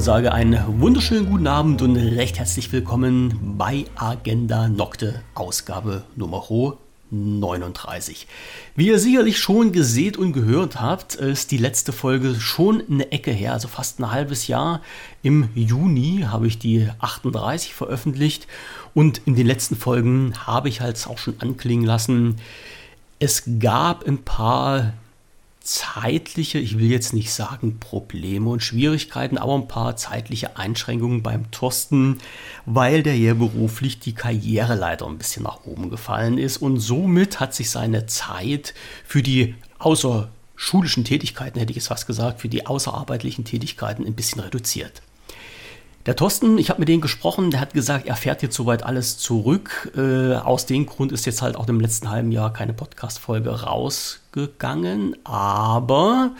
[0.00, 6.42] und sage einen wunderschönen guten Abend und recht herzlich willkommen bei Agenda Nocte, Ausgabe Nummer
[7.10, 8.26] 39.
[8.76, 13.30] Wie ihr sicherlich schon gesehen und gehört habt, ist die letzte Folge schon eine Ecke
[13.30, 14.80] her, also fast ein halbes Jahr.
[15.22, 18.46] Im Juni habe ich die 38 veröffentlicht
[18.94, 22.36] und in den letzten Folgen habe ich halt auch schon anklingen lassen,
[23.18, 24.94] es gab ein paar
[25.70, 31.48] zeitliche, ich will jetzt nicht sagen Probleme und Schwierigkeiten, aber ein paar zeitliche Einschränkungen beim
[31.52, 32.18] Thorsten,
[32.66, 37.54] weil der ja beruflich die Karriereleiter ein bisschen nach oben gefallen ist und somit hat
[37.54, 43.44] sich seine Zeit für die außerschulischen Tätigkeiten, hätte ich es fast gesagt, für die außerarbeitlichen
[43.44, 45.02] Tätigkeiten ein bisschen reduziert.
[46.06, 49.18] Der Thorsten, ich habe mit denen gesprochen, der hat gesagt, er fährt jetzt soweit alles
[49.18, 49.92] zurück.
[49.94, 55.16] Äh, aus dem Grund ist jetzt halt auch im letzten halben Jahr keine Podcast-Folge rausgegangen,
[55.24, 56.30] aber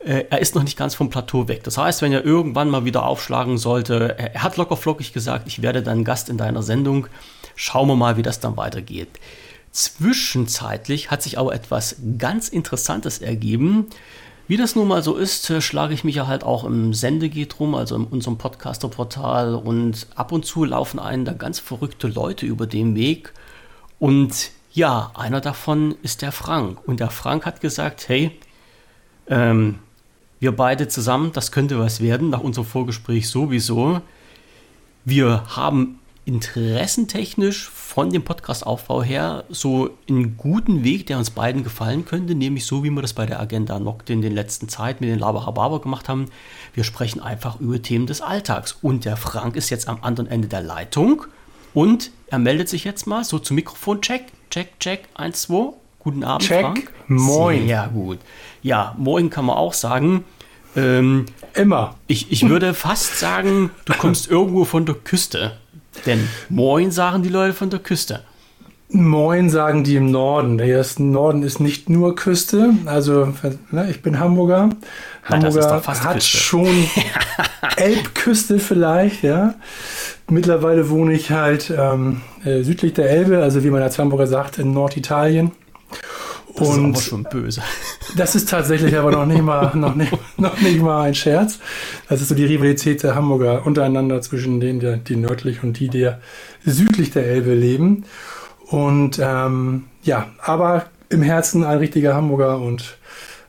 [0.00, 1.62] äh, er ist noch nicht ganz vom Plateau weg.
[1.62, 5.46] Das heißt, wenn er irgendwann mal wieder aufschlagen sollte, er, er hat locker flockig gesagt,
[5.46, 7.06] ich werde dann Gast in deiner Sendung.
[7.54, 9.10] Schauen wir mal, wie das dann weitergeht.
[9.70, 13.86] Zwischenzeitlich hat sich aber etwas ganz Interessantes ergeben.
[14.48, 17.60] Wie das nun mal so ist, äh, schlage ich mich ja halt auch im Sendegeht
[17.60, 19.54] rum, also in unserem Podcaster-Portal.
[19.54, 23.34] Und ab und zu laufen einen da ganz verrückte Leute über den Weg.
[23.98, 26.78] Und ja, einer davon ist der Frank.
[26.88, 28.30] Und der Frank hat gesagt, hey,
[29.28, 29.80] ähm,
[30.40, 34.00] wir beide zusammen, das könnte was werden, nach unserem Vorgespräch sowieso.
[35.04, 35.97] Wir haben
[36.28, 42.66] interessentechnisch von dem Podcast-Aufbau her so einen guten Weg, der uns beiden gefallen könnte, nämlich
[42.66, 45.80] so, wie wir das bei der Agenda Nocte in den letzten Zeit mit den Laberhababer
[45.80, 46.26] gemacht haben.
[46.74, 48.76] Wir sprechen einfach über Themen des Alltags.
[48.82, 51.24] Und der Frank ist jetzt am anderen Ende der Leitung
[51.72, 54.02] und er meldet sich jetzt mal so zum Mikrofon.
[54.02, 55.72] Check, check, check, 1, 2.
[55.98, 56.60] Guten Abend, check.
[56.60, 56.92] Frank.
[57.06, 57.66] Moin.
[57.66, 58.18] Sehr gut.
[58.62, 60.24] Ja, moin kann man auch sagen.
[60.76, 61.96] Ähm, Immer.
[62.06, 65.56] Ich, ich würde fast sagen, du kommst irgendwo von der Küste.
[66.06, 68.22] Denn Moin sagen die Leute von der Küste.
[68.90, 70.56] Moin sagen die im Norden.
[70.56, 72.70] Der Norden ist nicht nur Küste.
[72.86, 73.34] Also,
[73.70, 74.70] ne, ich bin Hamburger.
[75.24, 76.36] Hamburger hat Küste.
[76.36, 76.68] schon
[77.76, 79.54] Elbküste vielleicht, ja.
[80.30, 84.58] Mittlerweile wohne ich halt ähm, äh, südlich der Elbe, also wie man als Hamburger sagt,
[84.58, 85.52] in Norditalien.
[86.56, 87.62] Das und ist aber schon böse.
[88.16, 91.58] Das ist tatsächlich aber noch nicht mal, noch nicht, noch nicht mal ein Scherz.
[92.08, 95.88] Das ist so die Rivalität der Hamburger untereinander zwischen denen, die, die nördlich und die,
[95.88, 96.10] die
[96.64, 98.04] südlich der Elbe leben.
[98.66, 102.96] Und ähm, ja, aber im Herzen ein richtiger Hamburger und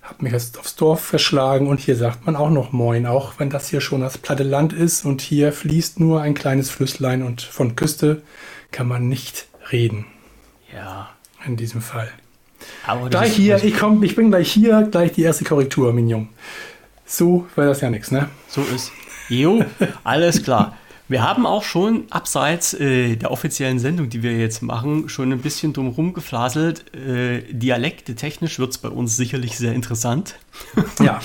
[0.01, 3.49] habe mich jetzt aufs Dorf verschlagen und hier sagt man auch noch Moin, auch wenn
[3.49, 7.41] das hier schon das platte Land ist und hier fließt nur ein kleines Flüsslein und
[7.41, 8.21] von Küste
[8.71, 10.05] kann man nicht reden.
[10.73, 11.09] Ja.
[11.45, 12.11] In diesem Fall.
[12.85, 16.29] Aber gleich hier, ich, komm, ich bin gleich hier, gleich die erste Korrektur, Minion.
[17.05, 18.29] So wäre das ja nichts, ne?
[18.47, 18.91] So ist.
[19.29, 19.63] Jo,
[20.03, 20.77] alles klar.
[21.09, 25.39] Wir haben auch schon abseits äh, der offiziellen Sendung, die wir jetzt machen, schon ein
[25.39, 26.85] bisschen drumherum geflaselt.
[26.95, 30.35] Äh, Dialekte technisch wird es bei uns sicherlich sehr interessant.
[30.99, 31.21] Ja.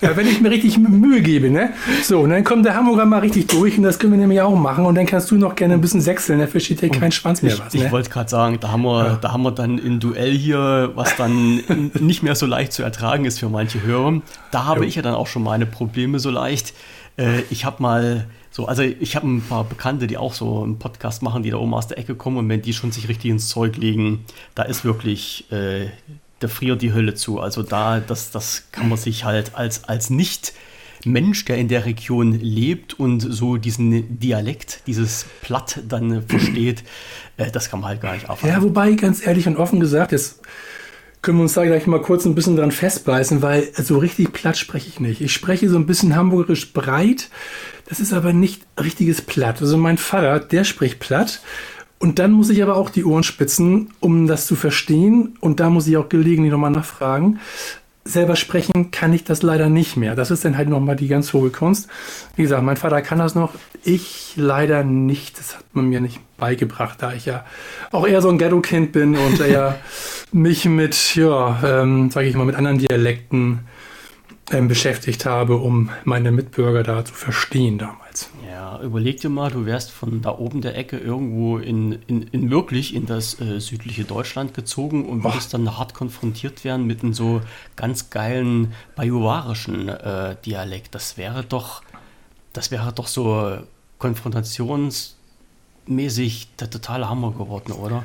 [0.00, 1.74] ja, wenn ich mir richtig Mühe gebe, ne?
[2.02, 4.56] So, und dann kommt der Hamburger mal richtig durch und das können wir nämlich auch
[4.56, 4.86] machen.
[4.86, 7.52] Und dann kannst du noch gerne ein bisschen sechseln, dafür steht hier kein Schwanz mehr
[7.52, 7.74] ich, was.
[7.74, 7.84] Ne?
[7.84, 9.16] Ich wollte gerade sagen, da haben, wir, ja.
[9.16, 11.60] da haben wir dann ein Duell hier, was dann
[12.00, 14.22] nicht mehr so leicht zu ertragen ist für manche Hörer.
[14.50, 14.86] Da habe jo.
[14.86, 16.72] ich ja dann auch schon meine Probleme so leicht.
[17.18, 18.26] Äh, ich habe mal
[18.58, 21.58] so, also ich habe ein paar Bekannte, die auch so einen Podcast machen, die da
[21.58, 24.24] oben aus der Ecke kommen und wenn die schon sich richtig ins Zeug legen,
[24.56, 25.90] da ist wirklich, äh,
[26.40, 27.38] da friert die Hölle zu.
[27.38, 30.54] Also da, das, das kann man sich halt als, als nicht
[31.04, 36.82] Mensch, der in der Region lebt und so diesen Dialekt, dieses Platt dann versteht,
[37.36, 38.56] äh, das kann man halt gar nicht aufhalten.
[38.56, 40.40] Ja, wobei, ganz ehrlich und offen gesagt, jetzt
[41.22, 44.56] können wir uns da gleich mal kurz ein bisschen dran festbeißen, weil so richtig platt
[44.56, 45.20] spreche ich nicht.
[45.20, 47.28] Ich spreche so ein bisschen hamburgerisch breit,
[47.88, 49.62] das ist aber nicht richtiges Platt.
[49.62, 51.40] Also mein Vater, der spricht platt.
[51.98, 55.36] Und dann muss ich aber auch die Ohren spitzen, um das zu verstehen.
[55.40, 57.40] Und da muss ich auch gelegentlich nochmal nachfragen.
[58.04, 60.14] Selber sprechen kann ich das leider nicht mehr.
[60.14, 61.88] Das ist dann halt nochmal die ganz hohe Kunst.
[62.36, 63.54] Wie gesagt, mein Vater kann das noch.
[63.82, 65.38] Ich leider nicht.
[65.38, 67.44] Das hat man mir nicht beigebracht, da ich ja
[67.90, 69.78] auch eher so ein Ghetto-Kind bin und eher
[70.30, 73.60] mich mit, ja, ähm, sage ich mal, mit anderen Dialekten
[74.50, 78.30] ähm, beschäftigt habe, um meine Mitbürger da zu verstehen damals.
[78.48, 82.50] Ja, überleg dir mal, du wärst von da oben der Ecke irgendwo in, in, in
[82.50, 87.14] wirklich in das äh, südliche Deutschland gezogen und würdest dann hart konfrontiert werden mit einem
[87.14, 87.40] so
[87.76, 90.94] ganz geilen bajuwarischen äh, Dialekt.
[90.94, 91.82] Das wäre doch,
[92.52, 93.58] das wäre doch so
[93.98, 98.04] konfrontationsmäßig der totale Hammer geworden, oder?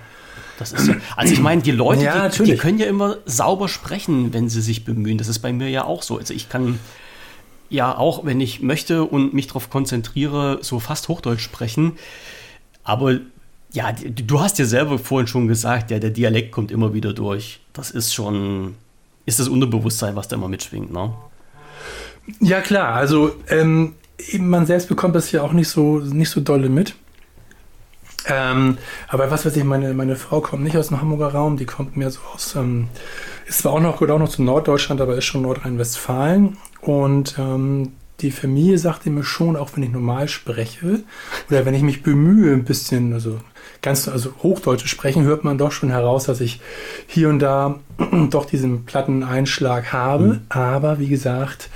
[0.59, 3.68] Das ist ja, also ich meine, die Leute, ja, die, die, können ja immer sauber
[3.68, 5.18] sprechen, wenn sie sich bemühen.
[5.18, 6.18] Das ist bei mir ja auch so.
[6.18, 6.80] Also ich kann,
[7.74, 11.94] ja auch, wenn ich möchte und mich darauf konzentriere, so fast Hochdeutsch sprechen.
[12.83, 13.19] Aber
[13.74, 17.62] ja, du hast ja selber vorhin schon gesagt, ja, der Dialekt kommt immer wieder durch.
[17.74, 18.75] Das ist schon,
[19.25, 21.13] ist das Unterbewusstsein, was da immer mitschwingt, ne?
[22.39, 22.94] Ja, klar.
[22.94, 23.95] Also, ähm,
[24.38, 26.94] man selbst bekommt das ja auch nicht so, nicht so dolle mit.
[28.27, 28.77] Ähm,
[29.07, 31.97] aber was weiß ich, meine, meine Frau kommt nicht aus dem Hamburger Raum, die kommt
[31.97, 32.87] mehr so aus, ähm,
[33.45, 36.57] ist zwar auch noch, gehört auch noch zu Norddeutschland, aber ist schon Nordrhein-Westfalen.
[36.81, 41.03] Und ähm, die Familie sagte mir schon, auch wenn ich normal spreche
[41.49, 43.39] oder wenn ich mich bemühe, ein bisschen, also
[43.81, 46.61] ganz, also Hochdeutsch sprechen, hört man doch schon heraus, dass ich
[47.07, 47.79] hier und da
[48.29, 50.25] doch diesen platten Einschlag habe.
[50.25, 50.41] Mhm.
[50.49, 51.69] Aber wie gesagt,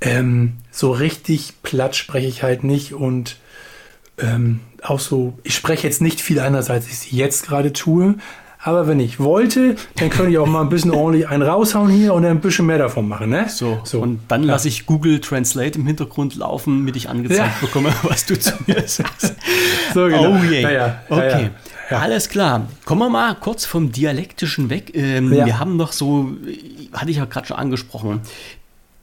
[0.00, 3.36] ähm, so richtig platt spreche ich halt nicht und
[4.18, 8.16] ähm, auch so, ich spreche jetzt nicht viel anders, als ich es jetzt gerade tue.
[8.58, 12.12] Aber wenn ich wollte, dann könnte ich auch mal ein bisschen ordentlich einen raushauen hier
[12.14, 13.30] und ein bisschen mehr davon machen.
[13.30, 13.46] Ne?
[13.48, 14.00] So, so.
[14.00, 14.52] und dann ja.
[14.52, 17.66] lasse ich Google Translate im Hintergrund laufen, damit ich angezeigt ja.
[17.66, 19.36] bekomme, was du zu mir sagst.
[19.94, 20.32] so, genau.
[20.32, 20.62] Oh je.
[20.62, 21.50] Ja, okay.
[21.90, 22.66] Alles klar.
[22.84, 24.90] Kommen wir mal kurz vom Dialektischen weg.
[24.94, 26.32] Ähm, wir haben noch so,
[26.92, 28.22] hatte ich ja gerade schon angesprochen,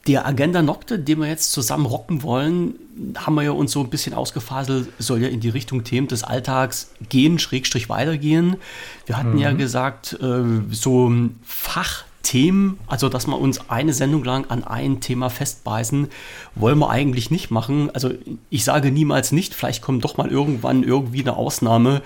[0.08, 2.76] der Agenda Nocte, den wir jetzt zusammen rocken wollen,
[3.16, 6.24] haben wir ja uns so ein bisschen ausgefaselt, soll ja in die Richtung Themen des
[6.24, 8.58] Alltags gehen, Schrägstrich weitergehen.
[9.06, 9.40] Wir hatten mhm.
[9.40, 11.12] ja gesagt, äh, so
[11.46, 16.10] Fachthemen, also dass wir uns eine Sendung lang an ein Thema festbeißen,
[16.56, 17.90] wollen wir eigentlich nicht machen.
[17.94, 18.12] Also
[18.50, 22.02] ich sage niemals nicht, vielleicht kommt doch mal irgendwann irgendwie eine Ausnahme,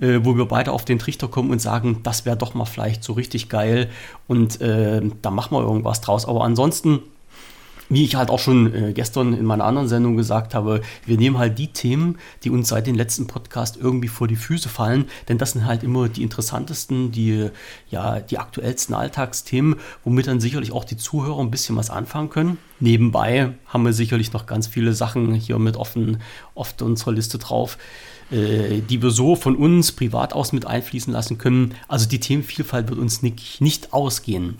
[0.00, 3.02] äh, wo wir beide auf den Trichter kommen und sagen, das wäre doch mal vielleicht
[3.02, 3.90] so richtig geil
[4.28, 6.26] und äh, da machen wir irgendwas draus.
[6.26, 7.00] Aber ansonsten
[7.90, 11.36] wie ich halt auch schon äh, gestern in meiner anderen Sendung gesagt habe, wir nehmen
[11.36, 15.36] halt die Themen, die uns seit dem letzten Podcast irgendwie vor die Füße fallen, denn
[15.36, 17.50] das sind halt immer die interessantesten, die,
[17.90, 22.58] ja, die aktuellsten Alltagsthemen, womit dann sicherlich auch die Zuhörer ein bisschen was anfangen können.
[22.78, 26.22] Nebenbei haben wir sicherlich noch ganz viele Sachen hier mit offen,
[26.54, 27.76] oft unserer Liste drauf
[28.30, 31.74] äh, die wir so von uns privat aus mit einfließen lassen können.
[31.88, 34.58] Also die Themenvielfalt wird uns nicht, nicht ausgehen.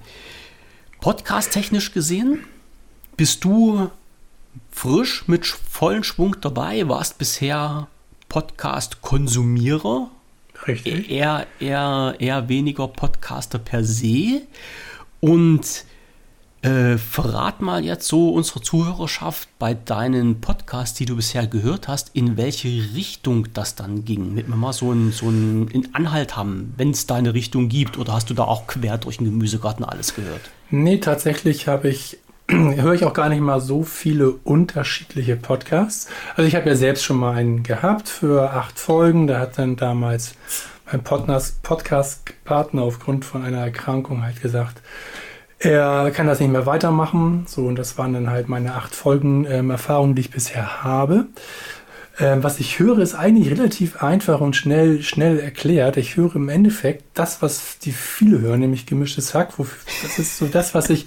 [1.01, 2.41] Podcast-technisch gesehen
[3.21, 3.91] bist du
[4.71, 6.89] frisch mit vollem Schwung dabei?
[6.89, 7.87] Warst bisher
[8.31, 10.11] Podcast-Konsumierer?
[10.67, 11.11] Richtig.
[11.11, 14.41] Eher, eher, eher weniger Podcaster per se.
[15.21, 15.85] Und
[16.63, 22.13] äh, verrat mal jetzt so unserer Zuhörerschaft bei deinen Podcasts, die du bisher gehört hast,
[22.15, 24.31] in welche Richtung das dann ging.
[24.31, 27.99] Damit wir mal so einen, so einen Anhalt haben, wenn es da eine Richtung gibt.
[27.99, 30.41] Oder hast du da auch quer durch den Gemüsegarten alles gehört?
[30.71, 32.17] Nee, tatsächlich habe ich
[32.77, 36.09] höre ich auch gar nicht mal so viele unterschiedliche Podcasts.
[36.35, 39.27] Also ich habe ja selbst schon mal einen gehabt für acht Folgen.
[39.27, 40.35] Da hat dann damals
[40.91, 44.83] mein Podcast-Partner aufgrund von einer Erkrankung halt gesagt,
[45.61, 47.45] er kann das nicht mehr weitermachen.
[47.47, 51.27] So, und das waren dann halt meine acht Folgen ähm, Erfahrungen, die ich bisher habe.
[52.19, 55.97] Ähm, was ich höre, ist eigentlich relativ einfach und schnell, schnell erklärt.
[55.97, 59.55] Ich höre im Endeffekt das, was die viele hören, nämlich gemischtes Hack.
[60.03, 61.07] Das ist so das, was ich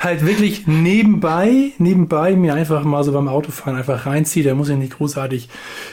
[0.00, 4.44] halt wirklich nebenbei, nebenbei mir einfach mal so beim Autofahren einfach reinziehe.
[4.44, 5.48] Da muss ich nicht großartig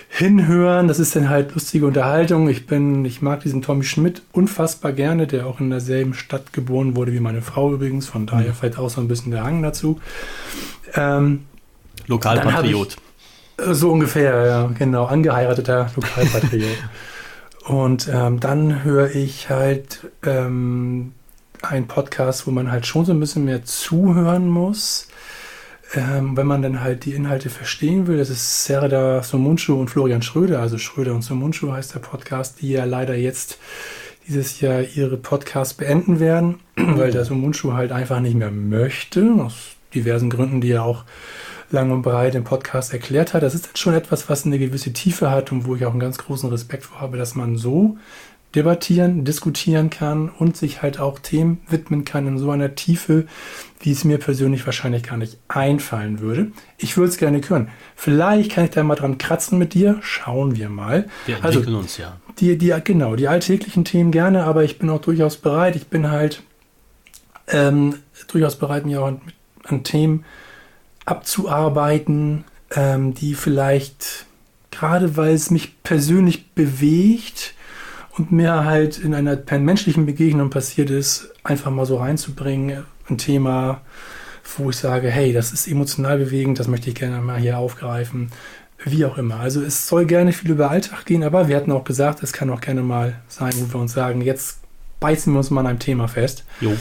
[0.10, 0.88] hinhören.
[0.88, 2.50] Das ist dann halt lustige Unterhaltung.
[2.50, 6.96] Ich bin, ich mag diesen Tommy Schmidt unfassbar gerne, der auch in derselben Stadt geboren
[6.96, 8.08] wurde wie meine Frau übrigens.
[8.08, 8.56] Von daher mhm.
[8.56, 10.00] vielleicht auch so ein bisschen der Hang dazu.
[10.96, 11.46] Ähm,
[12.08, 12.98] Lokalpatriot.
[13.58, 15.06] So ungefähr, ja, genau.
[15.06, 16.78] Angeheirateter Lokalpatriot.
[17.66, 21.14] und ähm, dann höre ich halt ähm,
[21.62, 25.08] einen Podcast, wo man halt schon so ein bisschen mehr zuhören muss.
[25.94, 30.22] Ähm, wenn man dann halt die Inhalte verstehen will, das ist Serda Somuncu und Florian
[30.22, 33.60] Schröder, also Schröder und Somuncu heißt der Podcast, die ja leider jetzt
[34.28, 39.76] dieses Jahr ihre Podcasts beenden werden, weil der Somuncu halt einfach nicht mehr möchte, aus
[39.94, 41.06] diversen Gründen, die er auch
[41.72, 43.44] lang und breit im Podcast erklärt hat.
[43.44, 46.00] Das ist jetzt schon etwas, was eine gewisse Tiefe hat und wo ich auch einen
[46.00, 47.98] ganz großen Respekt vor habe, dass man so
[48.56, 53.26] debattieren, diskutieren kann und sich halt auch Themen widmen kann in so einer Tiefe,
[53.82, 56.52] wie es mir persönlich wahrscheinlich gar nicht einfallen würde.
[56.78, 57.70] Ich würde es gerne hören.
[57.96, 59.98] Vielleicht kann ich da mal dran kratzen mit dir.
[60.02, 61.08] Schauen wir mal.
[61.26, 62.18] Wir also, entwickeln uns ja.
[62.40, 65.76] Die, die, genau, die alltäglichen Themen gerne, aber ich bin auch durchaus bereit.
[65.76, 66.42] Ich bin halt
[67.48, 67.96] ähm,
[68.30, 69.22] durchaus bereit, mir auch an,
[69.66, 70.24] an Themen
[71.06, 72.44] abzuarbeiten,
[72.76, 74.26] ähm, die vielleicht,
[74.72, 77.54] gerade weil es mich persönlich bewegt
[78.18, 83.82] und mir halt in einer menschlichen Begegnung passiert ist, einfach mal so reinzubringen, ein Thema,
[84.58, 88.32] wo ich sage, hey, das ist emotional bewegend, das möchte ich gerne mal hier aufgreifen,
[88.84, 89.40] wie auch immer.
[89.40, 92.50] Also es soll gerne viel über Alltag gehen, aber wir hatten auch gesagt, es kann
[92.50, 94.60] auch gerne mal sein, wo wir uns sagen, jetzt
[95.00, 96.46] beißen wir uns mal an einem Thema fest.
[96.62, 96.76] Jo.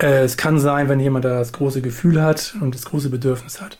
[0.00, 3.60] Äh, es kann sein, wenn jemand da das große Gefühl hat und das große Bedürfnis
[3.60, 3.78] hat.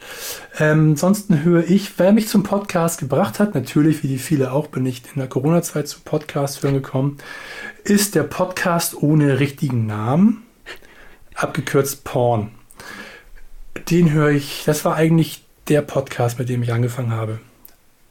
[0.59, 4.69] Ähm, ansonsten höre ich, wer mich zum Podcast gebracht hat, natürlich, wie die viele auch,
[4.69, 7.19] bin ich in der Corona-Zeit zum Podcast hören gekommen,
[7.85, 10.45] ist der Podcast ohne richtigen Namen,
[11.35, 12.51] abgekürzt Porn.
[13.91, 17.41] Den höre ich, das war eigentlich der Podcast, mit dem ich angefangen habe,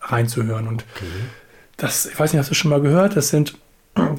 [0.02, 0.68] reinzuhören.
[0.68, 1.06] Und okay.
[1.78, 3.16] das, ich weiß nicht, hast du schon mal gehört?
[3.16, 3.58] Das sind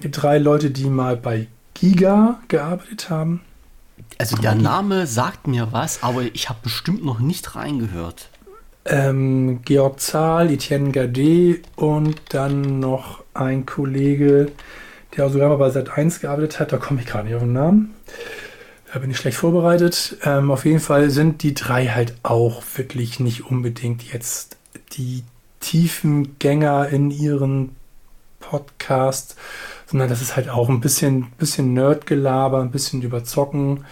[0.02, 3.40] die drei Leute, die mal bei Giga gearbeitet haben.
[4.22, 8.28] Also der Name sagt mir was, aber ich habe bestimmt noch nicht reingehört.
[8.84, 14.52] Ähm, Georg Zahl, Etienne Gade und dann noch ein Kollege,
[15.16, 16.72] der sogar mal bei Sat1 gearbeitet hat.
[16.72, 17.94] Da komme ich gerade nicht auf den Namen.
[18.92, 20.16] Da bin ich schlecht vorbereitet.
[20.22, 24.56] Ähm, auf jeden Fall sind die drei halt auch wirklich nicht unbedingt jetzt
[24.92, 25.24] die
[25.58, 27.74] tiefen Gänger in ihren
[28.38, 29.34] Podcast,
[29.86, 33.84] sondern das ist halt auch ein bisschen, bisschen Nerdgelaber, ein bisschen überzocken.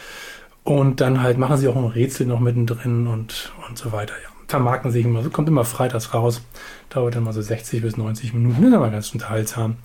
[0.65, 4.15] Und dann halt machen sie auch ein Rätsel noch mittendrin und, und so weiter.
[4.23, 4.29] Ja.
[4.49, 6.43] Vermarkten sich immer, kommt immer freitags raus.
[6.89, 8.65] Dauert dann mal so 60 bis 90 Minuten.
[8.65, 9.77] Ist aber ganz unterhaltsam.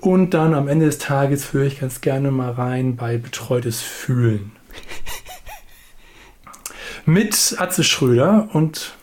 [0.00, 4.52] Und dann am Ende des Tages höre ich ganz gerne mal rein bei Betreutes Fühlen.
[7.04, 8.94] Mit Atze Schröder und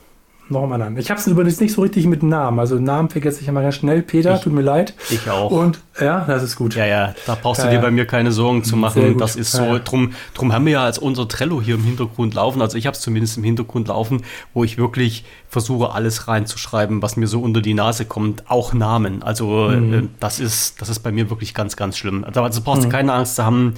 [0.50, 0.98] noch einen anderen.
[0.98, 2.60] Ich habe es übrigens nicht so richtig mit Namen.
[2.60, 4.01] Also Namen vergesse ich immer ganz schnell.
[4.01, 4.94] Peter, ich, tut mir leid.
[5.10, 5.51] Ich auch.
[5.51, 6.75] Und ja, das ist gut.
[6.75, 9.18] Ja, ja, da brauchst du dir bei mir keine Sorgen zu machen.
[9.18, 9.63] Das ist so.
[9.63, 9.80] Ja.
[9.80, 12.62] Drum, drum haben wir ja als unser Trello hier im Hintergrund laufen.
[12.62, 14.24] Also ich habe es zumindest im Hintergrund laufen,
[14.54, 18.50] wo ich wirklich versuche, alles reinzuschreiben, was mir so unter die Nase kommt.
[18.50, 19.24] Auch Namen.
[19.24, 19.94] Also mhm.
[19.94, 22.24] äh, das ist, das ist bei mir wirklich ganz, ganz schlimm.
[22.24, 22.92] Also, also brauchst du mhm.
[22.92, 23.74] keine Angst zu haben.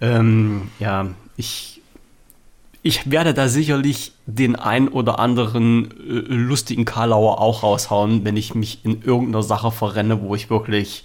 [0.00, 1.77] Ähm, ja, ich
[2.82, 8.54] ich werde da sicherlich den ein oder anderen äh, lustigen Karlauer auch raushauen, wenn ich
[8.54, 11.04] mich in irgendeiner Sache verrenne, wo ich wirklich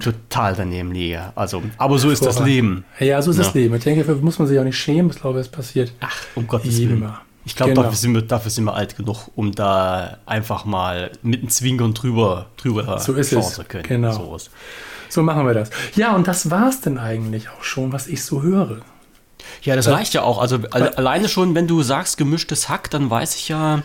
[0.00, 1.32] total daneben liege.
[1.34, 2.84] Also, aber so ist das Leben.
[2.98, 3.44] Ja, so ist ja.
[3.44, 3.74] das Leben.
[3.76, 5.10] Ich denke, dafür muss man sich auch nicht schämen.
[5.10, 5.92] Ich glaube, es passiert.
[6.00, 7.08] Ach, um Gottes Willen.
[7.46, 7.82] Ich glaube, genau.
[7.82, 11.92] dafür, sind wir, dafür sind wir alt genug, um da einfach mal mit einem Zwinkern
[11.92, 13.54] drüber, drüber so ist es.
[13.54, 13.84] zu können.
[13.84, 14.12] Genau.
[14.12, 14.38] So,
[15.10, 15.70] so machen wir das.
[15.94, 18.80] Ja, und das war es denn eigentlich auch schon, was ich so höre.
[19.62, 20.38] Ja, das reicht ja auch.
[20.38, 23.82] Also alleine schon, wenn du sagst gemischtes Hack, dann weiß ich ja,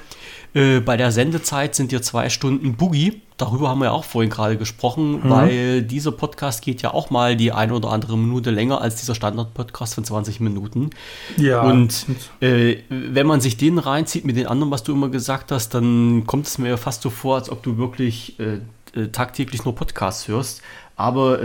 [0.54, 3.22] äh, bei der Sendezeit sind dir zwei Stunden Boogie.
[3.38, 5.30] Darüber haben wir ja auch vorhin gerade gesprochen, mhm.
[5.30, 9.16] weil dieser Podcast geht ja auch mal die eine oder andere Minute länger als dieser
[9.16, 10.90] Standard-Podcast von 20 Minuten.
[11.38, 11.62] Ja.
[11.62, 12.06] Und
[12.42, 16.26] äh, wenn man sich den reinzieht mit den anderen, was du immer gesagt hast, dann
[16.26, 18.60] kommt es mir ja fast so vor, als ob du wirklich äh,
[19.00, 20.62] äh tagtäglich nur Podcasts hörst.
[20.98, 21.40] Aber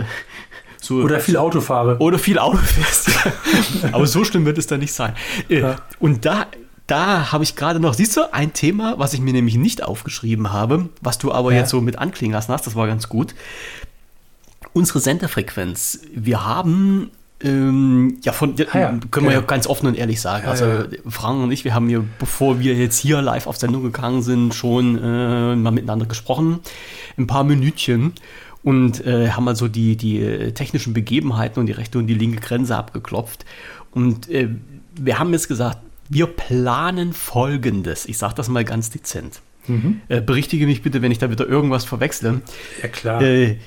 [0.85, 1.97] so, oder viel Auto fahre.
[1.99, 3.09] Oder viel Auto fährst.
[3.91, 5.13] Aber so schlimm wird es dann nicht sein.
[5.49, 5.75] Äh, ja.
[5.99, 6.45] Und da,
[6.87, 10.53] da habe ich gerade noch, siehst du, ein Thema, was ich mir nämlich nicht aufgeschrieben
[10.53, 11.59] habe, was du aber ja.
[11.59, 13.33] jetzt so mit anklingen lassen hast, das war ganz gut.
[14.73, 16.01] Unsere Senderfrequenz.
[16.13, 17.09] Wir haben
[17.41, 18.99] ähm, ja, von, ah, ja.
[19.11, 19.39] können wir ja.
[19.39, 19.45] ja.
[19.45, 20.47] ganz offen und ehrlich sagen.
[20.47, 20.85] also ja.
[21.07, 24.53] Frank und ich, wir haben ja, bevor wir jetzt hier live auf Sendung gegangen sind,
[24.53, 26.59] schon äh, mal miteinander gesprochen.
[27.17, 28.13] Ein paar Minütchen
[28.65, 32.41] und äh, haben also die, die äh, technischen Begebenheiten und die rechte und die linke
[32.41, 33.45] Grenze abgeklopft.
[33.91, 34.49] Und äh,
[34.99, 35.77] wir haben jetzt gesagt,
[36.09, 38.07] wir planen Folgendes.
[38.07, 39.41] Ich sage das mal ganz dezent.
[39.67, 40.01] Mhm.
[40.07, 42.41] Äh, berichtige mich bitte, wenn ich da wieder irgendwas verwechsle.
[42.81, 43.21] Ja, klar.
[43.21, 43.59] Äh,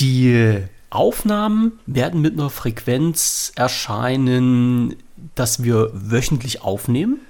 [0.00, 0.56] die
[0.88, 4.96] Aufnahmen werden mit einer Frequenz erscheinen,
[5.34, 7.20] dass wir wöchentlich aufnehmen.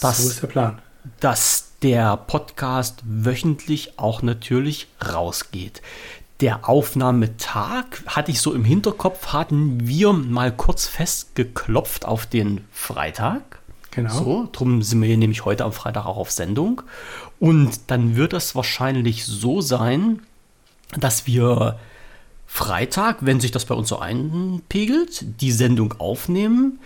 [0.00, 0.78] Das, so ist der Plan.
[1.20, 5.82] Dass der Podcast wöchentlich auch natürlich rausgeht.
[6.40, 13.60] Der Aufnahmetag hatte ich so im Hinterkopf, hatten wir mal kurz festgeklopft auf den Freitag.
[13.90, 14.12] Genau.
[14.14, 16.80] So, drum sind wir nämlich heute am Freitag auch auf Sendung.
[17.38, 20.22] Und dann wird es wahrscheinlich so sein,
[20.96, 21.78] dass wir
[22.46, 26.80] Freitag, wenn sich das bei uns so einpegelt, die Sendung aufnehmen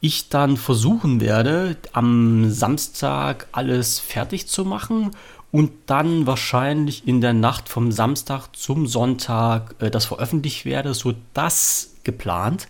[0.00, 5.10] ich dann versuchen werde, am Samstag alles fertig zu machen
[5.52, 11.94] und dann wahrscheinlich in der Nacht vom Samstag zum Sonntag äh, das veröffentlicht werde, sodass
[12.04, 12.68] geplant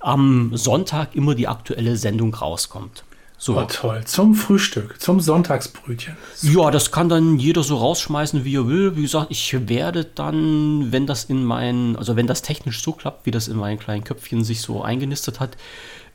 [0.00, 3.04] am Sonntag immer die aktuelle Sendung rauskommt.
[3.38, 3.58] So.
[3.58, 4.02] Oh, toll.
[4.06, 6.16] Zum Frühstück, zum Sonntagsbrötchen.
[6.40, 8.96] Ja, das kann dann jeder so rausschmeißen, wie er will.
[8.96, 13.26] Wie gesagt, ich werde dann, wenn das in mein, also wenn das technisch so klappt,
[13.26, 15.58] wie das in meinem kleinen Köpfchen sich so eingenistet hat,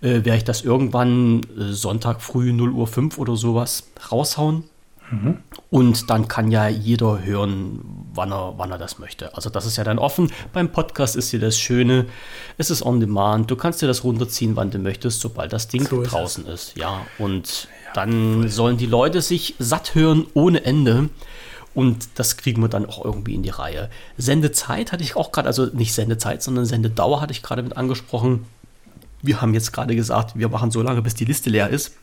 [0.01, 4.63] äh, werde ich das irgendwann äh, Sonntag früh 0 Uhr 5 oder sowas raushauen.
[5.11, 5.37] Mhm.
[5.69, 7.81] Und dann kann ja jeder hören,
[8.13, 9.35] wann er, wann er das möchte.
[9.35, 10.31] Also das ist ja dann offen.
[10.53, 12.05] Beim Podcast ist hier das Schöne,
[12.57, 13.51] es ist on demand.
[13.51, 16.77] Du kannst dir das runterziehen, wann du möchtest, sobald das Ding so draußen ist, ist.
[16.77, 21.09] Ja, und ja, dann sollen die Leute sich satt hören ohne Ende.
[21.73, 23.89] Und das kriegen wir dann auch irgendwie in die Reihe.
[24.17, 28.45] Sendezeit hatte ich auch gerade, also nicht Sendezeit, sondern Sendedauer hatte ich gerade mit angesprochen.
[29.21, 31.93] Wir haben jetzt gerade gesagt, wir machen so lange, bis die Liste leer ist.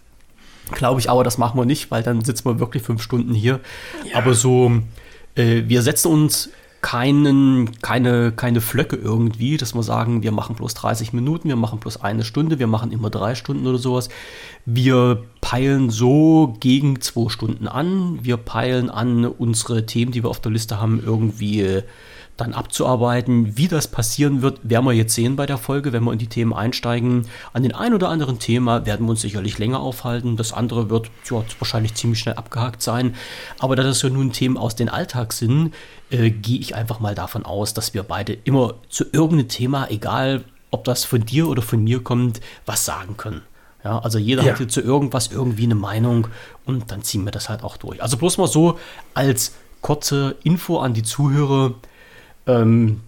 [0.70, 3.60] Glaube ich aber, das machen wir nicht, weil dann sitzen wir wirklich fünf Stunden hier.
[4.10, 4.18] Ja.
[4.18, 4.72] Aber so,
[5.34, 10.74] äh, wir setzen uns keinen, keine, keine Flöcke irgendwie, dass wir sagen, wir machen bloß
[10.74, 14.08] 30 Minuten, wir machen bloß eine Stunde, wir machen immer drei Stunden oder sowas.
[14.64, 18.20] Wir peilen so gegen zwei Stunden an.
[18.22, 21.82] Wir peilen an unsere Themen, die wir auf der Liste haben, irgendwie
[22.38, 23.56] dann abzuarbeiten.
[23.58, 26.28] Wie das passieren wird, werden wir jetzt sehen bei der Folge, wenn wir in die
[26.28, 27.26] Themen einsteigen.
[27.52, 30.36] An den ein oder anderen Thema werden wir uns sicherlich länger aufhalten.
[30.36, 33.16] Das andere wird ja, wahrscheinlich ziemlich schnell abgehakt sein.
[33.58, 35.74] Aber da das ja nun Themen aus dem Alltag sind,
[36.10, 40.44] äh, gehe ich einfach mal davon aus, dass wir beide immer zu irgendeinem Thema, egal
[40.70, 43.42] ob das von dir oder von mir kommt, was sagen können.
[43.84, 44.58] Ja, also jeder ja.
[44.58, 46.28] hat zu irgendwas irgendwie eine Meinung
[46.64, 48.02] und dann ziehen wir das halt auch durch.
[48.02, 48.78] Also bloß mal so
[49.14, 51.74] als kurze Info an die Zuhörer.
[52.48, 53.00] Ähm,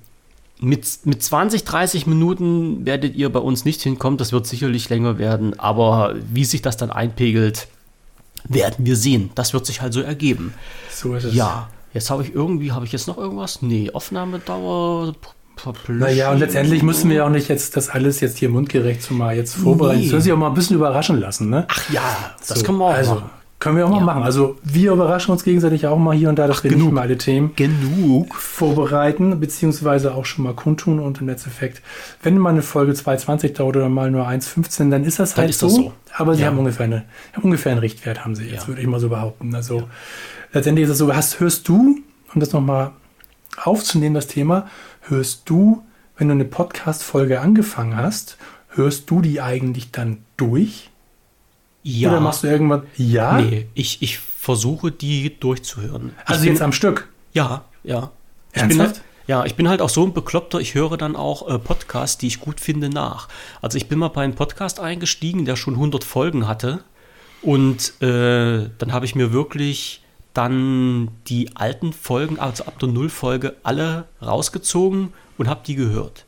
[0.61, 4.19] mit, mit 20, 30 Minuten werdet ihr bei uns nicht hinkommen.
[4.19, 5.59] Das wird sicherlich länger werden.
[5.59, 7.69] Aber wie sich das dann einpegelt,
[8.45, 9.31] werden wir sehen.
[9.35, 10.55] Das wird sich halt so ergeben.
[10.91, 11.35] So ist es.
[11.35, 11.69] Ja.
[11.93, 13.63] Jetzt habe ich irgendwie, habe ich jetzt noch irgendwas?
[13.63, 15.15] Nee, Aufnahmedauer.
[15.89, 19.55] Naja, und letztendlich müssen wir auch nicht jetzt das alles jetzt hier mundgerecht zumal jetzt
[19.55, 19.99] vorbereiten.
[19.99, 20.05] Nee.
[20.05, 21.67] Das soll sich auch mal ein bisschen überraschen lassen, ne?
[21.69, 23.31] Ach ja, das so, können wir auch also, machen.
[23.61, 24.05] Können wir auch mal ja.
[24.05, 24.23] machen.
[24.23, 26.87] Also wir überraschen uns gegenseitig auch mal hier und da, dass Ach, wir genug.
[26.87, 31.83] nicht mal alle Themen genug vorbereiten, beziehungsweise auch schon mal kundtun und im Netzeffekt,
[32.23, 35.51] wenn mal eine Folge 2,20 dauert oder mal nur 1,15, dann ist das dann halt
[35.51, 35.67] ist so.
[35.67, 35.93] Das so.
[36.17, 36.49] Aber sie ja.
[36.49, 37.05] haben ungefähr, eine,
[37.43, 38.69] ungefähr einen Richtwert, haben sie jetzt, ja.
[38.69, 39.55] würde ich mal so behaupten.
[39.55, 39.91] Also
[40.55, 41.99] letztendlich ist es so, hast, hörst du,
[42.33, 42.93] um das nochmal
[43.63, 44.69] aufzunehmen, das Thema,
[45.03, 45.83] hörst du,
[46.17, 48.39] wenn du eine Podcast-Folge angefangen hast,
[48.71, 50.90] hörst du die eigentlich dann durch?
[51.83, 52.11] Ja.
[52.11, 52.83] Oder machst du irgendwann?
[52.97, 53.41] Ja?
[53.41, 56.13] Nee, ich, ich versuche die durchzuhören.
[56.25, 57.09] Also jetzt am Stück?
[57.33, 58.11] Ja, ja.
[58.53, 61.49] Ich bin halt, ja, ich bin halt auch so ein Bekloppter, ich höre dann auch
[61.49, 63.29] äh, Podcasts, die ich gut finde, nach.
[63.63, 66.83] Also ich bin mal bei einem Podcast eingestiegen, der schon 100 Folgen hatte.
[67.43, 70.03] Und äh, dann habe ich mir wirklich
[70.35, 76.25] dann die alten Folgen, also ab der Null-Folge, alle rausgezogen und habe die gehört.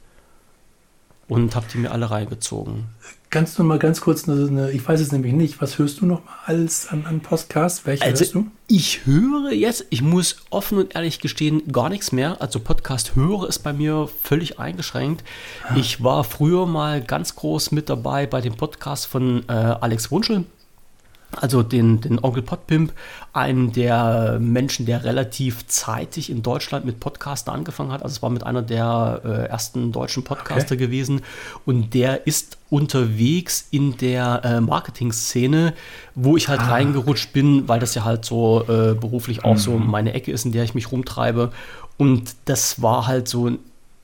[1.29, 2.87] Und habe die mir alle reingezogen.
[3.33, 6.23] Kannst du mal ganz kurz eine, ich weiß es nämlich nicht, was hörst du noch
[6.23, 7.87] mal als an, an Podcast?
[7.87, 8.47] Welche also, hörst du?
[8.69, 12.43] Ich höre jetzt, ich muss offen und ehrlich gestehen, gar nichts mehr.
[12.43, 15.25] Also Podcast höre ist bei mir völlig eingeschränkt.
[15.67, 15.77] Ah.
[15.77, 20.45] Ich war früher mal ganz groß mit dabei bei dem Podcast von äh, Alex Wunschel
[21.41, 22.93] also den, den Onkel Podpimp,
[23.33, 28.03] einen der Menschen, der relativ zeitig in Deutschland mit Podcasten angefangen hat.
[28.03, 30.85] Also es war mit einer der äh, ersten deutschen Podcaster okay.
[30.87, 31.23] gewesen.
[31.65, 35.75] Und der ist unterwegs in der äh, Marketing-Szene,
[36.15, 36.71] wo ich halt ah.
[36.71, 39.59] reingerutscht bin, weil das ja halt so äh, beruflich auch mhm.
[39.59, 41.53] so meine Ecke ist, in der ich mich rumtreibe.
[41.97, 43.59] Und das war halt so ein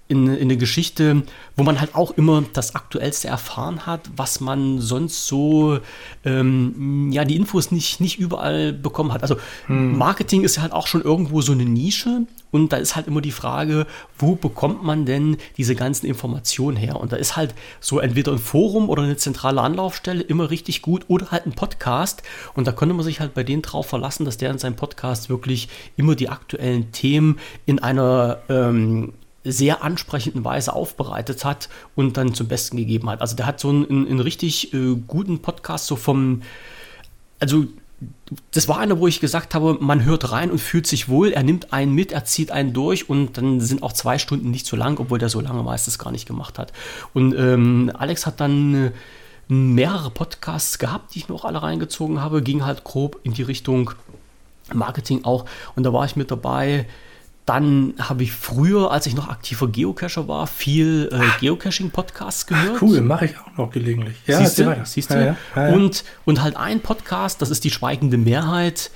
[0.08, 1.22] in, in eine Geschichte,
[1.54, 5.78] wo man halt auch immer das Aktuellste erfahren hat, was man sonst so,
[6.24, 9.22] ähm, ja, die Infos nicht, nicht überall bekommen hat.
[9.22, 9.96] Also hm.
[9.96, 13.20] Marketing ist ja halt auch schon irgendwo so eine Nische und da ist halt immer
[13.20, 13.86] die Frage,
[14.18, 16.96] wo bekommt man denn diese ganzen Informationen her?
[16.96, 21.04] Und da ist halt so entweder ein Forum oder eine zentrale Anlaufstelle immer richtig gut
[21.08, 22.22] oder halt ein Podcast.
[22.54, 25.28] Und da konnte man sich halt bei denen drauf verlassen, dass der in seinem Podcast
[25.28, 29.12] wirklich immer die aktuellen Themen in einer ähm,
[29.44, 33.20] sehr ansprechenden Weise aufbereitet hat und dann zum Besten gegeben hat.
[33.20, 36.42] Also der hat so einen, einen richtig äh, guten Podcast, so vom,
[37.38, 37.66] also
[38.52, 41.42] das war einer, wo ich gesagt habe, man hört rein und fühlt sich wohl, er
[41.42, 44.76] nimmt einen mit, er zieht einen durch und dann sind auch zwei Stunden nicht so
[44.76, 46.72] lang, obwohl der so lange meistens gar nicht gemacht hat.
[47.12, 48.90] Und ähm, Alex hat dann äh,
[49.48, 53.42] mehrere Podcasts gehabt, die ich mir auch alle reingezogen habe, ging halt grob in die
[53.42, 53.92] Richtung
[54.72, 56.86] Marketing auch und da war ich mit dabei
[57.48, 62.82] dann habe ich früher, als ich noch aktiver Geocacher war, viel äh, Geocaching-Podcasts gehört.
[62.82, 64.16] Cool, mache ich auch noch gelegentlich.
[64.26, 64.76] Ja, siehst du?
[64.84, 65.14] Siehst du?
[65.14, 68.90] Ja, ja, ja, und, und halt ein Podcast, das ist die schweigende Mehrheit,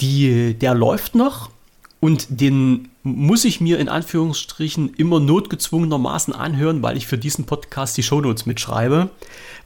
[0.00, 1.50] die, der läuft noch
[2.00, 7.96] und den muss ich mir in Anführungsstrichen immer notgezwungenermaßen anhören, weil ich für diesen Podcast
[7.96, 9.10] die Shownotes mitschreibe.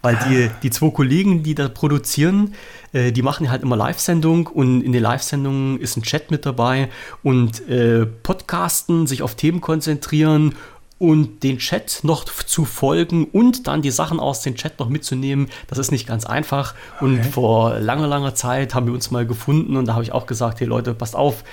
[0.00, 2.54] Weil die, die zwei Kollegen, die da produzieren,
[2.92, 6.88] äh, die machen halt immer Live-Sendung und in den Live-Sendungen ist ein Chat mit dabei
[7.22, 10.56] und äh, Podcasten, sich auf Themen konzentrieren
[10.98, 15.48] und den Chat noch zu folgen und dann die Sachen aus dem Chat noch mitzunehmen,
[15.66, 16.74] das ist nicht ganz einfach.
[16.96, 17.04] Okay.
[17.04, 20.26] Und vor langer, langer Zeit haben wir uns mal gefunden und da habe ich auch
[20.26, 21.44] gesagt, hey Leute, passt auf,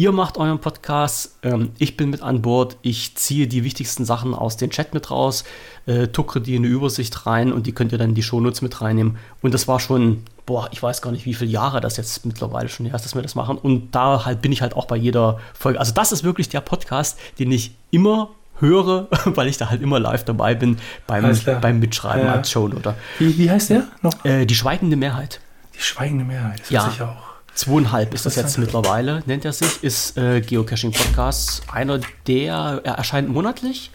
[0.00, 4.32] Ihr macht euren Podcast, ähm, ich bin mit an Bord, ich ziehe die wichtigsten Sachen
[4.32, 5.42] aus dem Chat mit raus,
[5.86, 8.62] äh, tuckere die in eine Übersicht rein und die könnt ihr dann in die Shownotes
[8.62, 9.18] mit reinnehmen.
[9.42, 12.68] Und das war schon, boah, ich weiß gar nicht, wie viele Jahre das jetzt mittlerweile
[12.68, 13.58] schon her ist, dass wir das machen.
[13.58, 15.80] Und da halt bin ich halt auch bei jeder Folge.
[15.80, 18.30] Also das ist wirklich der Podcast, den ich immer
[18.60, 22.34] höre, weil ich da halt immer live dabei bin beim, beim Mitschreiben ja.
[22.34, 22.94] als Shownoter.
[23.18, 24.24] Wie, wie heißt der noch?
[24.24, 25.40] Äh, die schweigende Mehrheit.
[25.74, 26.88] Die schweigende Mehrheit, das ja.
[26.94, 27.27] ich auch.
[27.58, 31.62] Zweieinhalb ist das jetzt mittlerweile, nennt er sich, ist äh, Geocaching Podcast.
[31.66, 33.90] Einer der, er erscheint monatlich.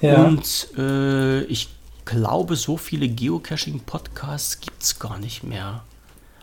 [0.00, 0.24] Ja.
[0.24, 1.68] Und äh, ich
[2.04, 5.84] glaube, so viele Geocaching Podcasts gibt es gar nicht mehr.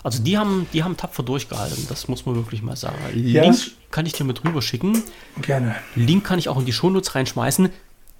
[0.01, 2.95] Also die haben, die haben tapfer durchgehalten, das muss man wirklich mal sagen.
[3.15, 3.57] Ja, Link
[3.91, 5.03] kann ich dir mit rüber schicken.
[5.41, 5.75] Gerne.
[5.95, 7.67] Link kann ich auch in die Shownotes reinschmeißen.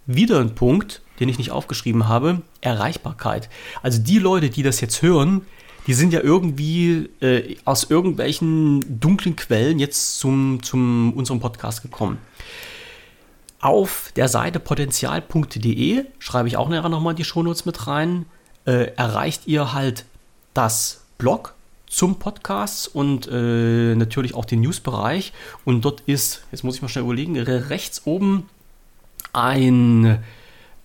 [0.08, 3.48] Wieder ein Punkt, den ich nicht aufgeschrieben habe, Erreichbarkeit.
[3.82, 5.46] Also die Leute, die das jetzt hören,
[5.88, 12.20] die sind ja irgendwie äh, aus irgendwelchen dunklen Quellen jetzt zum, zum unserem Podcast gekommen.
[13.60, 18.26] Auf der Seite potenzial.de, schreibe ich auch nachher nochmal die Shownotes mit rein,
[18.66, 20.06] äh, erreicht ihr halt
[20.54, 21.54] das Blog
[21.88, 25.34] zum Podcast und äh, natürlich auch den Newsbereich.
[25.66, 28.50] Und dort ist, jetzt muss ich mal schnell überlegen, rechts oben
[29.34, 30.24] ein,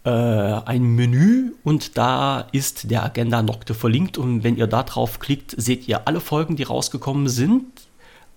[0.06, 4.18] äh, ein Menü und da ist der Agenda Nocte verlinkt.
[4.18, 7.64] Und wenn ihr da drauf klickt, seht ihr alle Folgen, die rausgekommen sind.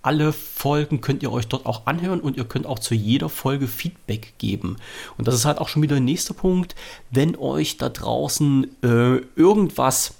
[0.02, 3.68] Alle Folgen könnt ihr euch dort auch anhören und ihr könnt auch zu jeder Folge
[3.68, 4.78] Feedback geben.
[5.16, 6.74] Und das ist halt auch schon wieder der nächste Punkt.
[7.10, 10.14] Wenn euch da draußen äh, irgendwas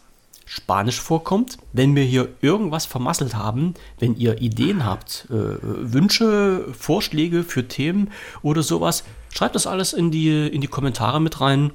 [0.52, 1.58] Spanisch vorkommt.
[1.72, 8.10] Wenn wir hier irgendwas vermasselt haben, wenn ihr Ideen habt, äh, Wünsche, Vorschläge für Themen
[8.42, 11.72] oder sowas, schreibt das alles in die, in die Kommentare mit rein.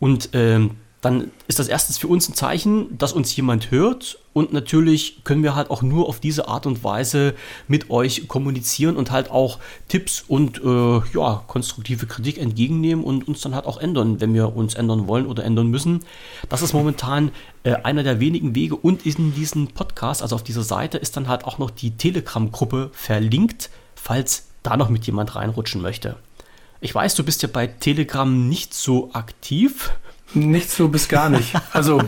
[0.00, 0.72] Und ähm,
[1.04, 5.42] dann ist das erstens für uns ein Zeichen, dass uns jemand hört und natürlich können
[5.42, 7.34] wir halt auch nur auf diese Art und Weise
[7.68, 13.42] mit euch kommunizieren und halt auch Tipps und äh, ja, konstruktive Kritik entgegennehmen und uns
[13.42, 16.00] dann halt auch ändern, wenn wir uns ändern wollen oder ändern müssen.
[16.48, 17.32] Das ist momentan
[17.64, 21.28] äh, einer der wenigen Wege und in diesem Podcast, also auf dieser Seite, ist dann
[21.28, 26.16] halt auch noch die Telegram-Gruppe verlinkt, falls da noch mit jemand reinrutschen möchte.
[26.84, 29.92] Ich weiß, du bist ja bei Telegram nicht so aktiv.
[30.34, 31.54] Nicht so bis gar nicht.
[31.72, 31.98] Also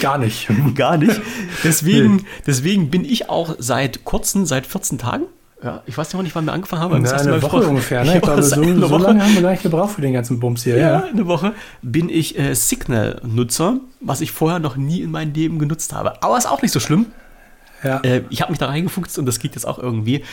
[0.00, 0.48] gar nicht.
[0.74, 1.20] Gar nicht.
[1.64, 5.24] Deswegen, deswegen bin ich auch seit kurzen, seit 14 Tagen.
[5.62, 7.02] Ja, ich weiß ja noch nicht, wann wir angefangen haben.
[7.02, 8.04] Na, eine Woche ungefähr.
[8.04, 8.14] Ne?
[8.16, 10.78] Ich glaube, so, so lange haben wir gar nicht gebraucht für den ganzen Bums hier.
[10.78, 11.04] Ja, ja.
[11.04, 15.92] eine Woche bin ich äh, Signal-Nutzer, was ich vorher noch nie in meinem Leben genutzt
[15.92, 16.22] habe.
[16.22, 17.06] Aber ist auch nicht so schlimm.
[17.84, 17.98] Ja.
[17.98, 20.24] Äh, ich habe mich da reingefuchst und das geht jetzt auch irgendwie.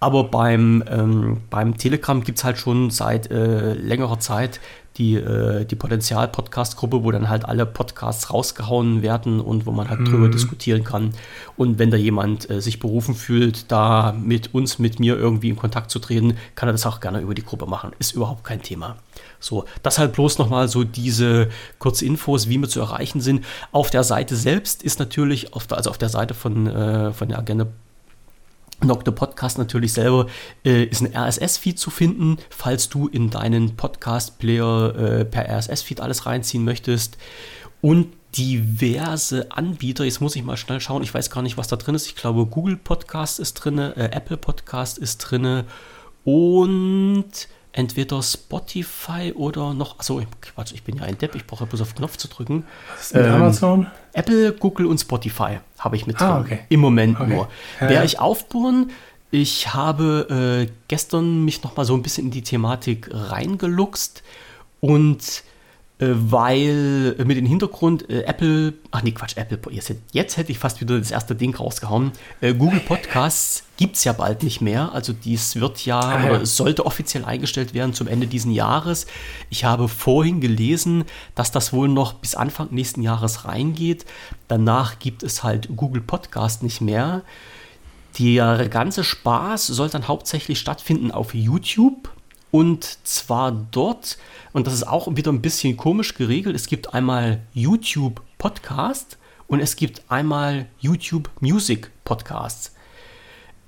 [0.00, 4.60] Aber beim, ähm, beim Telegram gibt es halt schon seit äh, längerer Zeit
[4.96, 10.00] die, äh, die Potenzial-Podcast-Gruppe, wo dann halt alle Podcasts rausgehauen werden und wo man halt
[10.00, 10.04] mhm.
[10.06, 11.12] drüber diskutieren kann.
[11.56, 15.56] Und wenn da jemand äh, sich berufen fühlt, da mit uns, mit mir irgendwie in
[15.56, 17.92] Kontakt zu treten, kann er das auch gerne über die Gruppe machen.
[17.98, 18.96] Ist überhaupt kein Thema.
[19.38, 23.44] So, das halt bloß nochmal so diese kurze Infos, wie wir zu erreichen sind.
[23.72, 27.28] Auf der Seite selbst ist natürlich, auf der, also auf der Seite von, äh, von
[27.28, 27.66] der Agenda
[28.84, 30.26] Nocte Podcast natürlich selber
[30.64, 36.26] äh, ist ein RSS-Feed zu finden, falls du in deinen Podcast-Player äh, per RSS-Feed alles
[36.26, 37.18] reinziehen möchtest.
[37.80, 41.76] Und diverse Anbieter, jetzt muss ich mal schnell schauen, ich weiß gar nicht, was da
[41.76, 42.06] drin ist.
[42.06, 45.64] Ich glaube, Google Podcast ist drin, äh, Apple Podcast ist drin
[46.24, 51.80] und entweder Spotify oder noch, achso, Quatsch, ich bin ja ein Depp, ich brauche bloß
[51.82, 52.64] auf Knopf zu drücken.
[52.92, 53.86] Was ist denn ähm, Amazon?
[54.12, 56.44] Apple, Google und Spotify habe ich mit ah, drin.
[56.44, 56.58] Okay.
[56.68, 57.34] Im Moment okay.
[57.34, 57.48] nur.
[57.80, 58.04] Ja, Werde ja.
[58.04, 58.90] ich aufbohren.
[59.30, 64.24] Ich habe äh, gestern mich noch mal so ein bisschen in die Thematik reingeluchst
[64.80, 65.44] und
[66.00, 70.58] weil äh, mit dem Hintergrund äh, Apple, ach nee, Quatsch, Apple, jetzt, jetzt, hätte ich
[70.58, 72.12] fast wieder das erste Ding rausgehauen.
[72.40, 74.92] Äh, Google Podcasts gibt es ja bald nicht mehr.
[74.94, 76.30] Also dies wird ja, ah, ja.
[76.30, 79.06] oder sollte offiziell eingestellt werden zum Ende dieses Jahres.
[79.50, 84.06] Ich habe vorhin gelesen, dass das wohl noch bis Anfang nächsten Jahres reingeht.
[84.48, 87.22] Danach gibt es halt Google Podcast nicht mehr.
[88.18, 92.10] Der ganze Spaß soll dann hauptsächlich stattfinden auf YouTube.
[92.50, 94.18] Und zwar dort,
[94.52, 99.60] und das ist auch wieder ein bisschen komisch geregelt, es gibt einmal YouTube Podcast und
[99.60, 102.74] es gibt einmal YouTube Music Podcasts.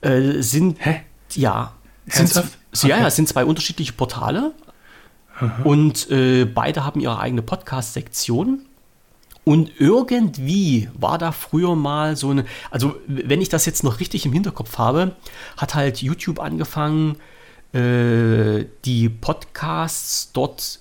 [0.01, 1.03] Äh, sind, Hä?
[1.35, 1.75] Ja.
[2.07, 2.49] Sind, okay.
[2.88, 4.53] Ja, ja, sind zwei unterschiedliche Portale.
[5.37, 5.62] Aha.
[5.62, 8.66] Und äh, beide haben ihre eigene Podcast-Sektion.
[9.45, 14.25] Und irgendwie war da früher mal so eine, also wenn ich das jetzt noch richtig
[14.25, 15.16] im Hinterkopf habe,
[15.57, 17.16] hat halt YouTube angefangen,
[17.73, 20.81] äh, die Podcasts dort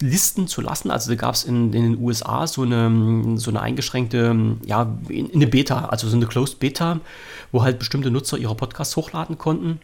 [0.00, 0.90] listen zu lassen.
[0.90, 5.46] Also da gab es in, in, den USA so eine, so eine eingeschränkte, ja, eine
[5.46, 7.00] Beta, also so eine Closed Beta,
[7.52, 9.80] wo halt bestimmte Nutzer ihre Podcasts hochladen konnten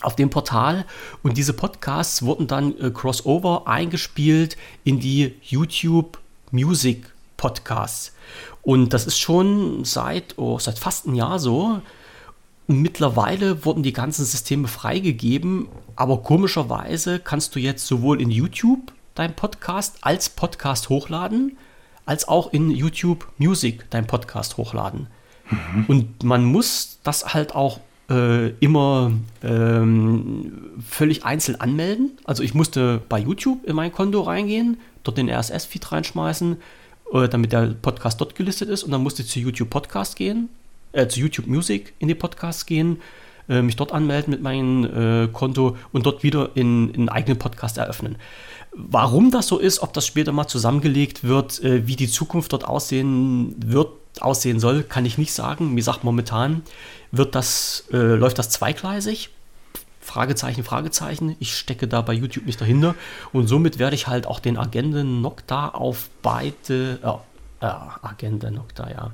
[0.00, 0.84] auf dem Portal
[1.22, 6.18] und diese Podcasts wurden dann äh, crossover eingespielt in die YouTube
[6.50, 8.14] Music Podcasts.
[8.62, 11.80] Und das ist schon seit, oh, seit fast einem Jahr so.
[12.70, 19.32] Mittlerweile wurden die ganzen Systeme freigegeben, aber komischerweise kannst du jetzt sowohl in YouTube deinen
[19.32, 21.56] Podcast als Podcast hochladen,
[22.04, 25.06] als auch in YouTube Music deinen Podcast hochladen.
[25.50, 25.84] Mhm.
[25.88, 32.18] Und man muss das halt auch äh, immer ähm, völlig einzeln anmelden.
[32.24, 36.58] Also ich musste bei YouTube in mein Konto reingehen, dort den RSS-Feed reinschmeißen,
[37.14, 40.50] äh, damit der Podcast dort gelistet ist und dann musste ich zu YouTube Podcast gehen
[40.98, 43.00] äh, zu YouTube Music in die Podcasts gehen,
[43.48, 47.38] äh, mich dort anmelden mit meinem äh, Konto und dort wieder in, in einen eigenen
[47.38, 48.16] Podcast eröffnen.
[48.74, 52.64] Warum das so ist, ob das später mal zusammengelegt wird, äh, wie die Zukunft dort
[52.66, 53.88] aussehen wird,
[54.20, 55.74] aussehen soll, kann ich nicht sagen.
[55.74, 56.62] Mir sagt momentan,
[57.10, 59.30] wird das, äh, läuft das zweigleisig.
[60.00, 61.36] Fragezeichen, Fragezeichen.
[61.38, 62.94] Ich stecke da bei YouTube nicht dahinter.
[63.32, 67.70] Und somit werde ich halt auch den Agenden Nocta auf beide, äh, äh,
[68.02, 69.10] Agenda Nocta, ja,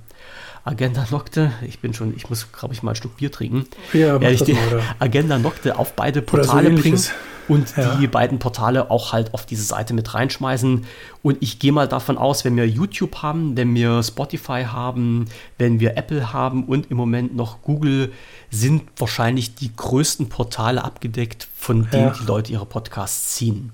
[0.67, 3.67] Agenda Nocte, ich bin schon, ich muss, glaube ich, mal ein Stück Bier trinken.
[3.93, 7.03] Ja, werde ich die mal, Agenda Nocte auf beide Portale so bringen
[7.49, 7.97] und ja.
[7.97, 10.87] die beiden Portale auch halt auf diese Seite mit reinschmeißen.
[11.23, 15.27] Und ich gehe mal davon aus, wenn wir YouTube haben, wenn wir Spotify haben,
[15.59, 18.13] wenn wir Apple haben und im Moment noch Google,
[18.51, 22.15] sind wahrscheinlich die größten Portale abgedeckt, von denen ja.
[22.19, 23.73] die Leute ihre Podcasts ziehen.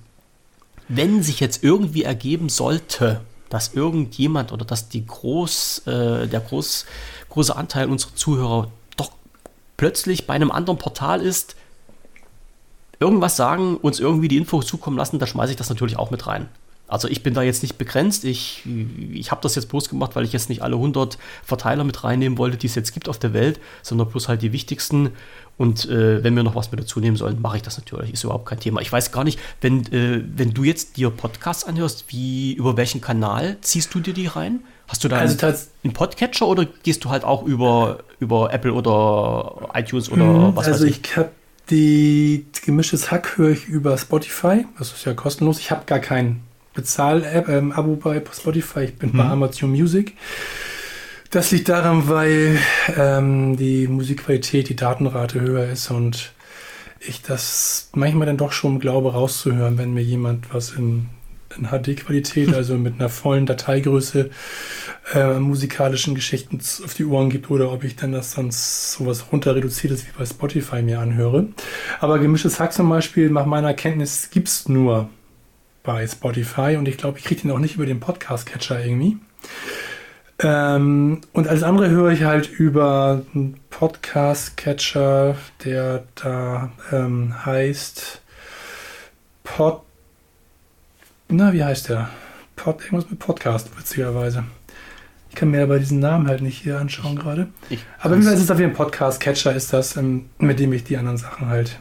[0.89, 6.87] Wenn sich jetzt irgendwie ergeben sollte, dass irgendjemand oder dass die groß, äh, der groß,
[7.29, 9.11] große Anteil unserer Zuhörer doch
[9.77, 11.57] plötzlich bei einem anderen Portal ist,
[13.01, 16.27] irgendwas sagen, uns irgendwie die Info zukommen lassen, da schmeiße ich das natürlich auch mit
[16.27, 16.49] rein.
[16.91, 18.25] Also ich bin da jetzt nicht begrenzt.
[18.25, 18.65] Ich,
[19.13, 22.37] ich habe das jetzt bloß gemacht, weil ich jetzt nicht alle 100 Verteiler mit reinnehmen
[22.37, 25.11] wollte, die es jetzt gibt auf der Welt, sondern bloß halt die wichtigsten.
[25.57, 28.13] Und äh, wenn wir noch was mit dazu nehmen sollen, mache ich das natürlich.
[28.13, 28.81] Ist überhaupt kein Thema.
[28.81, 33.01] Ich weiß gar nicht, wenn, äh, wenn du jetzt dir Podcasts anhörst, wie über welchen
[33.01, 34.61] Kanal ziehst du dir die rein?
[34.89, 38.73] Hast du da also einen, einen Podcatcher oder gehst du halt auch über, über Apple
[38.73, 40.97] oder iTunes oder hm, was also weiß ich?
[40.97, 41.31] Also ich habe
[41.71, 44.67] die gemischtes Hack höre ich über Spotify.
[44.79, 45.61] Das ist ja kostenlos.
[45.61, 46.43] Ich habe gar kein
[46.75, 48.81] Bezahl-Abo ähm, bei Spotify.
[48.85, 49.19] Ich bin hm.
[49.19, 50.17] bei Amazon Music.
[51.31, 52.59] Das liegt daran, weil
[52.97, 56.33] ähm, die Musikqualität, die Datenrate höher ist und
[56.99, 61.07] ich das manchmal dann doch schon glaube rauszuhören, wenn mir jemand was in,
[61.57, 64.31] in HD-Qualität, also mit einer vollen Dateigröße
[65.15, 69.55] äh, musikalischen Geschichten auf die Ohren gibt oder ob ich dann das sonst sowas runter
[69.55, 71.47] reduziert ist wie bei Spotify mir anhöre.
[72.01, 75.09] Aber gemischtes Hack zum Beispiel, nach meiner Kenntnis, gibt es nur
[75.83, 79.19] bei Spotify und ich glaube, ich kriege den auch nicht über den Podcast-Catcher irgendwie.
[80.43, 88.23] Ähm, und alles andere höre ich halt über einen Podcast-Catcher, der da ähm, heißt
[89.45, 89.83] Pod.
[91.29, 92.09] Na, wie heißt der?
[92.57, 94.45] Pod, irgendwas mit Podcast, witzigerweise.
[95.29, 97.49] Ich kann mir aber diesen Namen halt nicht hier anschauen gerade.
[98.01, 101.19] Aber wie ist es wie ein Podcast-Catcher, ist das, ähm, mit dem ich die anderen
[101.19, 101.79] Sachen halt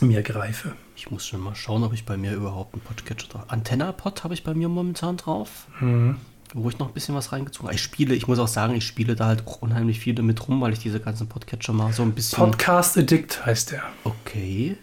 [0.00, 0.72] mir greife.
[1.00, 4.34] Ich muss schon mal schauen, ob ich bei mir überhaupt einen Podcatcher drauf Antenna-Pod habe
[4.34, 5.66] ich bei mir momentan drauf.
[5.80, 6.16] Mhm
[6.52, 7.76] wo ich noch ein bisschen was reingezogen habe.
[7.76, 10.72] Ich spiele, ich muss auch sagen, ich spiele da halt unheimlich viel damit rum, weil
[10.72, 12.38] ich diese ganzen Podcatcher mal so ein bisschen.
[12.38, 13.84] Podcast Addict heißt der.
[14.02, 14.76] Okay.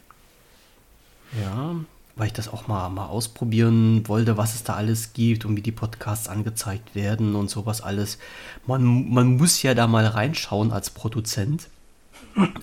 [1.43, 1.75] Ja,
[2.15, 5.61] weil ich das auch mal, mal ausprobieren wollte, was es da alles gibt und wie
[5.61, 8.17] die Podcasts angezeigt werden und sowas alles.
[8.65, 11.67] Man, man muss ja da mal reinschauen als Produzent,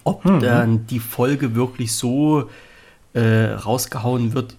[0.05, 0.41] ob mhm.
[0.41, 2.49] dann die Folge wirklich so
[3.15, 4.57] äh, rausgehauen wird,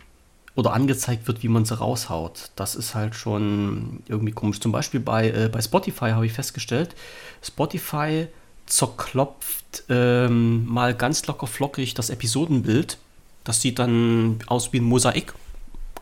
[0.56, 2.52] oder angezeigt wird, wie man sie raushaut.
[2.56, 4.62] Das ist halt schon irgendwie komisch.
[4.62, 6.96] Zum Beispiel bei, äh, bei Spotify habe ich festgestellt,
[7.44, 8.28] Spotify
[8.66, 12.98] zerklopft ähm, mal ganz locker flockig das Episodenbild.
[13.44, 15.34] Das sieht dann aus wie ein Mosaik.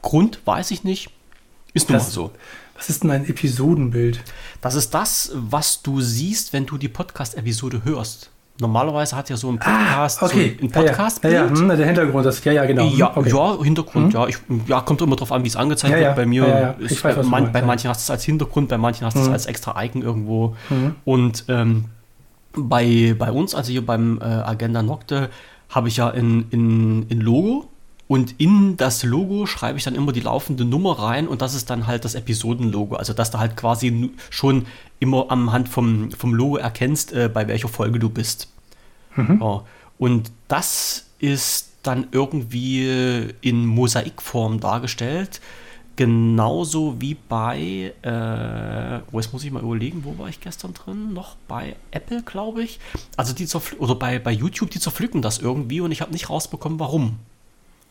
[0.01, 1.09] Grund weiß ich nicht.
[1.73, 2.31] Ist nun mal so.
[2.75, 4.21] Was ist denn ein Episodenbild?
[4.61, 8.29] Das ist das, was du siehst, wenn du die Podcast-Episode hörst.
[8.59, 10.55] Normalerweise hat ja so ein Podcast, ah, okay.
[10.59, 11.45] so ein Podcast ja, ja.
[11.45, 12.85] ja, hm, der Hintergrund, das, ja, ja, genau.
[12.85, 13.29] Ja, okay.
[13.29, 14.21] ja Hintergrund, hm.
[14.21, 14.37] ja, ich,
[14.67, 16.15] ja, kommt immer drauf an, wie es angezeigt wird.
[16.15, 19.15] Bei mir ist, weiß, man, bei manchen hast du es als Hintergrund, bei manchen hast
[19.15, 19.33] du es hm.
[19.33, 20.55] als extra Icon irgendwo.
[20.69, 20.95] Hm.
[21.03, 21.85] Und ähm,
[22.55, 25.29] bei, bei uns, also hier beim äh, Agenda Nocte,
[25.69, 27.69] habe ich ja ein in, in Logo
[28.07, 31.69] und in das Logo schreibe ich dann immer die laufende Nummer rein und das ist
[31.69, 32.95] dann halt das Episodenlogo.
[32.95, 34.65] Also, dass du halt quasi schon
[34.99, 38.49] immer am Hand vom, vom Logo erkennst, äh, bei welcher Folge du bist.
[39.15, 39.39] Mhm.
[39.41, 39.63] Ja.
[39.97, 45.39] Und das ist dann irgendwie in Mosaikform dargestellt.
[45.95, 51.13] Genauso wie bei, äh, wo jetzt muss ich mal überlegen, wo war ich gestern drin?
[51.13, 52.79] Noch bei Apple, glaube ich.
[53.15, 56.79] Also die oder bei, bei YouTube, die zerpflücken das irgendwie und ich habe nicht rausbekommen,
[56.79, 57.19] warum.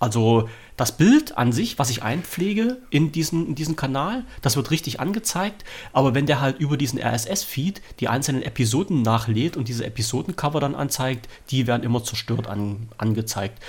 [0.03, 4.73] Also das Bild an sich, was ich einpflege in diesen, in diesen Kanal, das wird
[4.73, 5.65] richtig angezeigt.
[5.93, 10.75] Aber wenn der halt über diesen RSS-Feed die einzelnen Episoden nachlädt und diese Episodencover dann
[10.75, 13.62] anzeigt, die werden immer zerstört an, angezeigt.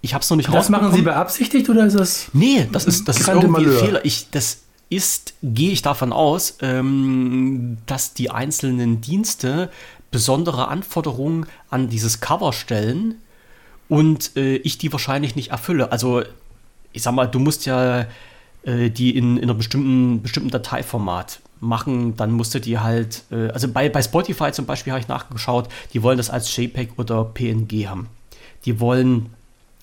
[0.00, 2.30] Ich habe es noch nicht Das machen Sie beabsichtigt oder ist das?
[2.32, 4.04] Nee, das ist, das ist irgendwie ein Fehler.
[4.06, 9.70] Ich, das ist, gehe ich davon aus, ähm, dass die einzelnen Dienste
[10.10, 13.16] besondere Anforderungen an dieses Cover stellen
[13.88, 15.92] und äh, ich die wahrscheinlich nicht erfülle.
[15.92, 16.22] Also,
[16.92, 18.06] ich sag mal, du musst ja
[18.64, 23.48] äh, die in, in einem bestimmten, bestimmten Dateiformat machen, dann musst du die halt, äh,
[23.48, 27.24] also bei, bei Spotify zum Beispiel habe ich nachgeschaut, die wollen das als JPEG oder
[27.24, 28.08] PNG haben.
[28.64, 29.30] Die wollen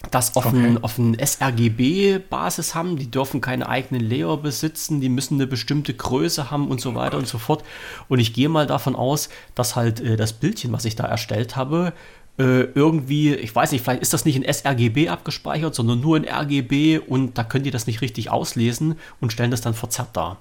[0.09, 0.77] das auf, okay.
[0.81, 6.49] auf ein sRGB-Basis haben, die dürfen keine eigenen Layer besitzen, die müssen eine bestimmte Größe
[6.49, 7.63] haben und so weiter oh und so fort.
[8.07, 11.55] Und ich gehe mal davon aus, dass halt äh, das Bildchen, was ich da erstellt
[11.55, 11.93] habe,
[12.37, 16.27] äh, irgendwie, ich weiß nicht, vielleicht ist das nicht in sRGB abgespeichert, sondern nur in
[16.27, 20.37] RGB und da können die das nicht richtig auslesen und stellen das dann verzerrt dar.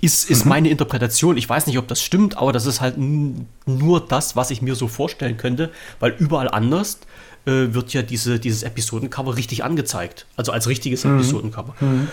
[0.00, 0.50] Ist, ist mhm.
[0.50, 1.36] meine Interpretation.
[1.36, 4.74] Ich weiß nicht, ob das stimmt, aber das ist halt nur das, was ich mir
[4.76, 7.00] so vorstellen könnte, weil überall anders
[7.46, 10.26] äh, wird ja diese, dieses Episodencover richtig angezeigt.
[10.36, 11.16] Also als richtiges mhm.
[11.16, 11.74] Episodencover.
[11.80, 12.08] Mhm.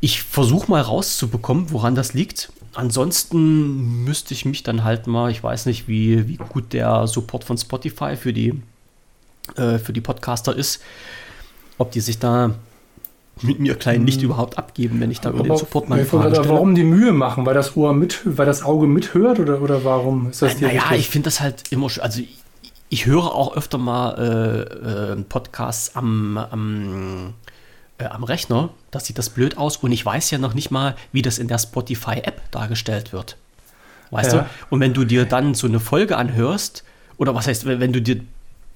[0.00, 2.52] Ich versuche mal rauszubekommen, woran das liegt.
[2.78, 7.42] Ansonsten müsste ich mich dann halt mal, ich weiß nicht, wie, wie gut der Support
[7.42, 8.54] von Spotify für die,
[9.56, 10.80] äh, für die Podcaster ist,
[11.78, 12.54] ob die sich da
[13.42, 14.26] mit mir klein nicht mhm.
[14.26, 16.48] überhaupt abgeben, wenn ich da über den Support mal Frage stelle.
[16.48, 17.44] Warum die Mühe machen?
[17.46, 20.84] Weil das Ohr mit, weil das Auge mithört oder, oder warum ist das äh, Naja,
[20.94, 22.38] ich finde das halt immer, also ich,
[22.90, 27.34] ich höre auch öfter mal äh, äh, Podcasts am, am
[27.98, 30.96] äh, am Rechner, das sieht das blöd aus und ich weiß ja noch nicht mal,
[31.12, 33.36] wie das in der Spotify-App dargestellt wird.
[34.10, 34.40] Weißt ja.
[34.40, 34.46] du?
[34.70, 36.84] Und wenn du dir dann so eine Folge anhörst,
[37.18, 38.20] oder was heißt, wenn du dir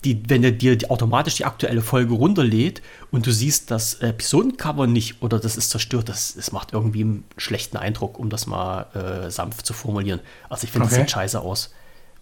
[0.04, 2.82] die, wenn er dir die, automatisch die aktuelle Folge runterlädt
[3.12, 7.24] und du siehst das Episodencover nicht oder das ist zerstört, das, das macht irgendwie einen
[7.36, 10.20] schlechten Eindruck, um das mal äh, sanft zu formulieren.
[10.48, 10.96] Also ich finde, okay.
[10.96, 11.72] das sieht scheiße aus,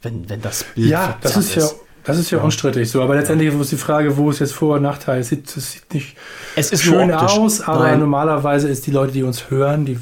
[0.02, 3.02] wenn, wenn das Bild Ja, das ist, ist ja das ist ja, ja, unstrittig so,
[3.02, 5.20] aber letztendlich ist die Frage, wo ist jetzt Vor- und Nachteil?
[5.20, 6.16] Es sieht, es sieht nicht
[6.56, 8.00] es ist schön aus, aber Nein.
[8.00, 9.98] normalerweise ist die Leute, die uns hören, die,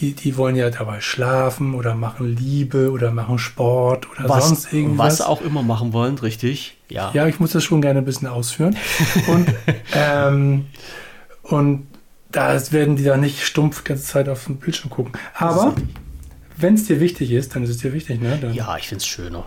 [0.00, 4.72] die, die wollen ja dabei schlafen oder machen Liebe oder machen Sport oder was, sonst
[4.72, 5.20] irgendwas.
[5.20, 6.76] Was auch immer machen wollen, richtig?
[6.88, 7.10] Ja.
[7.12, 8.76] Ja, ich muss das schon gerne ein bisschen ausführen.
[9.28, 9.48] und,
[9.94, 10.66] ähm,
[11.42, 11.86] und
[12.30, 15.12] da werden die da nicht stumpf die ganze Zeit auf den Bildschirm gucken.
[15.34, 15.74] Aber
[16.56, 18.38] wenn es dir wichtig ist, dann ist es dir wichtig, ne?
[18.40, 19.46] Dann ja, ich finde es schöner.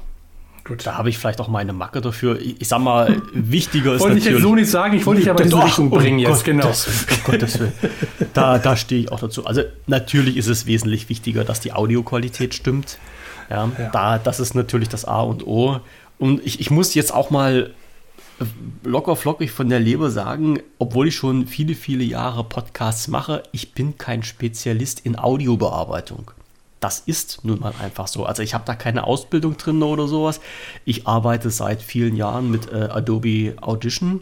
[0.65, 0.85] Gut.
[0.85, 2.39] Da habe ich vielleicht auch meine Macke dafür.
[2.41, 4.25] Ich, sag mal, wichtiger ist wollte natürlich...
[4.25, 6.37] Wollte ich jetzt so nicht sagen, ich wollte dich aber in diese Richtung bringen jetzt,
[6.37, 6.63] Gott, genau.
[6.63, 7.73] Das, oh Gottes Willen.
[8.33, 9.45] Da, da stehe ich auch dazu.
[9.45, 12.97] Also natürlich ist es wesentlich wichtiger, dass die Audioqualität stimmt.
[13.51, 13.89] Ja, ja.
[13.91, 15.79] Da, das ist natürlich das A und O.
[16.17, 17.71] Und ich, ich muss jetzt auch mal
[18.83, 23.73] locker flockig von der Leber sagen, obwohl ich schon viele, viele Jahre Podcasts mache, ich
[23.73, 26.31] bin kein Spezialist in Audiobearbeitung
[26.85, 28.27] das ist nun mal einfach so.
[28.27, 30.39] Also ich habe da keine Ausbildung drin oder sowas.
[30.85, 34.21] Ich arbeite seit vielen Jahren mit äh, Adobe Audition,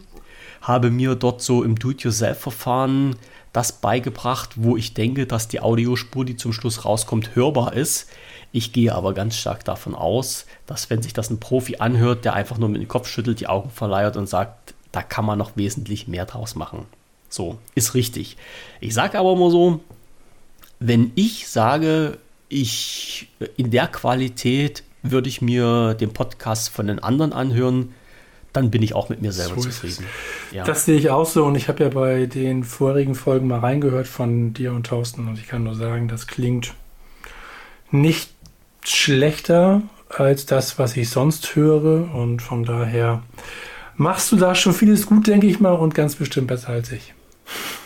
[0.62, 3.16] habe mir dort so im Do-it-yourself-Verfahren
[3.52, 8.08] das beigebracht, wo ich denke, dass die Audiospur, die zum Schluss rauskommt, hörbar ist.
[8.50, 12.32] Ich gehe aber ganz stark davon aus, dass wenn sich das ein Profi anhört, der
[12.32, 15.58] einfach nur mit dem Kopf schüttelt, die Augen verleiert und sagt, da kann man noch
[15.58, 16.86] wesentlich mehr draus machen.
[17.28, 18.38] So, ist richtig.
[18.80, 19.80] Ich sage aber immer so,
[20.80, 22.18] wenn ich sage,
[22.54, 27.92] ich in der Qualität würde ich mir den Podcast von den anderen anhören,
[28.52, 30.06] dann bin ich auch mit mir selber so zufrieden.
[30.52, 30.64] Ja.
[30.64, 34.06] Das sehe ich auch so und ich habe ja bei den vorigen Folgen mal reingehört
[34.06, 36.74] von dir und Thorsten und ich kann nur sagen, das klingt
[37.90, 38.30] nicht
[38.84, 43.22] schlechter als das, was ich sonst höre und von daher
[43.96, 47.14] machst du da schon vieles gut, denke ich mal und ganz bestimmt besser als ich.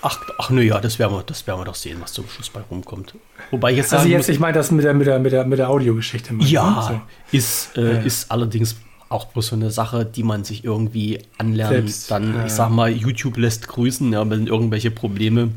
[0.02, 2.48] Ach, ach nö, ja, das werden wir, das werden wir doch sehen, was zum Schluss
[2.48, 3.14] bei rumkommt.
[3.50, 5.44] Wobei ich jetzt Also jetzt, muss, ich meine das mit der, mit der, mit der,
[5.44, 6.34] mit der Audiogeschichte.
[6.40, 7.02] Ja, ne?
[7.30, 7.36] so.
[7.36, 8.00] ist, äh, ja.
[8.00, 8.76] ist allerdings
[9.08, 11.72] auch bloß so eine Sache, die man sich irgendwie anlernt.
[11.72, 12.46] Selbst, dann, ja.
[12.46, 15.50] ich sag mal, YouTube lässt grüßen, ja, wenn irgendwelche Probleme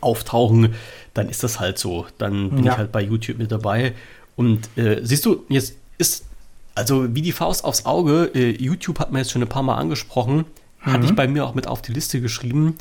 [0.00, 0.74] auftauchen,
[1.14, 2.06] dann ist das halt so.
[2.18, 2.72] Dann bin ja.
[2.72, 3.94] ich halt bei YouTube mit dabei.
[4.36, 6.24] Und äh, siehst du, jetzt ist,
[6.74, 9.76] also wie die Faust aufs Auge, äh, YouTube hat man jetzt schon ein paar Mal
[9.76, 10.44] angesprochen,
[10.84, 10.92] mhm.
[10.92, 12.76] hatte ich bei mir auch mit auf die Liste geschrieben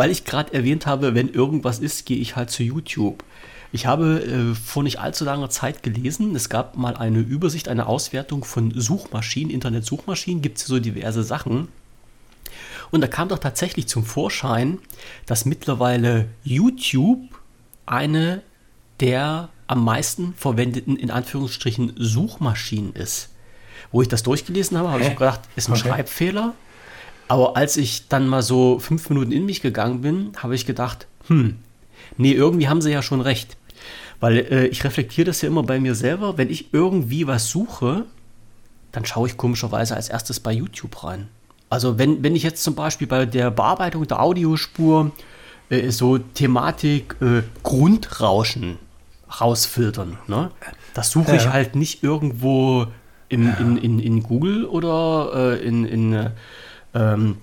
[0.00, 3.22] weil ich gerade erwähnt habe, wenn irgendwas ist, gehe ich halt zu YouTube.
[3.70, 7.84] Ich habe äh, vor nicht allzu langer Zeit gelesen, es gab mal eine Übersicht, eine
[7.84, 11.68] Auswertung von Suchmaschinen, Internetsuchmaschinen, gibt es so diverse Sachen.
[12.90, 14.78] Und da kam doch tatsächlich zum Vorschein,
[15.26, 17.20] dass mittlerweile YouTube
[17.84, 18.40] eine
[19.00, 23.28] der am meisten verwendeten, in Anführungsstrichen, Suchmaschinen ist.
[23.92, 25.88] Wo ich das durchgelesen habe, habe ich gedacht, ist ein okay.
[25.88, 26.54] Schreibfehler
[27.30, 31.06] Aber als ich dann mal so fünf Minuten in mich gegangen bin, habe ich gedacht,
[31.28, 31.58] hm,
[32.16, 33.56] nee, irgendwie haben sie ja schon recht.
[34.18, 36.38] Weil äh, ich reflektiere das ja immer bei mir selber.
[36.38, 38.04] Wenn ich irgendwie was suche,
[38.90, 41.28] dann schaue ich komischerweise als erstes bei YouTube rein.
[41.68, 45.12] Also wenn, wenn ich jetzt zum Beispiel bei der Bearbeitung der Audiospur
[45.68, 48.76] äh, so Thematik äh, Grundrauschen
[49.40, 50.50] rausfiltern, ne?
[50.94, 51.36] das suche ja.
[51.36, 52.88] ich halt nicht irgendwo
[53.28, 56.30] im, in, in, in Google oder äh, in, in äh,
[56.94, 57.36] ähm,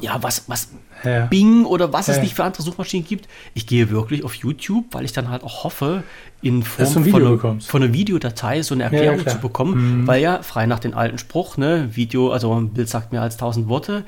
[0.00, 0.70] ja, was, was
[1.04, 1.26] ja.
[1.26, 2.14] Bing oder was ja.
[2.14, 3.28] es nicht für andere Suchmaschinen gibt.
[3.54, 6.02] Ich gehe wirklich auf YouTube, weil ich dann halt auch hoffe,
[6.40, 10.06] in Form von, eine, von, einer Videodatei so eine Erklärung ja, zu bekommen, mhm.
[10.06, 13.36] weil ja, frei nach dem alten Spruch, ne, Video, also ein Bild sagt mehr als
[13.36, 14.04] tausend Worte,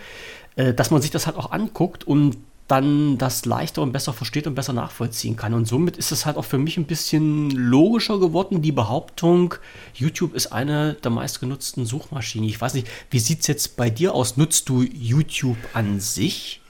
[0.57, 4.47] äh, dass man sich das halt auch anguckt und dann das leichter und besser versteht
[4.47, 5.53] und besser nachvollziehen kann.
[5.53, 9.55] Und somit ist es halt auch für mich ein bisschen logischer geworden, die Behauptung,
[9.93, 12.49] YouTube ist eine der meistgenutzten Suchmaschinen.
[12.49, 14.39] Ich weiß nicht, wie sieht es jetzt bei dir aus?
[14.39, 16.63] Nutzt du YouTube an sich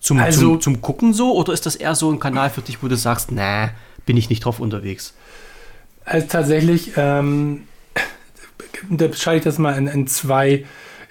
[0.00, 2.82] zum, also, zum, zum Gucken so oder ist das eher so ein Kanal für dich,
[2.82, 3.70] wo du sagst, na,
[4.04, 5.14] bin ich nicht drauf unterwegs?
[6.04, 7.66] Also tatsächlich, ähm,
[8.90, 10.66] da scheide ich das mal in, in zwei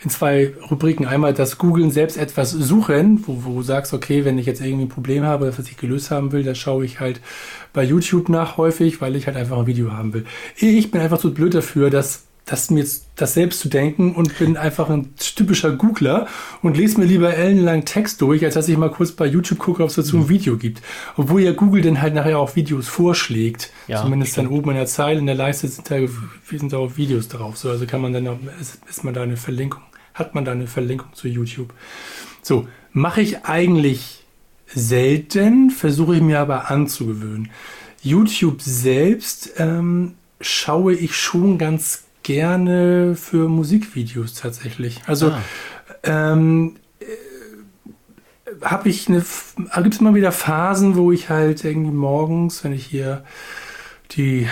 [0.05, 1.05] in zwei Rubriken.
[1.05, 4.85] Einmal das Googlen selbst etwas suchen, wo, wo du sagst, okay, wenn ich jetzt irgendwie
[4.85, 7.19] ein Problem habe, was ich gelöst haben will, da schaue ich halt
[7.73, 10.25] bei YouTube nach häufig, weil ich halt einfach ein Video haben will.
[10.55, 14.37] Ich bin einfach zu blöd dafür, dass das mir jetzt das selbst zu denken und
[14.37, 16.27] bin einfach ein typischer Googler
[16.61, 19.81] und lese mir lieber ellenlang Text durch, als dass ich mal kurz bei YouTube gucke,
[19.81, 20.29] ob es dazu ein mhm.
[20.29, 20.83] Video gibt.
[21.17, 23.71] Obwohl ja Google dann halt nachher auch Videos vorschlägt.
[23.87, 24.49] Ja, Zumindest stimmt.
[24.49, 25.95] dann oben in der Zeile, in der Leiste sind da,
[26.47, 27.57] sind da auch Videos drauf.
[27.57, 29.81] So, also kann man dann auch, ist, ist man da eine Verlinkung
[30.15, 31.73] hat man da eine Verlinkung zu YouTube.
[32.41, 34.23] So, mache ich eigentlich
[34.65, 37.51] selten, versuche ich mir aber anzugewöhnen.
[38.01, 45.01] YouTube selbst ähm, schaue ich schon ganz gerne für Musikvideos tatsächlich.
[45.05, 45.41] Also ah.
[46.03, 47.05] ähm, äh,
[48.61, 49.23] habe ich eine,
[49.83, 53.23] gibt es mal wieder Phasen, wo ich halt irgendwie morgens, wenn ich hier
[54.11, 54.47] die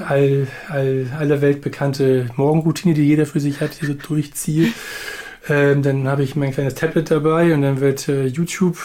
[0.00, 4.72] all, all, aller Welt bekannte Morgenroutine, die jeder für sich hat, hier so durchziehe.
[5.48, 8.78] Ähm, dann habe ich mein kleines Tablet dabei und dann wird äh, YouTube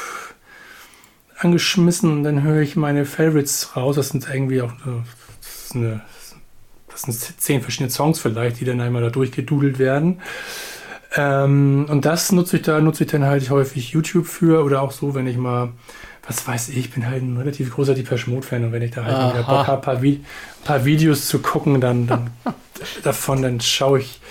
[1.38, 3.96] angeschmissen und dann höre ich meine Favorites raus.
[3.96, 5.04] Das sind irgendwie auch eine,
[5.42, 6.02] das, eine,
[6.90, 10.22] das sind zehn verschiedene Songs vielleicht, die dann einmal da durchgedudelt werden.
[11.16, 14.92] Ähm, und das nutze ich da, nutze ich dann halt häufig YouTube für oder auch
[14.92, 15.70] so, wenn ich mal
[16.32, 19.04] was weiß ich, ich bin halt ein relativ großer Deepesh Mode-Fan und wenn ich da
[19.04, 20.24] halt wieder Bock habe, ein paar, Vi
[20.64, 22.32] paar, Videos zu gucken, dann, dann
[23.04, 24.22] davon, dann schaue ich,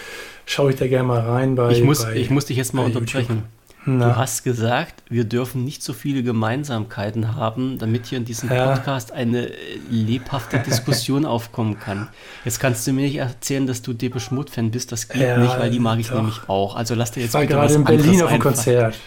[0.47, 1.73] schaue ich da gerne mal rein bei.
[1.73, 3.29] Ich muss, bei, ich muss dich jetzt mal unterbrechen.
[3.29, 3.60] YouTube.
[3.87, 4.11] Na.
[4.11, 8.75] Du hast gesagt, wir dürfen nicht so viele Gemeinsamkeiten haben, damit hier in diesem ja.
[8.75, 9.51] Podcast eine
[9.91, 12.09] lebhafte Diskussion aufkommen kann.
[12.45, 14.93] Jetzt kannst du mir nicht erzählen, dass du Depeche Mode Fan bist.
[14.93, 16.17] Das geht ja, nicht, weil die mag ich doch.
[16.17, 16.77] nämlich auch.
[16.77, 18.99] Also lass dir jetzt ich war gerade in Berlin auf einem Konzert.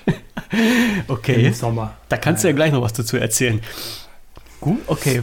[1.07, 1.47] okay.
[1.47, 1.93] Im Sommer.
[2.09, 3.61] Da kannst du ja gleich noch was dazu erzählen.
[4.59, 5.21] Gut, okay.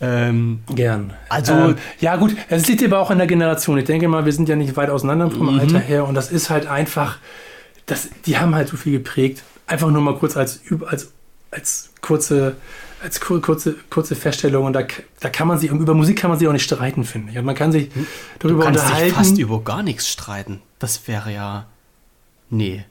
[0.00, 1.12] Ähm, Gern.
[1.28, 3.78] Also, ähm, ja, gut, es liegt aber auch in der Generation.
[3.78, 5.60] Ich denke mal, wir sind ja nicht weit auseinander vom mhm.
[5.60, 7.18] Alter her und das ist halt einfach
[7.92, 9.42] das, die haben halt so viel geprägt.
[9.66, 11.12] Einfach nur mal kurz als, als,
[11.50, 12.56] als kurze,
[13.02, 14.64] als kurze, kurze Feststellung.
[14.64, 14.82] Und da,
[15.20, 17.38] da kann man sich, über Musik kann man sich auch nicht streiten, finde ich.
[17.38, 17.90] Und man kann sich
[18.38, 19.08] darüber du kannst unterhalten.
[19.08, 20.62] Dich fast über gar nichts streiten.
[20.78, 21.66] Das wäre ja.
[22.48, 22.84] Nee.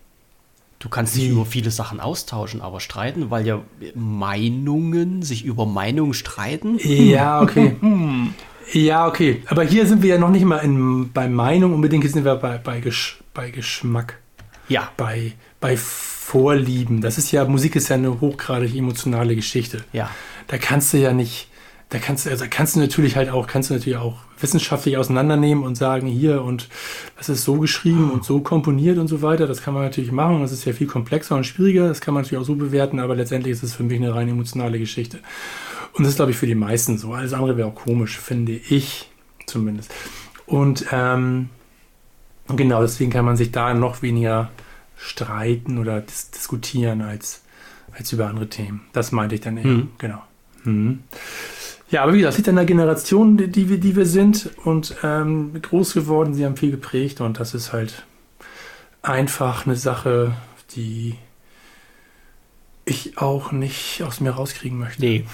[0.77, 3.61] Du kannst dich über viele Sachen austauschen, aber streiten, weil ja
[3.93, 6.77] Meinungen sich über Meinungen streiten.
[6.79, 7.75] Ja, okay.
[8.73, 9.43] ja, okay.
[9.47, 12.35] Aber hier sind wir ja noch nicht mal in, bei Meinung unbedingt, hier sind wir
[12.35, 14.20] bei, bei, Gesch, bei Geschmack
[14.71, 14.89] ja.
[14.97, 17.01] bei, bei Vorlieben.
[17.01, 19.83] Das ist ja, Musik ist ja eine hochgradig emotionale Geschichte.
[19.91, 20.09] Ja.
[20.47, 21.49] Da kannst du ja nicht,
[21.89, 25.63] da kannst du, also kannst du natürlich halt auch, kannst du natürlich auch wissenschaftlich auseinandernehmen
[25.63, 26.69] und sagen, hier und
[27.17, 29.45] das ist so geschrieben und so komponiert und so weiter.
[29.45, 30.41] Das kann man natürlich machen.
[30.41, 31.87] Das ist ja viel komplexer und schwieriger.
[31.87, 34.29] Das kann man natürlich auch so bewerten, aber letztendlich ist es für mich eine rein
[34.29, 35.19] emotionale Geschichte.
[35.93, 37.13] Und das ist, glaube ich, für die meisten so.
[37.13, 39.09] Alles andere wäre auch komisch, finde ich
[39.45, 39.93] zumindest.
[40.45, 41.49] Und ähm,
[42.55, 44.49] genau, deswegen kann man sich da noch weniger
[44.97, 47.41] streiten oder dis diskutieren als,
[47.97, 48.81] als über andere Themen.
[48.93, 49.65] Das meinte ich dann eher.
[49.65, 49.89] Mhm.
[49.97, 50.21] Genau.
[50.63, 50.99] Mhm.
[51.89, 54.49] Ja, aber wie gesagt, es liegt an der Generation, die, die, wir, die wir sind
[54.63, 56.33] und ähm, groß geworden.
[56.33, 58.05] Sie haben viel geprägt und das ist halt
[59.01, 60.33] einfach eine Sache,
[60.75, 61.15] die
[62.85, 65.01] ich auch nicht aus mir rauskriegen möchte.
[65.01, 65.25] Nee,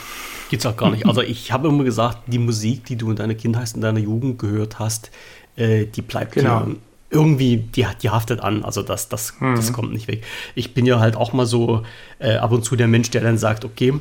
[0.49, 1.05] geht's auch gar nicht.
[1.05, 4.39] Also ich habe immer gesagt, die Musik, die du in deiner Kindheit, in deiner Jugend
[4.39, 5.11] gehört hast,
[5.55, 6.61] äh, die bleibt genau.
[6.61, 6.75] dir
[7.09, 8.63] irgendwie, die, die haftet an.
[8.63, 9.55] Also das, das, mhm.
[9.55, 10.23] das kommt nicht weg.
[10.55, 11.83] Ich bin ja halt auch mal so
[12.19, 13.93] äh, ab und zu der Mensch, der dann sagt, okay,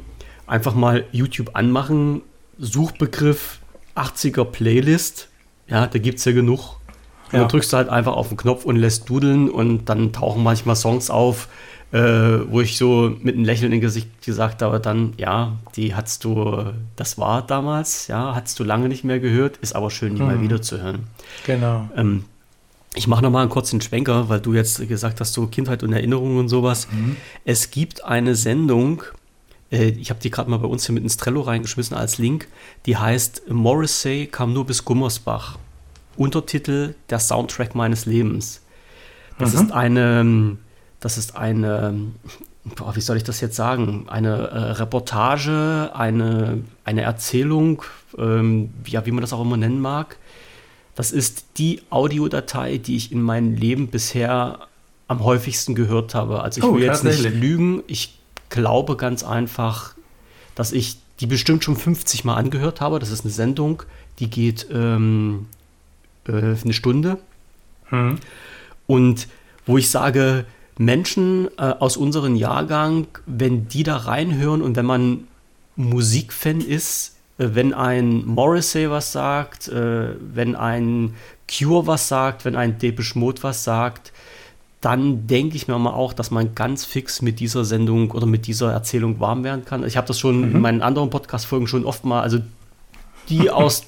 [0.47, 2.23] einfach mal YouTube anmachen,
[2.59, 3.61] Suchbegriff
[3.95, 5.29] 80er Playlist.
[5.69, 6.77] Ja, da gibt es ja genug.
[7.33, 7.41] Ja.
[7.41, 10.77] dann drückst du halt einfach auf den Knopf und lässt dudeln und dann tauchen manchmal
[10.77, 11.49] Songs auf,
[11.91, 16.23] äh, wo ich so mit einem Lächeln im Gesicht gesagt habe, dann, ja, die hattest
[16.23, 20.23] du, das war damals, ja, hattest du lange nicht mehr gehört, ist aber schön, die
[20.23, 20.29] mhm.
[20.29, 21.09] mal wieder zu hören.
[21.47, 21.89] Genau.
[21.97, 22.25] Ähm,
[22.97, 26.38] ich mache nochmal einen kurzen Schwenker, weil du jetzt gesagt hast, so Kindheit und Erinnerungen
[26.38, 26.88] und sowas.
[26.90, 27.16] Mhm.
[27.44, 29.03] Es gibt eine Sendung,
[29.70, 32.49] äh, ich habe die gerade mal bei uns hier mit ins Trello reingeschmissen als Link,
[32.86, 35.59] die heißt Morrissey kam nur bis Gummersbach.
[36.16, 38.62] Untertitel Der Soundtrack meines Lebens.
[39.38, 39.61] Das mhm.
[39.61, 40.57] ist eine,
[41.01, 41.94] das ist eine,
[42.64, 44.07] boah, wie soll ich das jetzt sagen?
[44.09, 47.82] Eine äh, Reportage, eine, eine Erzählung,
[48.16, 50.16] ähm, ja, wie man das auch immer nennen mag.
[50.97, 54.66] Das ist die Audiodatei, die ich in meinem Leben bisher
[55.09, 56.42] am häufigsten gehört habe.
[56.42, 57.82] Also ich oh, will jetzt nicht lügen.
[57.86, 58.18] Ich
[58.49, 59.94] glaube ganz einfach,
[60.55, 62.99] dass ich die bestimmt schon 50 Mal angehört habe.
[62.99, 63.82] Das ist eine Sendung,
[64.18, 65.47] die geht ähm,
[66.26, 67.18] äh, eine Stunde.
[67.90, 68.18] Mhm.
[68.86, 69.28] Und
[69.66, 70.47] wo ich sage,
[70.78, 75.28] Menschen äh, aus unserem Jahrgang, wenn die da reinhören und wenn man
[75.76, 81.14] Musikfan ist, wenn ein Morrissey was sagt, äh, wenn ein
[81.51, 84.12] Cure was sagt, wenn ein Depeche Mode was sagt,
[84.80, 88.47] dann denke ich mir mal auch, dass man ganz fix mit dieser Sendung oder mit
[88.47, 89.84] dieser Erzählung warm werden kann.
[89.84, 90.57] Ich habe das schon mhm.
[90.57, 92.39] in meinen anderen Podcast-Folgen schon oft mal, also
[93.28, 93.84] die aus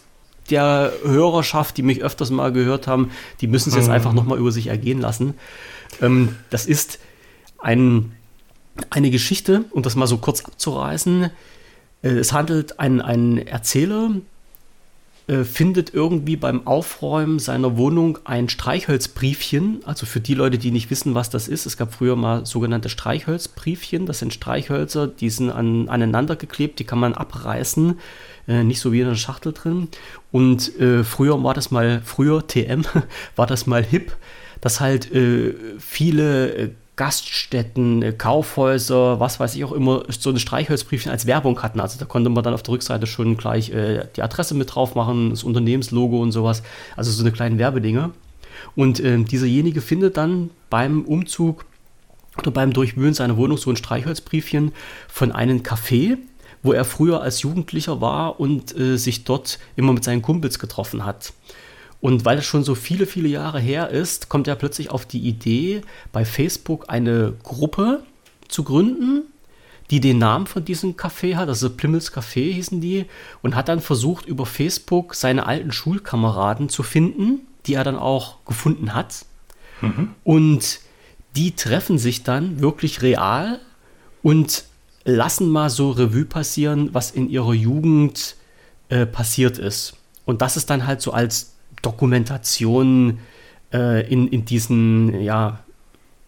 [0.51, 3.93] der Hörerschaft, die mich öfters mal gehört haben, die müssen es jetzt mhm.
[3.93, 5.35] einfach nochmal über sich ergehen lassen.
[6.01, 6.99] Ähm, das ist
[7.59, 8.13] ein,
[8.91, 11.31] eine Geschichte, um das mal so kurz abzureißen.
[12.03, 14.11] Äh, es handelt ein, ein Erzähler,
[15.29, 19.81] äh, findet irgendwie beim Aufräumen seiner Wohnung ein Streichholzbriefchen.
[19.85, 22.89] Also für die Leute, die nicht wissen, was das ist, es gab früher mal sogenannte
[22.89, 24.07] Streichholzbriefchen.
[24.07, 27.99] Das sind Streichhölzer, die sind an, aneinander geklebt, die kann man abreißen.
[28.47, 29.89] Äh, nicht so wie in einer Schachtel drin.
[30.33, 32.85] Und äh, früher war das mal, früher TM,
[33.37, 34.17] war das mal hip,
[34.63, 41.11] dass halt äh, viele Gaststätten, äh, Kaufhäuser, was weiß ich auch immer, so eine Streichholzbriefchen
[41.11, 41.81] als Werbung hatten.
[41.81, 44.95] Also da konnte man dann auf der Rückseite schon gleich äh, die Adresse mit drauf
[44.95, 46.63] machen, das Unternehmenslogo und sowas.
[46.97, 48.11] Also so eine kleine Werbedinge.
[48.75, 51.65] Und äh, dieserjenige findet dann beim Umzug
[52.37, 54.73] oder beim Durchwühlen seiner Wohnung so ein Streichholzbriefchen
[55.07, 56.19] von einem Café,
[56.65, 61.05] wo er früher als Jugendlicher war und äh, sich dort immer mit seinen Kumpels getroffen
[61.05, 61.33] hat.
[62.01, 65.21] Und weil es schon so viele, viele Jahre her ist, kommt er plötzlich auf die
[65.21, 65.83] Idee,
[66.13, 68.05] bei Facebook eine Gruppe
[68.47, 69.23] zu gründen,
[69.91, 73.07] die den Namen von diesem Café hat, also Plimmels Café hießen die,
[73.43, 78.45] und hat dann versucht, über Facebook seine alten Schulkameraden zu finden, die er dann auch
[78.45, 79.25] gefunden hat.
[79.81, 80.11] Mhm.
[80.25, 80.81] Und
[81.37, 83.61] die treffen sich dann wirklich real
[84.23, 84.65] und
[85.05, 88.37] lassen mal so Revue passieren, was in ihrer Jugend
[88.89, 89.95] äh, passiert ist.
[90.27, 93.21] Und das ist dann halt so als Dokumentation
[93.73, 95.61] äh, in, in diesen, ja,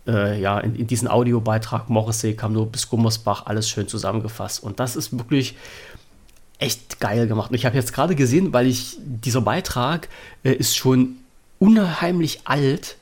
[0.06, 4.62] äh, ja, in, in, diesen Audiobeitrag Morrissey kam nur bis Gummersbach, alles schön zusammengefasst.
[4.62, 5.56] Und das ist wirklich
[6.58, 7.50] echt geil gemacht.
[7.50, 10.08] Und ich habe jetzt gerade gesehen, weil ich, dieser Beitrag
[10.44, 11.16] äh, ist schon
[11.58, 12.96] unheimlich alt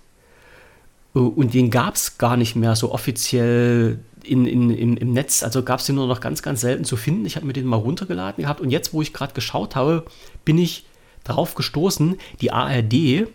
[1.14, 5.42] äh, und den gab es gar nicht mehr so offiziell in, in, im, im Netz.
[5.42, 7.26] Also gab es den nur noch ganz, ganz selten zu finden.
[7.26, 10.04] Ich habe mir den mal runtergeladen gehabt und jetzt, wo ich gerade geschaut habe,
[10.44, 10.84] bin ich
[11.28, 13.28] darauf gestoßen, die ARD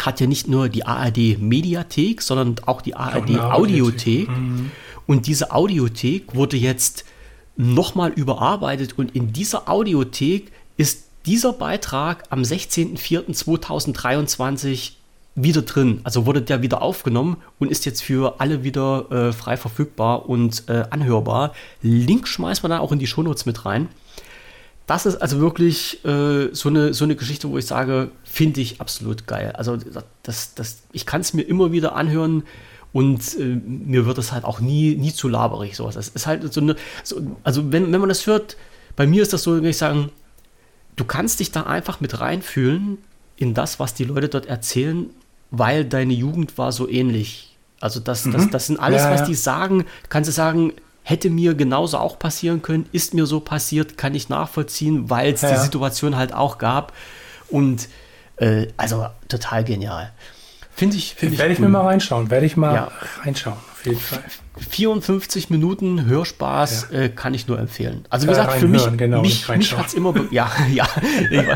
[0.00, 4.28] hat ja nicht nur die ARD Mediathek, sondern auch die ARD auch Audiothek.
[4.28, 4.72] Mhm.
[5.06, 7.04] Und diese Audiothek wurde jetzt
[7.56, 14.94] nochmal überarbeitet und in dieser Audiothek ist dieser Beitrag am 16.04.2023
[15.36, 16.00] wieder drin.
[16.04, 20.68] Also wurde der wieder aufgenommen und ist jetzt für alle wieder äh, frei verfügbar und
[20.68, 21.54] äh, anhörbar.
[21.82, 23.88] Link schmeißt man da auch in die Shownotes mit rein.
[24.86, 28.80] Das ist also wirklich äh, so, eine, so eine Geschichte, wo ich sage, finde ich
[28.80, 29.52] absolut geil.
[29.56, 29.78] Also
[30.22, 32.42] das, das, ich kann es mir immer wieder anhören
[32.92, 35.76] und äh, mir wird es halt auch nie, nie zu laberig.
[35.76, 35.94] Sowas.
[35.94, 38.56] Das ist halt so eine, so, also wenn, wenn man das hört,
[38.94, 40.10] bei mir ist das so, wenn ich sagen,
[40.96, 42.98] du kannst dich da einfach mit reinfühlen
[43.36, 45.10] in das, was die Leute dort erzählen
[45.58, 47.56] weil deine Jugend war so ähnlich.
[47.80, 48.32] Also das, mhm.
[48.32, 50.72] das, das sind alles, ja, was die sagen, kannst du sagen,
[51.04, 55.42] hätte mir genauso auch passieren können, ist mir so passiert, kann ich nachvollziehen, weil es
[55.42, 56.92] ja, die Situation halt auch gab.
[57.48, 57.88] Und
[58.36, 60.10] äh, also total genial.
[60.74, 61.38] Finde ich, finde ich.
[61.38, 62.90] Werde ich mir mal reinschauen, werde ich mal
[63.22, 64.24] reinschauen, auf jeden Fall.
[64.70, 68.06] 54 Minuten Hörspaß äh, kann ich nur empfehlen.
[68.08, 70.86] Also wie gesagt, für mich, genau, mich, mich hat es immer, ja, ja,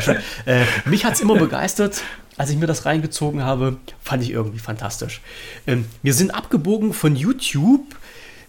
[0.01, 2.01] schon, äh, mich immer begeistert
[2.39, 5.19] als ich mir das reingezogen habe, fand ich irgendwie fantastisch.
[5.67, 7.83] Ähm, wir sind abgebogen von YouTube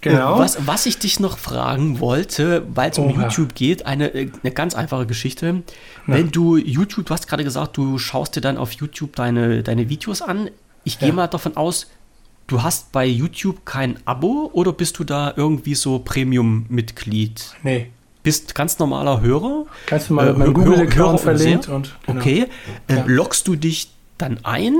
[0.02, 0.38] Genau.
[0.38, 3.22] Was, was ich dich noch fragen wollte, weil es um Oha.
[3.22, 5.62] YouTube geht, eine, äh, eine ganz einfache Geschichte.
[6.06, 9.88] Wenn du YouTube, du hast gerade gesagt, du schaust dir dann auf YouTube deine, deine
[9.90, 10.48] Videos an.
[10.84, 11.14] Ich gehe Ja.
[11.14, 11.86] mal davon aus,
[12.46, 17.54] du hast bei YouTube kein Abo oder bist du da irgendwie so Premium-Mitglied?
[17.62, 17.90] Nee.
[18.22, 19.64] Bist ganz normaler Hörer?
[19.86, 21.94] Kannst du mal Äh, meinen Google-Account und verlinkt und.
[22.06, 22.20] genau.
[22.20, 22.46] Okay.
[22.88, 23.04] Äh, Ja.
[23.06, 24.74] Loggst du dich dann ein,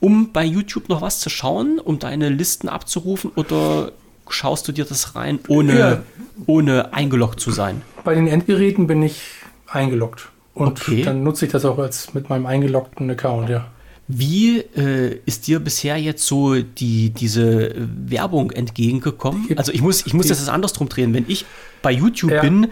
[0.00, 3.92] um bei YouTube noch was zu schauen, um deine Listen abzurufen oder
[4.28, 6.02] schaust du dir das rein, ohne, Ja.
[6.46, 7.82] ohne eingeloggt zu sein?
[8.04, 9.20] Bei den Endgeräten bin ich
[9.66, 10.28] eingeloggt.
[10.54, 11.02] Und Okay.
[11.02, 13.68] dann nutze ich das auch als mit meinem eingeloggten Account, ja.
[14.10, 19.46] Wie äh, ist dir bisher jetzt so die, diese Werbung entgegengekommen?
[19.48, 21.12] Die Also ich muss, ich muss die- das jetzt andersrum drehen.
[21.12, 21.44] Wenn ich
[21.82, 22.40] bei YouTube Ja.
[22.40, 22.68] bin,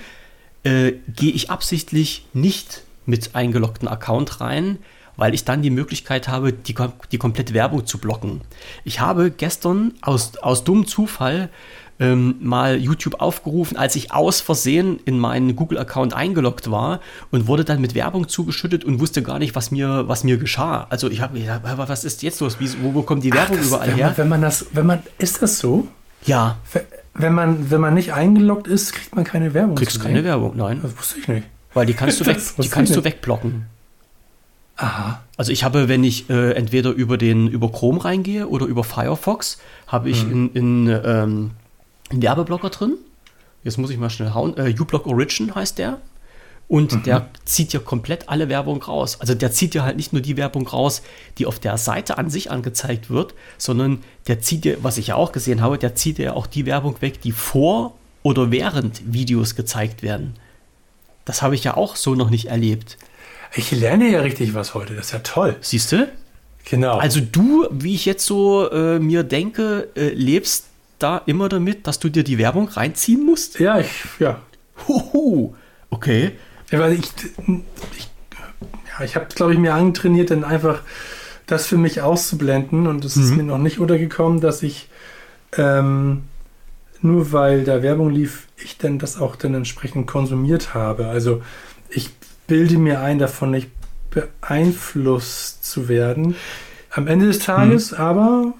[0.65, 4.79] äh, gehe ich absichtlich nicht mit eingeloggten Account rein,
[5.17, 6.75] weil ich dann die Möglichkeit habe, die,
[7.13, 8.41] die komplette Werbung zu blocken.
[8.85, 11.49] Ich habe gestern aus, aus dummem Zufall
[11.99, 17.01] ähm, mal YouTube aufgerufen, als ich aus Versehen in meinen Google-Account eingeloggt war
[17.31, 20.87] und wurde dann mit Werbung zugeschüttet und wusste gar nicht, was mir, was mir geschah.
[20.91, 22.61] Also ich habe gedacht, "Aber was ist jetzt los?
[22.61, 24.07] Wie, wo, wo kommt die Werbung Das- überall wenn her?
[24.09, 25.89] Man, wenn man das, wenn man, ist das so?
[26.27, 26.59] ja,
[27.15, 29.77] Wenn man, wenn man nicht eingeloggt ist, kriegt man keine Werbung.
[29.77, 30.23] kriegst keine?
[30.23, 30.81] Werbung, nein.
[30.83, 31.47] Das wusste ich nicht.
[31.73, 33.65] Weil die kannst du, weg, die kannst du wegblocken.
[34.77, 35.23] Aha.
[35.37, 39.59] Also ich habe, wenn ich äh, entweder über den über Chrome reingehe oder über Firefox,
[39.87, 41.51] habe ich in, in ähm,
[42.11, 42.95] einen Werbeblocker drin.
[43.65, 44.57] Jetzt muss ich mal schnell hauen.
[44.57, 45.99] Äh, uBlock Origin heißt der.
[46.69, 49.21] Und der zieht ja komplett alle Werbung raus.
[49.21, 51.03] Also der zieht ja halt nicht nur die Werbung raus,
[51.39, 55.15] die auf der Seite an sich angezeigt wird, sondern der zieht ja, was ich ja
[55.15, 59.55] auch gesehen habe, der zieht ja auch die Werbung weg, die vor oder während Videos
[59.55, 60.35] gezeigt werden.
[61.25, 62.99] Das habe ich ja auch so noch nicht erlebt.
[63.57, 64.95] Ich lerne ja richtig was heute.
[64.95, 65.57] Das ist ja toll.
[65.61, 66.09] Siehst du?
[66.67, 66.99] Genau.
[66.99, 70.67] Also du, wie ich jetzt so äh, mir denke, äh, lebst
[70.99, 73.59] da immer damit, dass du dir die Werbung reinziehen musst?
[73.61, 73.89] ja, ich,
[74.19, 74.41] ja.
[74.89, 75.55] Huhu.
[75.91, 76.33] Okay.
[76.71, 77.11] Weil ich,
[77.97, 78.09] ich,
[78.99, 80.83] ja, ich habe, glaube ich, mir angetrainiert, dann einfach
[81.47, 82.87] das für mich auszublenden.
[82.87, 83.37] Und es ist Mhm.
[83.37, 84.89] mir noch nicht untergekommen, dass ich
[85.57, 86.25] ähm,
[87.01, 91.07] nur weil da Werbung lief, ich dann das auch dann entsprechend konsumiert habe.
[91.07, 91.43] Also
[91.89, 92.11] ich
[92.47, 93.71] bilde mir ein, davon nicht
[94.11, 96.37] beeinflusst zu werden.
[96.91, 97.99] Am Ende des Tages Mhm.
[97.99, 98.55] aber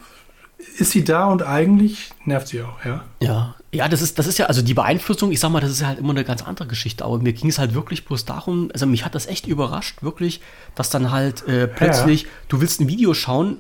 [0.79, 3.05] ist sie da und eigentlich nervt sie auch, ja.
[3.21, 3.55] Ja.
[3.73, 5.89] Ja, das ist, das ist ja, also die Beeinflussung, ich sag mal, das ist ja
[5.89, 7.05] halt immer eine ganz andere Geschichte.
[7.05, 10.41] Aber mir ging es halt wirklich bloß darum, also mich hat das echt überrascht, wirklich,
[10.75, 13.59] dass dann halt äh, plötzlich, du willst ein Video schauen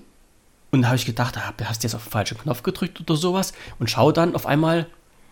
[0.70, 3.16] und da habe ich gedacht, ah, hast du jetzt auf den falschen Knopf gedrückt oder
[3.16, 4.86] sowas und schau dann auf einmal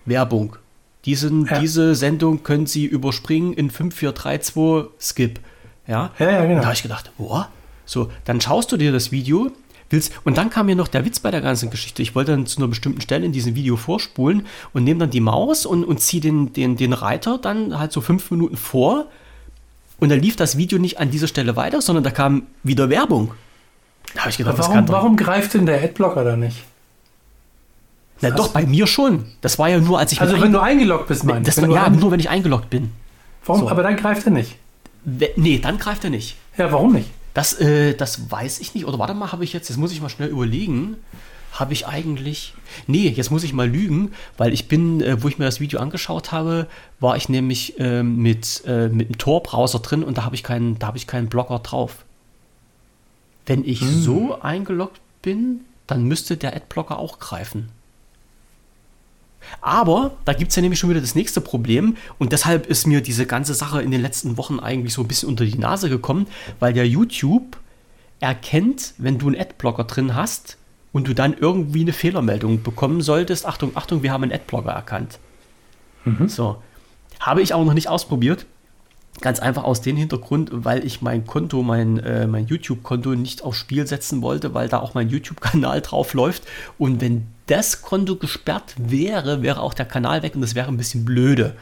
[0.05, 0.57] Werbung.
[1.05, 1.59] Diesen, Ja.
[1.59, 5.41] Diese Sendung können Sie überspringen in 5432 Skip.
[5.87, 6.55] Ja, Ja, ja, genau.
[6.55, 7.49] Und da habe ich gedacht, boah,
[7.85, 9.51] so, dann schaust du dir das Video,
[9.91, 12.03] willst, und dann kam mir noch der Witz bei der ganzen Geschichte.
[12.03, 15.21] Ich wollte dann zu einer bestimmten Stelle in diesem Video vorspulen und nehme dann die
[15.21, 19.07] Maus und, und ziehe den, den, den Reiter dann halt so fünf Minuten vor.
[20.01, 23.33] Und dann lief das Video nicht an dieser Stelle weiter, sondern da kam wieder Werbung.
[24.15, 26.65] Da habe ich gedacht, warum, warum greift denn der Adblocker da nicht?
[28.21, 29.25] Na doch, bei mir schon.
[29.41, 31.89] Das war ja nur, als ich Also wenn du eingeloggt bist, meinst das wenn war,
[31.91, 32.93] du ja, nur wenn ich eingeloggt bin.
[33.45, 33.69] warum, so.
[33.69, 34.57] Aber dann greift er nicht.
[35.37, 36.37] Nee, dann greift er nicht.
[36.57, 37.11] Ja, warum nicht?
[37.35, 38.87] Das, äh, das weiß ich nicht.
[38.87, 40.97] Oder warte mal, habe ich jetzt, jetzt muss ich mal schnell überlegen.
[41.53, 42.55] Habe ich eigentlich.
[42.87, 45.79] Nee, jetzt muss ich mal lügen, weil ich bin, äh, wo ich mir das Video
[45.81, 46.67] angeschaut habe,
[47.01, 50.79] war ich nämlich ähm, mit, äh, mit einem Tor-Browser drin und da habe ich keinen,
[50.79, 52.05] da habe ich keinen Blocker drauf.
[53.47, 57.69] Wenn ich so eingeloggt bin, dann müsste der Adblocker auch greifen.
[59.61, 63.01] Aber da gibt es ja nämlich schon wieder das nächste Problem und deshalb ist mir
[63.01, 66.27] diese ganze Sache in den letzten Wochen eigentlich so ein bisschen unter die Nase gekommen,
[66.61, 67.57] weil der YouTube
[68.21, 70.57] erkennt, wenn du einen Adblocker drin hast
[70.93, 73.47] und du dann irgendwie eine Fehlermeldung bekommen solltest.
[73.47, 75.19] Achtung, Achtung, wir haben einen Adblocker erkannt.
[76.29, 76.63] So.
[77.21, 78.47] Habe ich auch noch nicht ausprobiert.
[79.21, 83.59] Ganz einfach aus dem Hintergrund, weil ich mein Konto, mein, äh, mein YouTube-Konto nicht aufs
[83.59, 86.45] Spiel setzen wollte, weil da auch mein YouTube-Kanal drauf läuft.
[86.79, 90.77] Und wenn das Konto gesperrt wäre, wäre auch der Kanal weg und das wäre ein
[90.77, 91.57] bisschen blöde.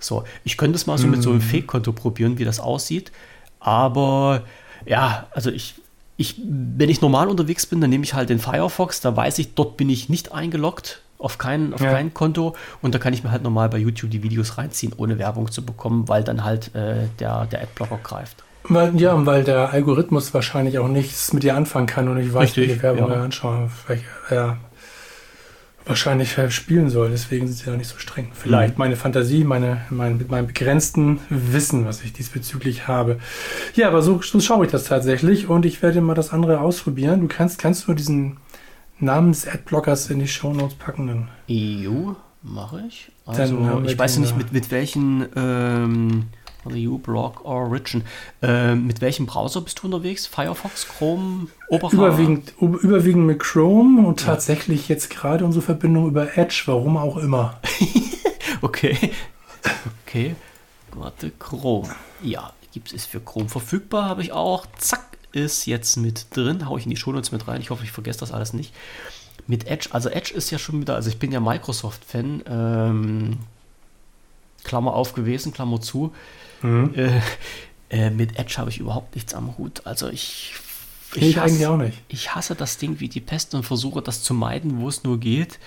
[0.00, 3.12] So, ich könnte es mal so mit so einem Fake-Konto probieren, wie das aussieht.
[3.58, 4.44] Aber
[4.86, 5.74] ja, also ich,
[6.16, 9.54] ich, wenn ich normal unterwegs bin, dann nehme ich halt den Firefox, da weiß ich,
[9.54, 11.92] dort bin ich nicht eingeloggt, auf kein, auf Ja.
[11.92, 15.18] kein Konto und da kann ich mir halt normal bei YouTube die Videos reinziehen, ohne
[15.18, 18.42] Werbung zu bekommen, weil dann halt äh, der, der Adblocker greift.
[18.64, 22.32] Weil, ja, und weil der Algorithmus wahrscheinlich auch nichts mit dir anfangen kann und ich
[22.32, 23.22] weiß, Richtig, welche Werbung ja.
[23.22, 23.70] anschauen,
[24.28, 24.58] er
[25.90, 27.10] wahrscheinlich spielen soll.
[27.10, 28.28] Deswegen sind sie da nicht so streng.
[28.32, 28.78] Vielleicht Mhm.
[28.78, 33.18] meine Fantasie, meine, mein, mit meinem begrenzten Wissen, was ich diesbezüglich habe.
[33.74, 37.20] Ja, aber so, so schaue ich das tatsächlich und ich werde mal das andere ausprobieren.
[37.20, 38.38] Du kannst, kannst du diesen
[38.98, 41.06] Namen des Adblockers in die Shownotes packen?
[41.06, 41.28] Dann?
[41.50, 42.12] EU
[42.42, 43.10] mache ich.
[43.26, 46.24] Also, ich weiß nicht, mit, mit welchen ähm,
[46.66, 48.04] EU-Blog Origin.
[48.42, 50.26] Äh, mit welchem Browser bist du unterwegs?
[50.26, 51.92] Firefox, Chrome, Opera?
[51.92, 54.26] Überwiegend, überwiegend mit Chrome und ja.
[54.26, 57.60] tatsächlich jetzt gerade unsere Verbindung über Edge, warum auch immer.
[58.60, 58.96] okay.
[60.06, 60.34] Okay.
[60.92, 61.88] Warte, Chrome.
[62.22, 64.66] Ja, gibt es für Chrome verfügbar, habe ich auch.
[64.78, 66.68] Zack, ist jetzt mit drin.
[66.68, 67.60] Hau ich in die Shownotes mit rein.
[67.60, 68.74] Ich hoffe, ich vergesse das alles nicht.
[69.46, 72.42] Mit Edge, also Edge ist ja schon wieder, also ich bin ja Microsoft-Fan.
[72.46, 73.38] Ähm,
[74.64, 76.12] Klammer auf gewesen, Klammer zu.
[76.62, 76.94] Mhm.
[76.94, 77.20] Äh,
[77.90, 79.86] äh, mit Edge habe ich überhaupt nichts am Hut.
[79.86, 80.54] Also ich.
[81.16, 81.98] Ich, ich hasse, eigentlich auch nicht.
[82.06, 85.18] Ich hasse das Ding wie die Pest und versuche das zu meiden, wo es nur
[85.18, 85.58] geht.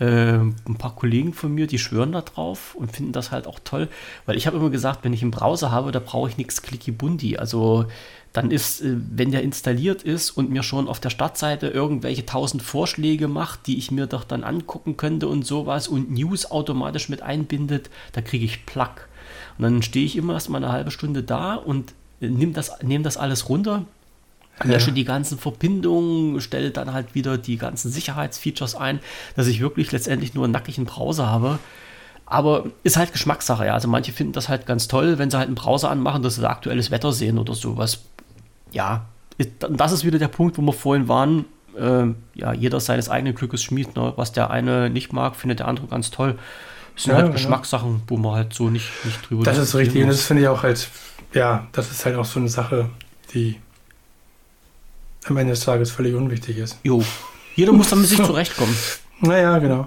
[0.00, 3.60] Äh, ein paar Kollegen von mir, die schwören da drauf und finden das halt auch
[3.62, 3.88] toll,
[4.26, 7.36] weil ich habe immer gesagt, wenn ich einen Browser habe, da brauche ich nichts Clicky-Bundi.
[7.36, 7.86] Also
[8.32, 12.62] dann ist, äh, wenn der installiert ist und mir schon auf der Startseite irgendwelche tausend
[12.62, 17.22] Vorschläge macht, die ich mir doch dann angucken könnte und sowas und News automatisch mit
[17.22, 19.07] einbindet, da kriege ich Plack.
[19.58, 23.02] Und dann stehe ich immer erst mal eine halbe Stunde da und nehme das, nehm
[23.02, 23.84] das alles runter,
[24.62, 24.94] lösche ja.
[24.94, 29.00] die ganzen Verbindungen, stelle dann halt wieder die ganzen Sicherheitsfeatures ein,
[29.36, 31.58] dass ich wirklich letztendlich nur einen nackigen Browser habe.
[32.26, 33.74] Aber ist halt Geschmackssache, ja.
[33.74, 36.42] Also manche finden das halt ganz toll, wenn sie halt einen Browser anmachen, dass sie
[36.42, 38.02] da aktuelles Wetter sehen oder sowas.
[38.70, 39.06] Ja,
[39.70, 41.46] das ist wieder der Punkt, wo wir vorhin waren.
[41.78, 43.96] Äh, ja, jeder seines eigenen Glückes Schmied.
[43.96, 44.12] Ne?
[44.16, 46.38] Was der eine nicht mag, findet der andere ganz toll.
[46.98, 47.36] Das sind ja, halt genau.
[47.36, 50.02] Geschmackssachen, wo man halt so nicht, nicht drüber Das ist richtig.
[50.02, 50.88] Und das finde ich auch halt,
[51.32, 52.90] ja, das ist halt auch so eine Sache,
[53.32, 53.60] die
[55.26, 56.76] am Ende des Tages völlig unwichtig ist.
[56.82, 57.04] Jo.
[57.54, 58.76] Jeder muss damit sich zurechtkommen.
[59.20, 59.86] Naja, genau.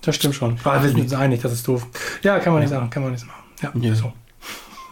[0.00, 0.58] Das stimmt schon.
[0.64, 1.86] Aber wir sind uns einig, das ist doof.
[2.24, 3.44] Ja, kann man nicht sagen, kann man nicht machen.
[3.62, 3.94] Ja, ja.
[3.94, 4.12] so.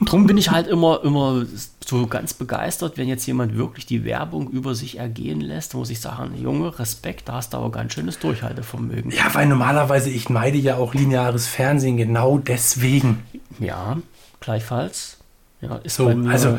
[0.01, 1.47] Drum bin ich halt immer, immer
[1.85, 5.75] so ganz begeistert, wenn jetzt jemand wirklich die Werbung über sich ergehen lässt.
[5.75, 9.11] Muss ich sagen, Junge, Respekt, da hast du aber ganz schönes Durchhaltevermögen.
[9.11, 13.23] Ja, weil normalerweise, ich meide ja auch lineares Fernsehen genau deswegen.
[13.59, 13.97] Ja,
[14.41, 15.17] gleichfalls.
[15.63, 16.59] Ja, ist so, also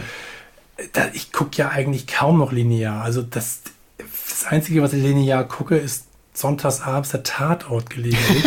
[0.93, 3.03] da, ich gucke ja eigentlich kaum noch linear.
[3.03, 3.61] Also das,
[3.97, 6.06] das Einzige, was ich linear gucke, ist
[6.37, 8.43] sonntagsabends der Tatort gelegentlich.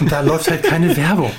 [0.00, 1.32] und da läuft halt keine Werbung.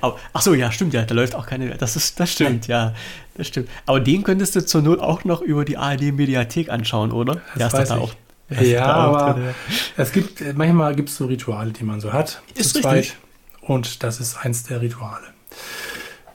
[0.00, 1.78] Ach so, ja, stimmt ja, da läuft auch keine Werbung.
[1.78, 2.88] Das, ist, das stimmt, ja.
[2.88, 2.94] ja.
[3.36, 3.68] Das stimmt.
[3.86, 7.40] Aber den könntest du zur Not auch noch über die ARD-Mediathek anschauen, oder?
[7.56, 8.02] Das weiß da ich.
[8.02, 8.14] Auch,
[8.60, 9.54] ja, aber drin,
[9.96, 12.42] es gibt, manchmal gibt es so Rituale, die man so hat.
[12.54, 13.16] Ist richtig.
[13.62, 15.24] und das ist eins der Rituale.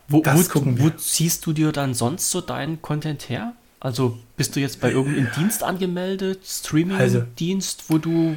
[0.08, 3.54] Wo, wo, wo ziehst du dir dann sonst so deinen Content her?
[3.80, 8.36] Also bist du jetzt bei irgendeinem äh, Dienst angemeldet, Streaming-Dienst, also, wo du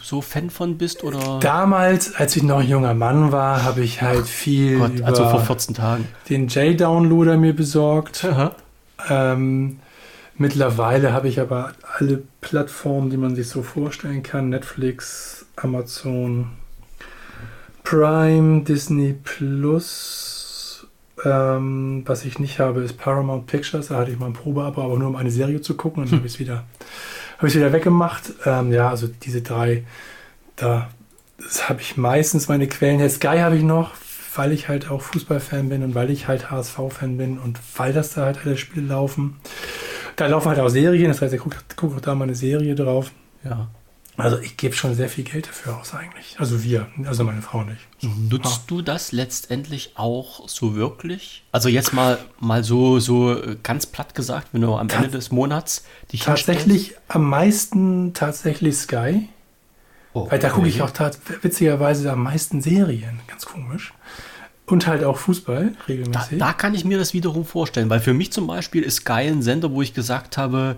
[0.00, 1.04] so Fan von bist?
[1.04, 1.38] Oder?
[1.40, 4.78] Damals, als ich noch ein junger Mann war, habe ich halt viel.
[4.78, 6.08] Gott, also vor 14 Tagen.
[6.28, 8.26] Den J-Downloader mir besorgt.
[9.08, 9.80] Ähm,
[10.36, 16.50] mittlerweile habe ich aber alle Plattformen, die man sich so vorstellen kann: Netflix, Amazon,
[17.84, 20.86] Prime, Disney Plus.
[21.24, 23.88] Ähm, was ich nicht habe, ist Paramount Pictures.
[23.88, 26.02] Da hatte ich mal ein Probeabo, aber nur um eine Serie zu gucken.
[26.02, 26.64] Und dann habe ich es wieder
[27.42, 28.34] habe ich wieder weggemacht.
[28.46, 29.82] Ähm, ja, also diese drei,
[30.54, 30.88] da
[31.68, 33.00] habe ich meistens meine Quellen.
[33.00, 33.10] Her.
[33.10, 33.90] Sky habe ich noch,
[34.36, 38.14] weil ich halt auch Fußballfan bin und weil ich halt HSV-Fan bin und weil das
[38.14, 39.40] da halt alle Spiele laufen.
[40.14, 42.76] Da laufen halt auch Serien, das heißt, ich gucke guck auch da mal eine Serie
[42.76, 43.10] drauf.
[43.42, 43.68] Ja.
[44.16, 46.36] Also ich gebe schon sehr viel Geld dafür aus eigentlich.
[46.38, 47.80] Also wir, also meine Frau nicht.
[47.98, 48.08] So.
[48.08, 48.64] Nutzt ah.
[48.66, 51.44] du das letztendlich auch so wirklich?
[51.50, 55.30] Also jetzt mal mal so so ganz platt gesagt, wenn du am Ta Ende des
[55.30, 57.02] Monats dich tatsächlich hinstellst?
[57.08, 59.28] am meisten tatsächlich Sky.
[60.14, 60.90] Oh, Weil da gucke ich auch
[61.40, 63.94] witzigerweise am meisten Serien, ganz komisch.
[64.66, 66.38] Und halt auch Fußball regelmäßig.
[66.38, 69.28] Da, da kann ich mir das wiederum vorstellen, weil für mich zum Beispiel ist Sky
[69.28, 70.76] ein Sender, wo ich gesagt habe,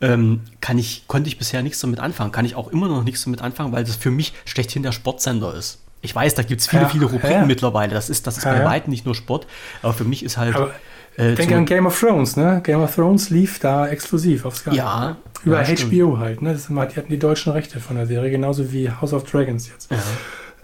[0.00, 2.32] ähm, kann ich, konnte ich bisher nichts damit anfangen.
[2.32, 5.54] Kann ich auch immer noch nichts damit anfangen, weil das für mich schlechthin der Sportsender
[5.54, 5.80] ist.
[6.02, 7.46] Ich weiß, da gibt es viele, ja, viele Rubriken ja.
[7.46, 7.94] mittlerweile.
[7.94, 9.46] Das ist, das ist ja, bei weitem nicht nur Sport,
[9.82, 10.54] aber für mich ist halt.
[10.54, 10.70] Aber
[11.16, 12.60] äh, denke an Game of Thrones, ne?
[12.62, 14.74] Game of Thrones lief da exklusiv auf Sky.
[14.74, 15.16] Ja.
[15.44, 16.18] Über HBO stimmt.
[16.18, 16.52] halt, ne?
[16.52, 19.90] Das, die hatten die deutschen Rechte von der Serie, genauso wie House of Dragons jetzt.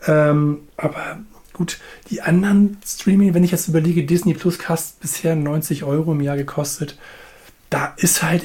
[0.06, 1.18] Ähm, aber
[1.52, 1.78] gut,
[2.10, 6.36] die anderen Streaming, wenn ich jetzt überlege, Disney Plus kostet bisher 90 Euro im Jahr
[6.36, 6.98] gekostet.
[7.68, 8.44] Da ist halt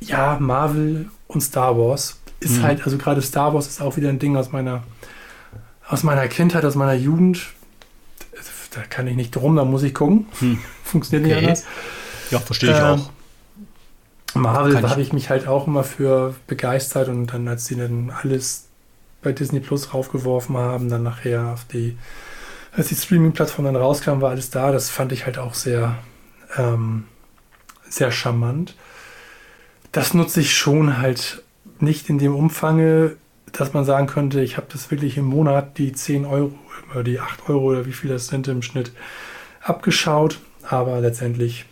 [0.00, 2.62] ja, Marvel und Star Wars ist mhm.
[2.62, 4.84] halt, also gerade Star Wars ist auch wieder ein Ding aus meiner,
[5.88, 7.46] aus meiner Kindheit, aus meiner Jugend.
[8.74, 10.26] Da kann ich nicht drum, da muss ich gucken.
[10.40, 10.58] Hm.
[10.84, 11.40] Funktioniert okay.
[11.40, 11.64] nicht anders.
[12.30, 13.10] Ja, verstehe ich ähm, auch.
[14.34, 18.66] Marvel habe ich mich halt auch immer für begeistert und dann, als sie dann alles
[19.22, 21.96] bei Disney Plus raufgeworfen haben, dann nachher auf die,
[22.72, 24.70] als die Streaming-Plattform dann rauskam, war alles da.
[24.70, 25.96] Das fand ich halt auch sehr,
[26.56, 27.04] ähm,
[27.88, 28.76] sehr charmant
[29.92, 31.42] das nutze ich schon halt
[31.80, 33.16] nicht in dem Umfange.
[33.52, 36.52] dass man sagen könnte, ich habe das wirklich im Monat die 10 Euro,
[36.90, 38.92] oder die 8 Euro oder wie viel das sind im Schnitt
[39.62, 40.38] abgeschaut.
[40.68, 41.64] Aber letztendlich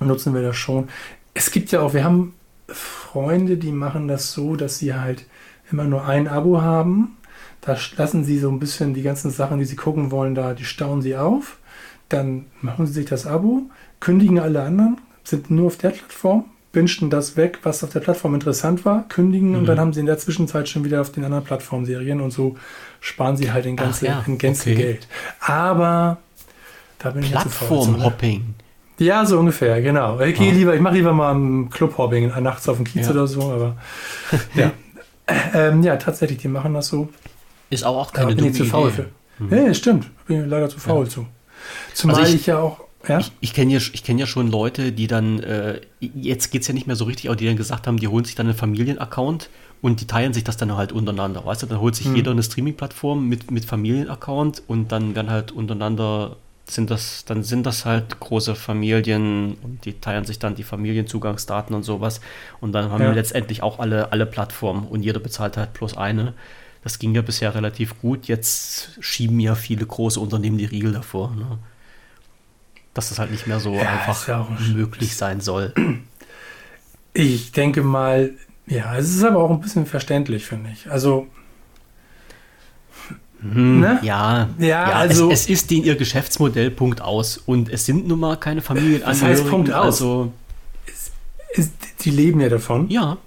[0.00, 0.88] nutzen wir das schon.
[1.34, 2.34] Es gibt ja auch, wir haben
[2.68, 5.26] Freunde, die machen das so, dass sie halt
[5.70, 7.18] immer nur ein Abo haben.
[7.60, 10.64] Da lassen sie so ein bisschen die ganzen Sachen, die sie gucken wollen, da, die
[10.64, 11.58] stauen sie auf.
[12.08, 17.10] Dann machen sie sich das Abo, kündigen alle anderen, sind nur auf der Plattform, wünschen
[17.10, 19.56] das weg, was auf der Plattform interessant war, kündigen mhm.
[19.56, 22.30] und dann haben sie in der Zwischenzeit schon wieder auf den anderen Plattformen Serien und
[22.30, 22.56] so
[23.00, 24.74] sparen sie halt in Gänze, ja, in Gänze okay.
[24.74, 25.08] Geld.
[25.40, 26.18] Aber
[26.98, 28.54] da bin ich Plattform-Hopping.
[28.98, 30.20] Ja, so ungefähr, genau.
[30.20, 30.54] Ich gehe oh.
[30.54, 33.12] lieber, ich mache lieber mal ein Clubhopping nachts auf dem Kiez ja.
[33.12, 33.76] oder so, aber
[34.54, 34.70] ja.
[35.54, 37.08] ähm, ja, tatsächlich, die machen das so.
[37.70, 39.06] Ist auch, auch keine dumme zu faul für.
[39.38, 39.66] Mhm.
[39.66, 40.10] Ja, stimmt.
[40.26, 41.10] Bin ich leider zu faul ja.
[41.10, 41.26] zu.
[41.94, 42.81] Zumal also ich, ich, ja auch.
[43.08, 43.18] Ja?
[43.18, 46.74] Ich, ich kenne ja, kenn ja schon Leute, die dann, äh, jetzt geht es ja
[46.74, 49.50] nicht mehr so richtig, aber die dann gesagt haben, die holen sich dann einen Familienaccount
[49.80, 51.44] und die teilen sich das dann halt untereinander.
[51.44, 52.16] Weißt du, dann holt sich hm.
[52.16, 57.66] jeder eine Streaming-Plattform mit, mit Familienaccount und dann werden halt untereinander sind das, dann sind
[57.66, 62.20] das halt große Familien und die teilen sich dann die Familienzugangsdaten und sowas.
[62.60, 63.08] Und dann haben ja.
[63.08, 66.34] wir letztendlich auch alle, alle Plattformen und jeder bezahlt halt bloß eine.
[66.84, 68.26] Das ging ja bisher relativ gut.
[68.26, 71.34] Jetzt schieben ja viele große Unternehmen die Riegel davor.
[71.34, 71.58] Ne?
[72.94, 75.72] Dass das halt nicht mehr so ja, einfach ja möglich sein soll.
[77.14, 78.30] Ich denke mal,
[78.66, 80.90] ja, es ist aber auch ein bisschen verständlich, finde ich.
[80.90, 81.26] Also
[83.42, 83.98] hm, ne?
[84.02, 88.06] Ja, ja, ja, also es, es ist den ihr Geschäftsmodell Punkt aus und es sind
[88.06, 89.20] nun mal keine Familienangehörigen.
[89.20, 89.84] Das heißt Punkt aus.
[89.84, 90.32] Also,
[90.86, 91.10] es,
[91.54, 91.70] es,
[92.00, 92.88] die leben ja davon.
[92.88, 93.18] Ja.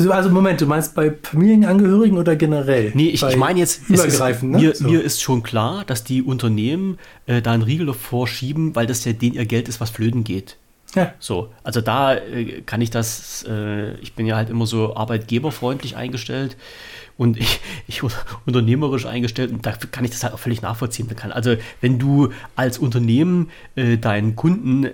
[0.00, 2.90] Also, also Moment, du meinst bei Familienangehörigen oder generell?
[2.94, 4.66] Nee, ich, ich meine jetzt, übergreifend, ist, ne?
[4.68, 4.84] mir, so.
[4.88, 9.12] mir, ist schon klar, dass die Unternehmen äh, da einen Riegel vorschieben, weil das ja
[9.12, 10.56] den ihr Geld ist, was flöten geht.
[10.94, 11.12] Ja.
[11.18, 15.96] So, also da äh, kann ich das, äh, ich bin ja halt immer so arbeitgeberfreundlich
[15.96, 16.56] eingestellt
[17.20, 18.02] und ich, ich
[18.46, 21.06] unternehmerisch eingestellt und da kann ich das halt auch völlig nachvollziehen.
[21.14, 21.32] Kann.
[21.32, 24.92] Also wenn du als Unternehmen äh, deinen Kunden äh,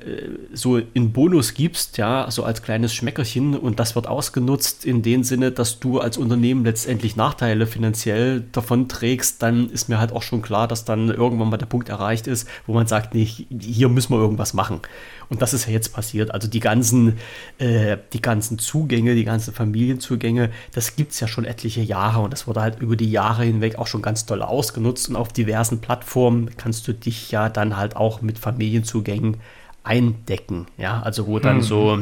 [0.53, 5.23] so in Bonus gibst, ja, so als kleines Schmeckerchen und das wird ausgenutzt in dem
[5.23, 10.23] Sinne, dass du als Unternehmen letztendlich Nachteile finanziell davon trägst, dann ist mir halt auch
[10.23, 13.89] schon klar, dass dann irgendwann mal der Punkt erreicht ist, wo man sagt, nee, hier
[13.89, 14.81] müssen wir irgendwas machen.
[15.29, 16.31] Und das ist ja jetzt passiert.
[16.33, 17.19] Also die ganzen,
[17.59, 22.33] äh, die ganzen Zugänge, die ganzen Familienzugänge, das gibt es ja schon etliche Jahre und
[22.33, 25.09] das wurde halt über die Jahre hinweg auch schon ganz toll ausgenutzt.
[25.09, 29.39] Und auf diversen Plattformen kannst du dich ja dann halt auch mit Familienzugängen
[29.83, 30.67] eindecken.
[30.79, 31.63] Ja, also wo dann mhm.
[31.63, 31.99] so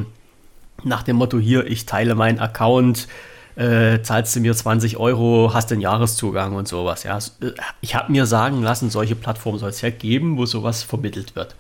[0.83, 3.09] nach dem Motto hier, ich teile meinen Account,
[3.57, 7.05] äh, zahlst du mir 20 Euro, hast den Jahreszugang und sowas.
[7.05, 10.83] Ja, äh, ich habe mir sagen lassen, solche Plattformen soll es ja geben, wo sowas
[10.83, 11.55] vermittelt wird.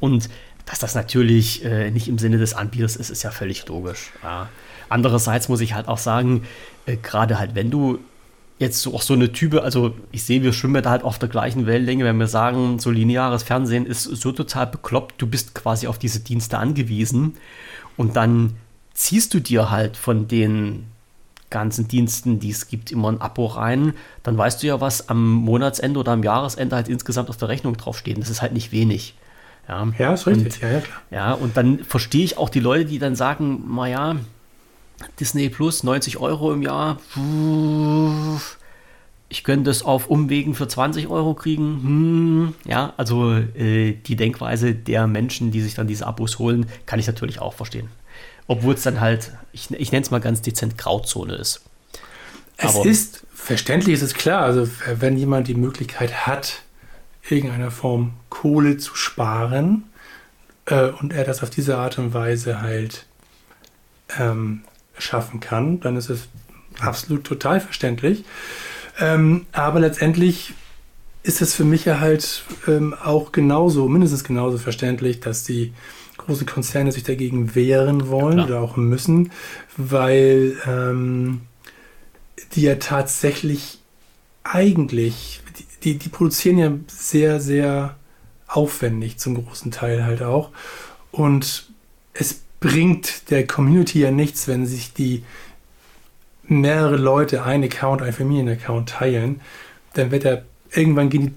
[0.00, 0.28] Und
[0.66, 4.12] dass das natürlich äh, nicht im Sinne des Anbieters ist, ist ja völlig logisch.
[4.22, 4.48] Ja.
[4.88, 6.44] Andererseits muss ich halt auch sagen,
[6.86, 7.98] äh, gerade halt, wenn du
[8.58, 11.66] jetzt auch so eine Type, also ich sehe, wir schwimmen da halt auf der gleichen
[11.66, 15.98] Wellenlänge, wenn wir sagen, so lineares Fernsehen ist so total bekloppt, du bist quasi auf
[15.98, 17.36] diese Dienste angewiesen
[17.96, 18.54] und dann
[18.94, 20.86] ziehst du dir halt von den
[21.50, 25.32] ganzen Diensten, die es gibt, immer ein Abo rein, dann weißt du ja, was am
[25.32, 28.18] Monatsende oder am Jahresende halt insgesamt auf der Rechnung draufsteht.
[28.18, 29.14] Das ist halt nicht wenig.
[29.72, 30.54] Ja, ja ist richtig.
[30.54, 31.02] Und, ja, ja, klar.
[31.10, 34.16] Ja, und dann verstehe ich auch die Leute, die dann sagen, naja,
[35.18, 36.98] Disney Plus, 90 Euro im Jahr,
[39.28, 41.82] ich könnte es auf Umwegen für 20 Euro kriegen.
[41.82, 47.00] Hm, ja, also äh, die Denkweise der Menschen, die sich dann diese Abos holen, kann
[47.00, 47.88] ich natürlich auch verstehen.
[48.46, 51.62] Obwohl es dann halt, ich, ich nenne es mal ganz dezent Grauzone ist.
[52.56, 54.68] Es Aber, ist, verständlich ist es klar, also
[54.98, 56.62] wenn jemand die Möglichkeit hat,
[57.28, 59.84] irgendeiner Form Kohle zu sparen
[60.66, 63.06] äh, und er das auf diese Art und Weise halt
[64.18, 64.62] ähm,
[64.98, 66.28] schaffen kann, dann ist es
[66.80, 68.24] absolut total verständlich.
[68.98, 70.54] Ähm, aber letztendlich
[71.22, 75.72] ist es für mich ja halt ähm, auch genauso, mindestens genauso verständlich, dass die
[76.16, 79.32] großen Konzerne sich dagegen wehren wollen ja, oder auch müssen,
[79.76, 81.42] weil ähm,
[82.52, 83.78] die ja tatsächlich
[84.44, 85.41] eigentlich
[85.84, 87.96] die, die produzieren ja sehr, sehr
[88.46, 90.50] aufwendig zum großen Teil halt auch.
[91.10, 91.70] Und
[92.12, 95.22] es bringt der Community ja nichts, wenn sich die
[96.44, 99.40] mehrere Leute einen Account, einen Familienaccount teilen.
[99.94, 101.32] Dann wird er irgendwann gehen die,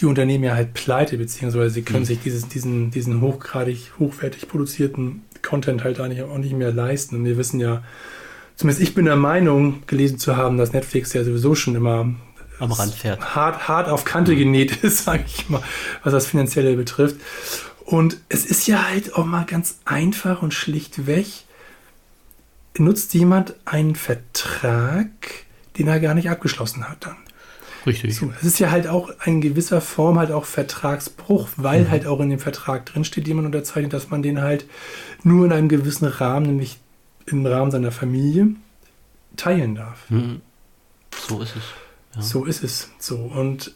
[0.00, 2.06] die Unternehmen ja halt pleite, beziehungsweise sie können mhm.
[2.06, 7.16] sich dieses, diesen, diesen hochgradig, hochwertig produzierten Content halt auch nicht, auch nicht mehr leisten.
[7.16, 7.82] Und wir wissen ja,
[8.56, 12.14] zumindest ich bin der Meinung, gelesen zu haben, dass Netflix ja sowieso schon immer
[12.58, 13.34] am Rand fährt.
[13.34, 15.62] Hart, hart auf Kante genäht ist, sage ich mal,
[16.02, 17.16] was das Finanzielle betrifft.
[17.84, 21.26] Und es ist ja halt auch mal ganz einfach und schlichtweg,
[22.76, 25.08] nutzt jemand einen Vertrag,
[25.78, 27.16] den er gar nicht abgeschlossen hat dann.
[27.86, 28.16] Richtig.
[28.16, 31.90] So, es ist ja halt auch in gewisser Form halt auch Vertragsbruch, weil mhm.
[31.90, 34.66] halt auch in dem Vertrag drinsteht, den man unterzeichnet, dass man den halt
[35.22, 36.78] nur in einem gewissen Rahmen, nämlich
[37.26, 38.48] im Rahmen seiner Familie,
[39.36, 40.10] teilen darf.
[40.10, 40.42] Mhm.
[41.28, 41.62] So ist es.
[42.18, 42.22] Ja.
[42.22, 42.90] So ist es.
[42.98, 43.16] So.
[43.16, 43.74] Und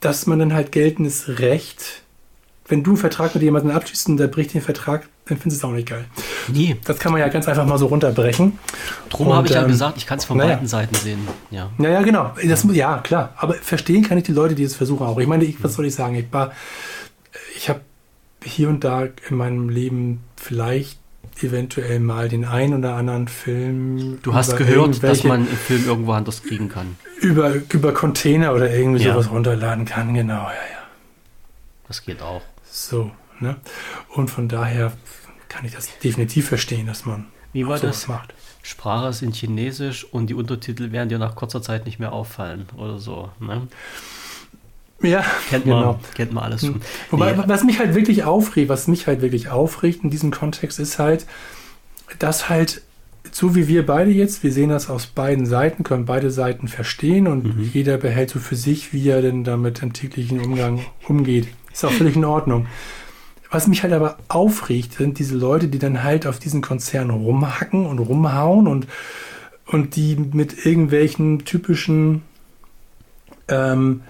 [0.00, 2.02] dass man dann halt geltendes Recht,
[2.66, 5.66] wenn du einen Vertrag mit jemandem abschließt und der bricht den Vertrag, dann findest du
[5.66, 6.04] es auch nicht geil.
[6.48, 6.76] Nee.
[6.84, 8.58] Das kann man ja ganz einfach mal so runterbrechen.
[9.08, 10.54] Drum habe ich ja ähm, gesagt, ich kann es von naja.
[10.54, 11.20] beiden Seiten sehen.
[11.50, 12.32] Ja, naja, genau.
[12.44, 13.34] Das, ja, klar.
[13.36, 15.18] Aber verstehen kann ich die Leute, die es versuchen auch.
[15.18, 16.16] Ich meine, ich, was soll ich sagen?
[16.16, 16.26] Ich
[17.56, 17.80] ich habe
[18.42, 20.98] hier und da in meinem Leben vielleicht
[21.40, 24.18] eventuell mal den einen oder anderen Film.
[24.22, 26.96] Du hast gehört, dass man einen Film irgendwo anders kriegen kann.
[27.20, 29.12] Über, über Container oder irgendwie ja.
[29.12, 30.82] sowas runterladen kann, genau, ja, ja.
[31.88, 32.42] Das geht auch.
[32.64, 33.10] So,
[33.40, 33.56] ne?
[34.08, 34.92] Und von daher
[35.48, 38.08] kann ich das definitiv verstehen, dass man Wie war das?
[38.08, 38.34] macht.
[38.62, 42.66] Sprache ist in Chinesisch und die Untertitel werden dir nach kurzer Zeit nicht mehr auffallen
[42.76, 43.66] oder so, ne?
[45.02, 46.00] Ja, kennt man, genau.
[46.14, 46.80] kennt man alles schon.
[47.10, 47.42] Wobei, nee.
[47.46, 51.26] was mich halt wirklich aufregt, was mich halt wirklich aufregt in diesem Kontext ist halt,
[52.18, 52.82] dass halt,
[53.30, 57.26] so wie wir beide jetzt, wir sehen das aus beiden Seiten, können beide Seiten verstehen
[57.26, 57.70] und mhm.
[57.72, 61.48] jeder behält so für sich, wie er denn damit im täglichen Umgang umgeht.
[61.72, 62.66] Ist auch völlig in Ordnung.
[63.50, 67.84] Was mich halt aber aufregt, sind diese Leute, die dann halt auf diesen Konzern rumhacken
[67.84, 68.86] und rumhauen und,
[69.66, 72.22] und die mit irgendwelchen typischen
[73.48, 74.02] ähm,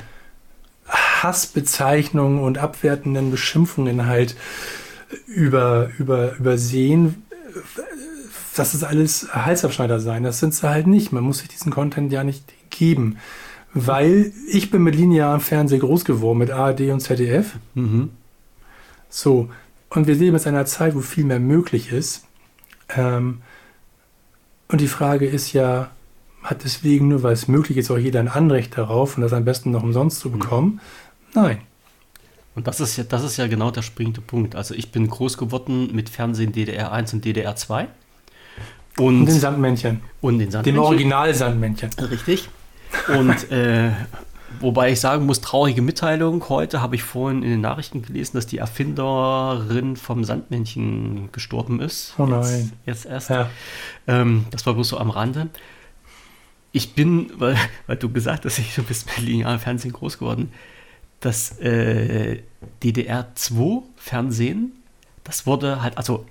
[0.92, 4.36] Hassbezeichnungen und abwertenden Beschimpfungen halt
[5.26, 7.24] über, über, übersehen.
[8.54, 10.22] Das ist alles Halsabschneider sein.
[10.22, 11.12] Das sind sie halt nicht.
[11.12, 13.18] Man muss sich diesen Content ja nicht geben.
[13.74, 17.52] Weil ich bin mit linearem Fernsehen groß geworden, mit ARD und ZDF.
[17.74, 18.10] Mhm.
[19.08, 19.48] So.
[19.88, 22.26] Und wir leben jetzt in einer Zeit, wo viel mehr möglich ist.
[22.94, 23.40] Ähm,
[24.68, 25.90] und die Frage ist ja,
[26.42, 29.44] hat deswegen nur, weil es möglich ist, auch jeder ein Anrecht darauf und das am
[29.44, 30.80] besten noch umsonst zu bekommen?
[31.34, 31.58] Nein.
[32.54, 34.56] Und das ist ja, das ist ja genau der springende Punkt.
[34.56, 37.88] Also ich bin groß geworden mit Fernsehen DDR 1 und DDR 2.
[38.98, 40.00] Und, und den Sandmännchen.
[40.20, 40.82] Und den Sandmännchen.
[40.82, 41.90] Dem Original-Sandmännchen.
[42.10, 42.50] Richtig.
[43.16, 43.92] Und äh,
[44.60, 46.46] wobei ich sagen muss, traurige Mitteilung.
[46.50, 52.14] Heute habe ich vorhin in den Nachrichten gelesen, dass die Erfinderin vom Sandmännchen gestorben ist.
[52.18, 52.72] Oh nein.
[52.84, 53.30] Jetzt, jetzt erst.
[53.30, 53.48] Ja.
[54.06, 55.48] Ähm, das war bloß so am Rande
[56.72, 57.56] ich bin, weil,
[57.86, 60.52] weil du gesagt hast, ich, du bist mit linearem Fernsehen groß geworden,
[61.20, 62.42] das äh,
[62.82, 64.72] DDR2-Fernsehen,
[65.24, 66.26] das wurde halt, also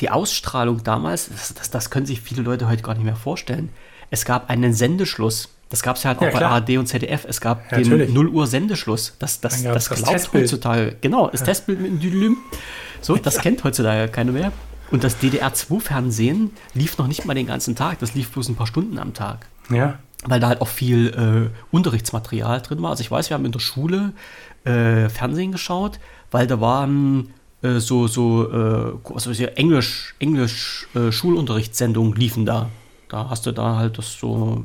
[0.00, 3.70] die Ausstrahlung damals, das, das, das, können sich viele Leute heute gar nicht mehr vorstellen.
[4.10, 5.48] Es gab einen Sendeschluss.
[5.68, 6.50] Das gab es ja halt ja, auch klar.
[6.50, 7.24] bei ARD und ZDF.
[7.26, 8.14] Es gab ja, den natürlich.
[8.14, 9.16] 0 Uhr Sendeschluss.
[9.18, 10.96] Das, das, das, das glaubt heutzutage.
[11.00, 11.46] Genau, das ja.
[11.46, 12.36] Testbild mit dem Dülüm.
[13.00, 14.52] So, das kennt heutzutage keiner mehr.
[14.90, 18.66] Und das DDR2-Fernsehen lief noch nicht mal den ganzen Tag, das lief bloß ein paar
[18.66, 19.46] Stunden am Tag.
[19.70, 19.98] Ja.
[20.24, 22.90] Weil da halt auch viel äh, Unterrichtsmaterial drin war.
[22.90, 24.12] Also ich weiß, wir haben in der Schule
[24.64, 25.98] äh, Fernsehen geschaut,
[26.30, 27.32] weil da waren
[27.62, 32.70] äh, so, so äh, was weiß ich, Englisch, Englisch äh, Schulunterrichtssendungen liefen da.
[33.08, 34.64] Da hast du da halt das so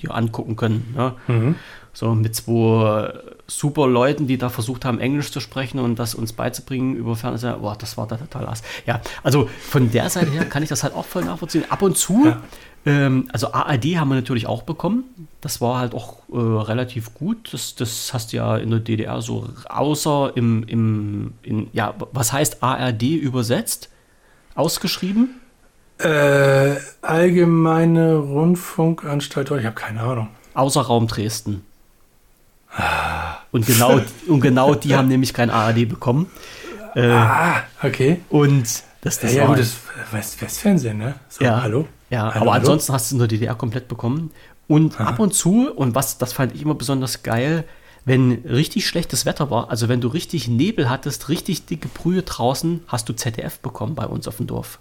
[0.00, 0.94] dir angucken können.
[0.96, 1.14] Ne?
[1.26, 1.54] Mhm.
[1.94, 3.12] So mit zwei
[3.46, 7.58] super Leuten, die da versucht haben, Englisch zu sprechen und das uns beizubringen über Fernseher.
[7.58, 8.62] Boah, das war da total ass.
[8.84, 11.64] Ja, also von der Seite her kann ich das halt auch voll nachvollziehen.
[11.68, 12.40] Ab und zu, ja.
[12.84, 15.04] ähm, also ARD haben wir natürlich auch bekommen.
[15.40, 17.52] Das war halt auch äh, relativ gut.
[17.52, 22.32] Das, das hast du ja in der DDR so, außer im, im in, ja, was
[22.32, 23.90] heißt ARD übersetzt?
[24.54, 25.40] Ausgeschrieben?
[25.98, 30.28] Äh, Allgemeine Rundfunkanstalt, ich habe keine Ahnung.
[30.54, 31.64] Außer Raum Dresden.
[33.52, 36.30] Und genau, und genau die haben nämlich kein ARD bekommen.
[36.96, 38.20] Äh, ah, okay.
[38.28, 38.64] Und
[39.00, 39.76] das, das ja, ja, gut, das
[40.10, 41.14] West Westfernsehen, ne?
[41.28, 41.86] So, ja, hallo?
[42.10, 42.50] Ja, hallo, aber hallo?
[42.52, 44.30] ansonsten hast du der DDR komplett bekommen.
[44.66, 45.10] Und Aha.
[45.10, 47.64] ab und zu, und was, das fand ich immer besonders geil,
[48.04, 52.82] wenn richtig schlechtes Wetter war, also wenn du richtig Nebel hattest, richtig dicke Brühe draußen,
[52.86, 54.78] hast du ZDF bekommen bei uns auf dem Dorf.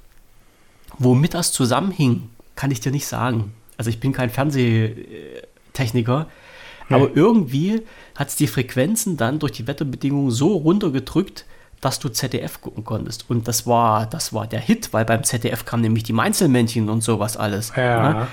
[0.98, 3.54] Womit das zusammenhing, kann ich dir nicht sagen.
[3.78, 6.28] Also ich bin kein Fernsehtechniker,
[6.90, 7.82] aber irgendwie
[8.16, 11.46] hat es die Frequenzen dann durch die Wetterbedingungen so runtergedrückt,
[11.82, 13.30] dass du ZDF gucken konntest.
[13.30, 17.02] Und das war, das war der Hit, weil beim ZDF kamen nämlich die Mainzelmännchen und
[17.02, 17.74] sowas alles.
[17.76, 18.14] Ja.
[18.14, 18.28] Ne?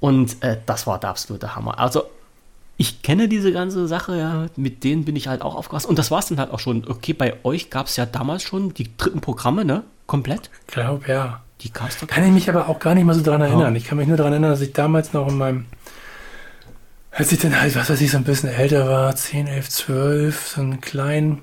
[0.00, 1.78] Und äh, das war der absolute Hammer.
[1.78, 2.04] Also
[2.76, 5.88] ich kenne diese ganze Sache, ja, mit denen bin ich halt auch aufgewachsen.
[5.88, 6.84] Und das war es dann halt auch schon.
[6.88, 9.84] Okay, bei euch gab es ja damals schon die dritten Programme, ne?
[10.06, 10.50] Komplett?
[10.66, 11.40] Ich glaube, ja.
[11.60, 12.08] Die Caster.
[12.08, 13.74] Kann ich mich aber auch gar nicht mehr so daran erinnern.
[13.74, 13.76] Oh.
[13.76, 15.66] Ich kann mich nur daran erinnern, dass ich damals noch in meinem
[17.12, 20.48] als ich dann halt, was weiß ich, so ein bisschen älter war, 10, 11, 12,
[20.48, 21.42] so einen kleinen,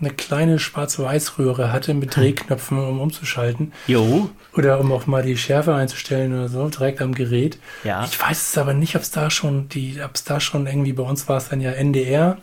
[0.00, 3.72] eine kleine Schwarz-Weiß-Röhre hatte mit Drehknöpfen, um umzuschalten.
[3.86, 4.30] Jo.
[4.56, 7.58] Oder um auch mal die Schärfe einzustellen oder so, direkt am Gerät.
[7.84, 8.04] Ja.
[8.04, 10.92] Ich weiß es aber nicht, ob es da schon die, ob es da schon irgendwie,
[10.92, 12.38] bei uns war es dann ja NDR.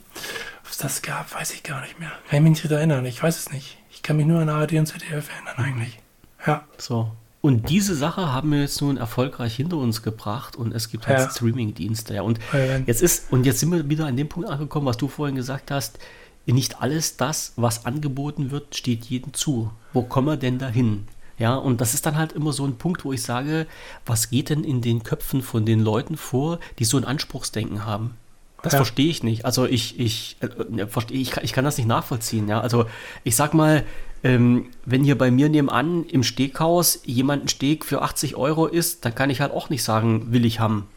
[0.64, 2.12] Ob es das gab, weiß ich gar nicht mehr.
[2.30, 3.78] Kann ich mich nicht erinnern, ich weiß es nicht.
[3.92, 6.00] Ich kann mich nur an ARD und ZDF erinnern eigentlich.
[6.46, 6.64] Ja.
[6.78, 7.12] So.
[7.42, 11.20] Und diese Sache haben wir jetzt nun erfolgreich hinter uns gebracht und es gibt halt
[11.20, 11.30] Ja.
[11.30, 12.16] Streaming-Dienste.
[12.16, 12.22] Ja.
[12.24, 12.40] Und
[12.86, 15.72] jetzt ist, und jetzt sind wir wieder an dem Punkt angekommen, was du vorhin gesagt
[15.72, 16.00] hast.
[16.46, 19.72] Nicht alles das, was angeboten wird, steht jedem zu.
[19.94, 21.08] Wo kommen wir denn dahin?
[21.38, 23.68] Ja, und das ist dann halt immer so ein Punkt, wo ich sage,
[24.06, 28.16] was geht denn in den Köpfen von den Leuten vor, die so ein Anspruchsdenken haben?
[28.64, 28.78] Das Ja.
[28.80, 29.46] verstehe ich nicht.
[29.46, 32.48] Also ich, ich, äh, verstehe, ich, kann, ich kann das nicht nachvollziehen.
[32.48, 32.60] Ja?
[32.62, 32.86] Also
[33.24, 33.86] ich sag mal,
[34.24, 39.06] ähm, wenn hier bei mir nebenan im Steakhaus jemand ein Steak für 80 Euro isst,
[39.06, 40.88] dann kann ich halt auch nicht sagen, will ich haben.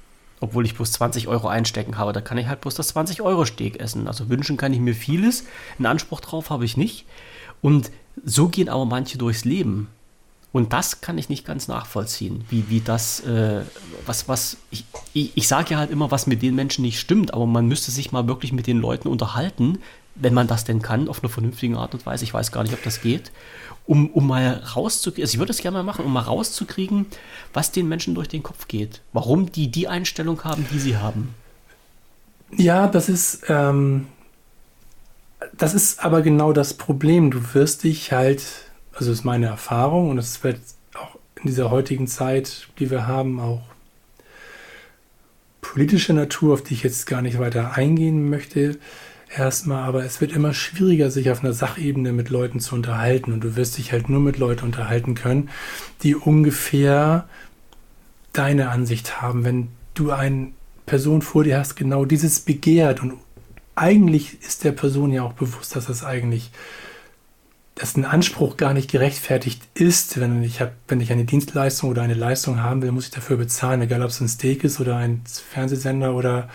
[0.41, 2.13] Obwohl ich bloß 20 Euro einstecken habe.
[2.13, 4.09] Da kann ich halt bloß das 20 Euro Steak essen.
[4.09, 5.45] Also wünschen kann ich mir vieles.
[5.79, 7.07] Einen Anspruch drauf habe ich nicht.
[7.61, 7.93] Und
[8.25, 9.87] so gehen aber manche durchs Leben.
[10.53, 13.63] Und das kann ich nicht ganz nachvollziehen, wie, wie das, äh,
[14.05, 14.85] was, was, ich,
[15.15, 17.91] ich, ich sage ja halt immer, was mit den Menschen nicht stimmt, aber man müsste
[17.91, 19.79] sich mal wirklich mit den Leuten unterhalten,
[20.15, 22.25] wenn man das denn kann, auf eine vernünftige Art und Weise.
[22.25, 23.33] Ich weiß gar nicht, ob das geht,
[23.87, 27.07] um, um mal rauszukriegen, also ich würde es gerne mal machen, um mal rauszukriegen,
[27.55, 29.01] was den Menschen durch den Kopf geht.
[29.15, 31.35] Warum die die Einstellung haben, die sie haben.
[32.57, 34.07] Ja, das ist, ähm,
[35.57, 37.31] das ist aber genau das Problem.
[37.31, 38.43] Du wirst dich halt,
[38.95, 40.61] also ist meine Erfahrung und es wird
[40.95, 43.63] auch in dieser heutigen Zeit, die wir haben, auch
[45.61, 48.79] politische Natur, auf die ich jetzt gar nicht weiter eingehen möchte,
[49.35, 53.43] erstmal, aber es wird immer schwieriger, sich auf einer Sachebene mit Leuten zu unterhalten und
[53.43, 55.49] du wirst dich halt nur mit Leuten unterhalten können,
[56.03, 57.29] die ungefähr
[58.33, 59.45] deine Ansicht haben.
[59.45, 60.49] Wenn du eine
[60.87, 63.15] Person vor dir hast, genau dieses begehrt und
[63.75, 66.51] eigentlich ist der Person ja auch bewusst, dass das eigentlich
[67.75, 72.03] dass ein Anspruch gar nicht gerechtfertigt ist, wenn ich, hab, wenn ich eine Dienstleistung oder
[72.03, 74.97] eine Leistung haben will, muss ich dafür bezahlen, egal ob es ein Steak ist oder
[74.97, 76.49] ein Fernsehsender oder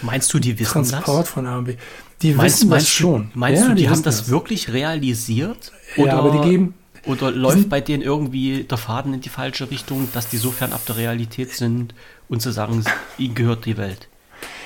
[0.00, 1.28] Meinst du, die wissen Transport das?
[1.30, 1.76] von A und B.
[2.22, 3.30] Die Meinst, wissen meinst das schon.
[3.32, 5.72] Du, meinst Ja, du, die, haben wissen das, wirklich realisiert?
[5.96, 10.08] Ja, aber die geben- Oder läuft bei denen irgendwie der Faden in die falsche Richtung,
[10.14, 11.94] dass die so fernab der Realität sind
[12.28, 12.82] und zu sagen,
[13.18, 14.08] ihnen gehört die Welt?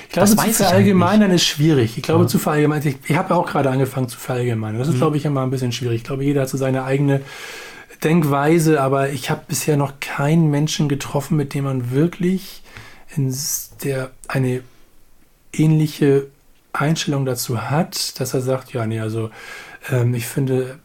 [0.07, 1.97] Ich glaube, Das zu halt verallgemeinern ist schwierig.
[1.97, 2.27] Ich glaube, Ja.
[2.27, 4.79] zu verallgemeinern, ich, ich habe ja auch gerade angefangen zu verallgemeinern.
[4.79, 4.99] Das ist, Mhm.
[4.99, 5.97] glaube ich, immer ein bisschen schwierig.
[5.97, 7.21] Ich glaube, jeder hat so seine eigene
[8.03, 12.61] Denkweise, aber ich habe bisher noch keinen Menschen getroffen, mit dem man wirklich
[13.15, 13.35] in
[13.83, 14.61] der eine
[15.53, 16.27] ähnliche
[16.73, 19.29] Einstellung dazu hat, dass er sagt, ja, nee, also
[19.91, 20.77] ähm, ich finde,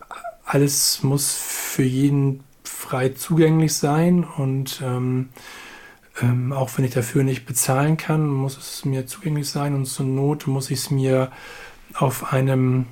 [0.45, 5.29] alles muss für jeden frei zugänglich sein und ähm,
[6.21, 10.05] ähm, auch wenn ich dafür nicht bezahlen kann, muss es mir zugänglich sein und zur
[10.07, 11.31] Not muss ich es mir
[11.95, 12.87] auf einem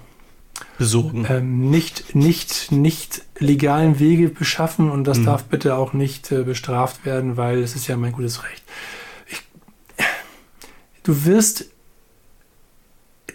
[0.78, 1.26] Besorgen.
[1.28, 5.24] ähm, nicht, nicht, nicht legalen Wege beschaffen und das Mhm.
[5.26, 8.62] darf bitte auch nicht äh, bestraft werden, weil es ist ja mein gutes Recht.
[9.28, 9.42] Ich,
[11.02, 11.66] du wirst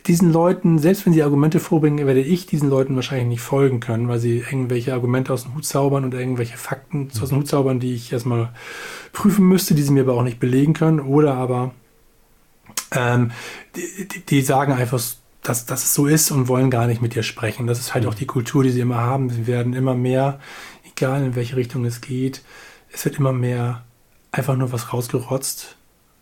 [0.08, 4.08] diesen Leuten, selbst wenn sie Argumente vorbringen, werde ich diesen Leuten wahrscheinlich nicht folgen können,
[4.08, 7.80] weil sie irgendwelche Argumente aus dem Hut zaubern oder irgendwelche Fakten aus dem Hut zaubern,
[7.80, 8.54] die ich erstmal
[9.14, 11.00] prüfen müsste, die sie mir aber auch nicht belegen können.
[11.00, 11.74] Oder aber
[12.92, 13.32] ähm,
[13.76, 15.02] die, die, die sagen einfach,
[15.42, 17.66] dass, dass es so ist und wollen gar nicht mit dir sprechen.
[17.66, 19.30] Das ist halt auch die Kultur, die sie immer haben.
[19.30, 20.40] Sie werden immer mehr,
[20.88, 22.44] egal in welche Richtung es geht,
[22.92, 23.86] es wird immer mehr
[24.32, 25.78] einfach nur was rausgerotzt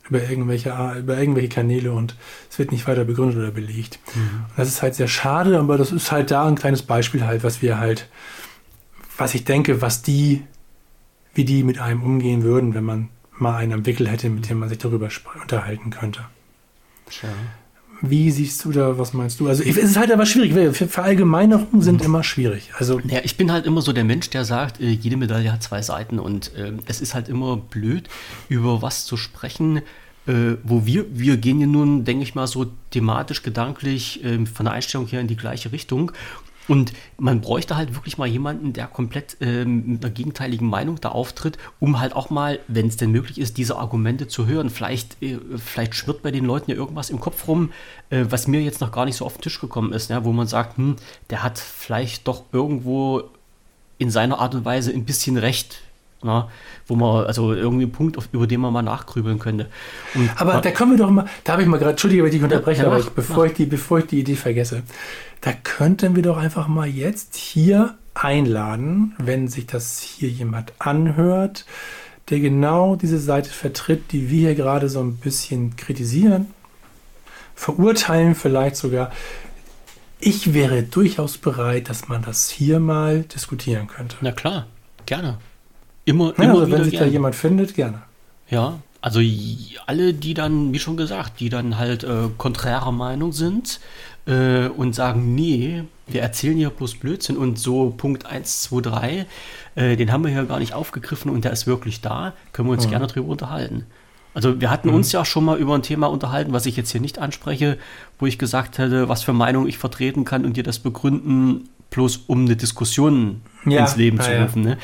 [0.09, 2.15] über irgendwelche, über irgendwelche Kanäle und
[2.49, 3.99] es wird nicht weiter begründet oder belegt.
[4.15, 7.43] Und das ist halt sehr schade, aber das ist halt da ein kleines Beispiel halt,
[7.43, 8.09] was wir halt,
[9.17, 10.43] was ich denke, was die,
[11.33, 14.59] wie die mit einem umgehen würden, wenn man mal einen am Wickel hätte, mit dem
[14.59, 15.09] man sich darüber
[15.41, 16.25] unterhalten könnte.
[17.09, 17.29] Tja.
[18.05, 19.47] Wie siehst du da, was meinst du?
[19.47, 22.71] Also es ist halt aber schwierig, weil Verallgemeinerungen sind immer schwierig.
[22.77, 25.63] Also Ja, ich bin halt immer so der Mensch, der sagt, äh, jede Medaille hat
[25.63, 28.09] zwei Seiten und ähm, es ist halt immer blöd,
[28.49, 29.77] über was zu sprechen,
[30.27, 34.65] äh, wo wir, wir gehen ja nun, denke ich mal, so thematisch, gedanklich ähm, von
[34.65, 36.11] der Einstellung her in die gleiche Richtung.
[36.67, 41.09] Und man bräuchte halt wirklich mal jemanden, der komplett ähm, mit einer gegenteiligen Meinung da
[41.09, 44.69] auftritt, um halt auch mal, wenn es denn möglich ist, diese Argumente zu hören.
[44.69, 47.71] Vielleicht, äh, vielleicht schwirrt bei den Leuten ja irgendwas im Kopf rum,
[48.09, 50.31] äh, was mir jetzt noch gar nicht so auf den Tisch gekommen ist, ja, wo
[50.31, 50.95] man sagt, hm,
[51.29, 53.23] der hat vielleicht doch irgendwo
[53.97, 55.81] in seiner Art und Weise ein bisschen recht.
[56.23, 56.49] Na,
[56.87, 59.69] wo man, also irgendwie ein Punkt, auf, über den man mal nachgrübeln könnte.
[60.15, 62.35] Und Aber da können wir doch mal, da habe ich mal gerade, Entschuldige, wenn ich
[62.35, 64.83] dich unterbreche, ja, aber ich, bevor, ich die, bevor ich die Idee vergesse,
[65.41, 71.65] da könnten wir doch einfach mal jetzt hier einladen, wenn sich das hier jemand anhört,
[72.29, 76.47] der genau diese Seite vertritt, die wir hier gerade so ein bisschen kritisieren,
[77.55, 79.11] verurteilen vielleicht sogar.
[80.19, 84.15] ich wäre durchaus bereit, dass man das hier mal diskutieren könnte.
[84.21, 84.67] Na klar,
[85.05, 85.37] gerne.
[86.05, 87.07] Immer, ja, immer also wenn sich gerne.
[87.07, 88.01] da jemand findet, gerne.
[88.49, 89.19] Ja, also
[89.85, 93.81] alle, die dann, wie schon gesagt, die dann halt äh, konträrer Meinung sind
[94.25, 99.25] äh, und sagen, nee, wir erzählen hier bloß Blödsinn und so Punkt 1, 2, 3,
[99.75, 102.73] äh, den haben wir hier gar nicht aufgegriffen und der ist wirklich da, können wir
[102.73, 103.85] uns gerne drüber unterhalten.
[104.33, 107.01] Also wir hatten uns ja schon mal über ein Thema unterhalten, was ich jetzt hier
[107.01, 107.77] nicht anspreche,
[108.19, 112.21] wo ich gesagt hätte, was für Meinung ich vertreten kann und dir das begründen, bloß
[112.27, 114.43] um eine Diskussion Ja, ins Leben ja, zu ja.
[114.43, 114.63] rufen.
[114.63, 114.77] Ne?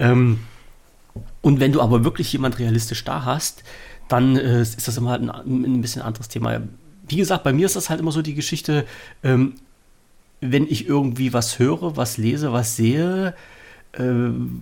[0.00, 0.38] Ähm,
[1.46, 3.62] und wenn du aber wirklich jemand realistisch da hast,
[4.08, 6.60] dann äh, ist das immer halt ein, ein bisschen anderes Thema.
[7.06, 8.84] Wie gesagt, bei mir ist das halt immer so die Geschichte,
[9.22, 9.54] ähm,
[10.40, 13.32] wenn ich irgendwie was höre, was lese, was sehe,
[13.92, 14.02] äh,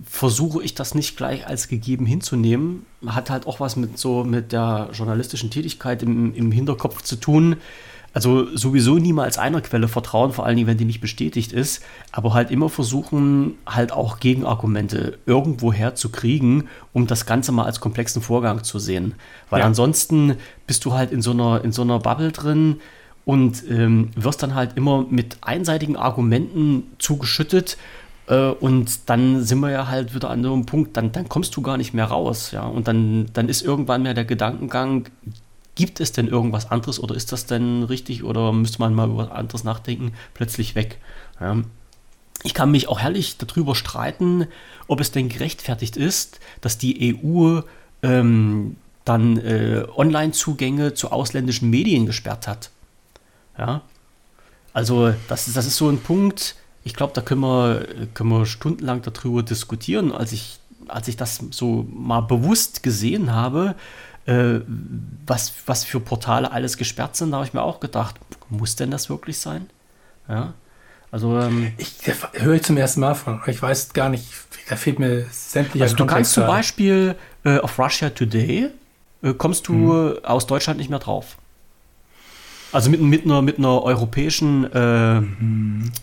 [0.05, 2.85] versuche ich das nicht gleich als gegeben hinzunehmen.
[3.07, 7.55] Hat halt auch was mit so mit der journalistischen Tätigkeit im, im Hinterkopf zu tun.
[8.15, 11.83] Also sowieso niemals einer Quelle vertrauen, vor allen Dingen, wenn die nicht bestätigt ist,
[12.13, 18.21] aber halt immer versuchen, halt auch Gegenargumente irgendwo herzukriegen, um das Ganze mal als komplexen
[18.21, 19.15] Vorgang zu sehen.
[19.49, 19.65] Weil Ja.
[19.65, 22.77] ansonsten bist du halt in so einer, in so einer Bubble drin
[23.25, 27.75] und ähm, wirst dann halt immer mit einseitigen Argumenten zugeschüttet.
[28.27, 31.53] Äh, und dann sind wir ja halt wieder an so einem Punkt, dann, dann kommst
[31.57, 32.51] du gar nicht mehr raus.
[32.51, 32.63] Ja?
[32.65, 35.09] Und dann, dann ist irgendwann mehr der Gedankengang,
[35.75, 39.17] gibt es denn irgendwas anderes oder ist das denn richtig oder müsste man mal über
[39.17, 40.99] was anderes nachdenken, plötzlich weg.
[41.39, 41.57] Ja.
[42.43, 44.47] Ich kann mich auch herrlich darüber streiten,
[44.87, 47.61] ob es denn gerechtfertigt ist, dass die EU
[48.03, 52.71] ähm, dann äh, Online-Zugänge zu ausländischen Medien gesperrt hat.
[53.57, 53.81] Ja.
[54.73, 58.45] Also, das ist, das ist so ein Punkt, ich glaube, da können wir, können wir
[58.45, 60.11] stundenlang darüber diskutieren.
[60.11, 63.75] Als ich, als ich das so mal bewusst gesehen habe,
[64.25, 64.61] äh,
[65.25, 68.15] was, was für Portale alles gesperrt sind, da habe ich mir auch gedacht,
[68.49, 69.69] muss denn das wirklich sein?
[70.27, 70.53] Ja.
[71.11, 71.95] Also, ähm, Ich
[72.33, 73.41] höre ich zum ersten Mal von.
[73.47, 74.25] Ich weiß gar nicht,
[74.67, 76.45] da fehlt mir sämtlicher also du kannst zum.
[76.45, 78.69] Beispiel äh, auf Russia Today
[79.21, 81.37] äh, kommst du äh, aus Deutschland nicht mehr drauf.
[82.71, 85.21] Also mit, mit, einer, mit einer europäischen äh,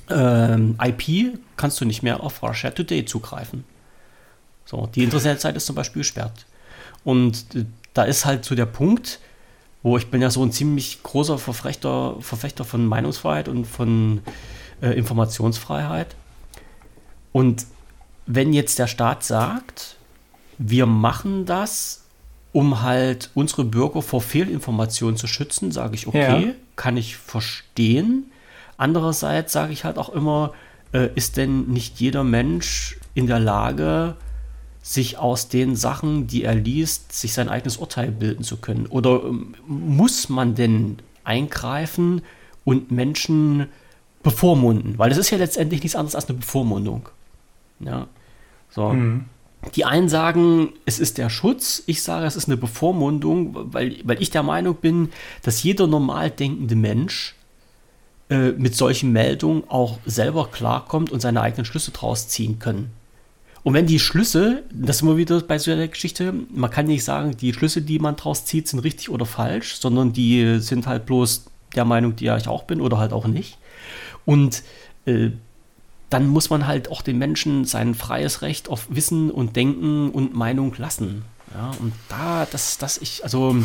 [0.09, 3.65] ähm, IP kannst du nicht mehr auf Russia Today zugreifen.
[4.65, 6.47] So, die Internetseite ist zum Beispiel gesperrt.
[7.05, 9.21] Und äh, da ist halt so der Punkt,
[9.83, 14.23] wo ich bin ja so ein ziemlich großer Verfechter, Verfechter von Meinungsfreiheit und von
[14.81, 16.15] äh, Informationsfreiheit.
[17.33, 17.67] Und
[18.27, 19.97] wenn jetzt der Staat sagt,
[20.59, 22.05] wir machen das,
[22.53, 26.55] um halt unsere Bürger vor Fehlinformationen zu schützen, sage ich, okay, Ja.
[26.77, 28.31] kann ich verstehen.
[28.77, 30.53] Andererseits sage ich halt auch immer,
[30.93, 34.17] äh, ist denn nicht jeder Mensch in der Lage,
[34.83, 38.87] sich aus den Sachen, die er liest, sich sein eigenes Urteil bilden zu können?
[38.87, 42.23] Oder ähm, muss man denn eingreifen
[42.65, 43.69] und Menschen
[44.25, 44.99] bevormunden?
[44.99, 47.09] Weil es ist ja letztendlich nichts anderes als eine Bevormundung.
[47.79, 48.09] Ja.
[48.71, 48.95] So.
[49.77, 54.21] Die einen sagen, es ist der Schutz, ich sage, es ist eine Bevormundung, weil, weil
[54.21, 55.11] ich der Meinung bin,
[55.43, 57.37] dass jeder normal denkende Mensch
[58.29, 62.91] äh, mit solchen Meldungen auch selber klarkommt und seine eigenen Schlüsse draus ziehen können.
[63.65, 67.05] Und wenn die Schlüsse, das sind wir wieder bei so einer Geschichte, man kann nicht
[67.05, 71.07] sagen, die Schlüsse, die man draus zieht, sind richtig oder falsch, sondern die sind halt
[71.07, 73.59] bloß der Meinung, die ja ich auch bin oder halt auch nicht.
[74.25, 74.63] Und
[75.07, 75.31] äh,
[76.11, 80.35] dann muss man halt auch den Menschen sein freies Recht auf Wissen und Denken und
[80.35, 81.25] Meinung lassen.
[81.55, 83.57] Ja, und da, das, das ich, also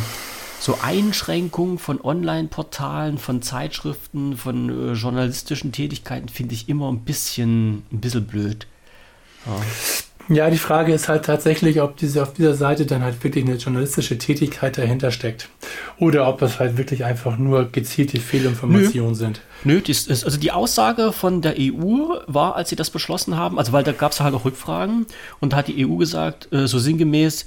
[0.60, 7.82] so Einschränkungen von Online-Portalen, von Zeitschriften, von äh, journalistischen Tätigkeiten finde ich immer ein bisschen,
[7.92, 8.66] ein bisschen blöd.
[10.28, 13.56] Ja, die Frage ist halt tatsächlich, ob diese auf dieser Seite dann halt wirklich eine
[13.56, 15.48] journalistische Tätigkeit dahinter steckt.
[15.98, 19.40] Oder ob es halt wirklich einfach nur gezielte Fehlinformationen sind.
[19.64, 23.72] Nö, ist, also die Aussage von der EU war, als sie das beschlossen haben, also
[23.72, 25.06] weil da gab es halt auch Rückfragen
[25.40, 27.46] und da hat die EU gesagt, äh, so sinngemäß,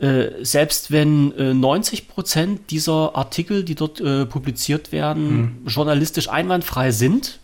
[0.00, 6.90] äh, selbst wenn äh, 90 Prozent dieser Artikel, die dort äh, publiziert werden, journalistisch einwandfrei
[6.90, 7.38] sind,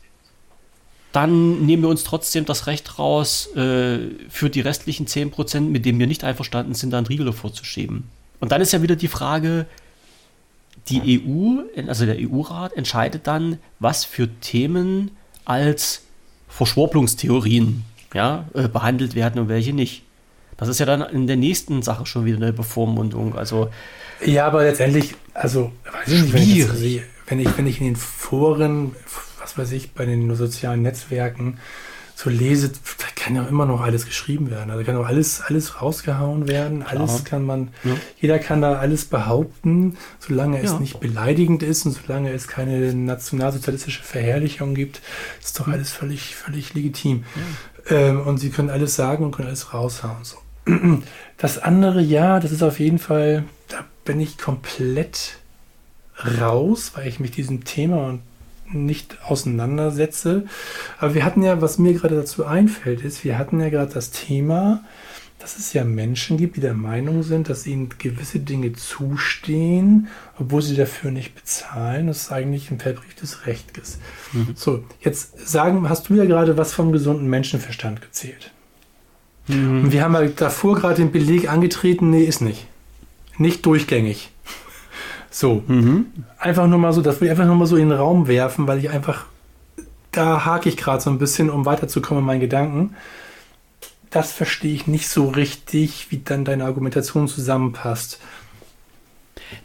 [1.13, 3.99] dann nehmen wir uns trotzdem das Recht raus, äh,
[4.29, 8.05] für die restlichen 10 Prozent, mit denen wir nicht einverstanden sind, da einen Riegel vorzuschieben.
[8.41, 9.67] Und dann ist ja wieder die Frage,
[10.89, 15.13] die EU, also der EU-Rat, entscheidet dann, was für Themen
[15.45, 16.03] als
[16.49, 17.85] Verschwurbelungstheorien
[18.15, 20.03] ja, äh, behandelt werden und welche nicht.
[20.57, 23.37] Das ist ja dann in der nächsten Sache schon wieder eine Bevormundung.
[23.37, 23.71] Also,
[24.25, 27.87] Ja, aber letztendlich, also, weiß ich nicht, wenn ich, sehe, wenn ich, wenn ich in
[27.87, 28.95] den Foren,
[29.43, 31.59] was weiß ich, bei den sozialen Netzwerken
[32.15, 34.71] so lese, da kann ja immer noch alles geschrieben werden.
[34.71, 36.81] Also kann auch alles, alles rausgehauen werden.
[36.85, 37.01] Klar.
[37.01, 37.97] Alles kann man, Ja.
[38.21, 40.79] jeder kann da alles behaupten, solange es Ja.
[40.79, 45.01] nicht beleidigend ist und solange es keine nationalsozialistische Verherrlichung gibt,
[45.43, 47.25] ist doch alles völlig, völlig legitim.
[47.89, 50.23] Ähm, und sie können alles sagen und können alles raushauen.
[50.23, 50.37] So.
[51.39, 55.39] Das andere, ja, das ist auf jeden Fall, da bin ich komplett
[56.41, 58.19] raus, weil ich mich diesem Thema
[58.73, 60.45] nicht auseinandersetze.
[60.99, 64.11] Aber wir hatten ja, was mir gerade dazu einfällt, ist, wir hatten ja gerade das
[64.11, 64.83] Thema,
[65.39, 70.07] dass es ja Menschen gibt, die der Meinung sind, dass ihnen gewisse Dinge zustehen,
[70.39, 72.07] obwohl sie dafür nicht bezahlen.
[72.07, 73.99] Das ist eigentlich ein verbrieftes Recht ist.
[74.55, 78.53] So, jetzt sagen, hast du ja gerade was vom gesunden Menschenverstand gezählt.
[79.49, 82.67] Und wir haben ja davor gerade den Beleg angetreten, nee, ist nicht.
[83.39, 84.32] Nicht durchgängig.
[85.35, 86.07] So, Mhm.
[86.39, 88.67] einfach nur mal so, das will ich einfach nur mal so in den Raum werfen,
[88.69, 89.25] weil ich einfach,
[90.13, 92.95] da hake ich gerade so ein bisschen, um weiterzukommen in meinen Gedanken.
[94.11, 98.21] Das verstehe ich nicht so richtig, wie dann deine Argumentation zusammenpasst.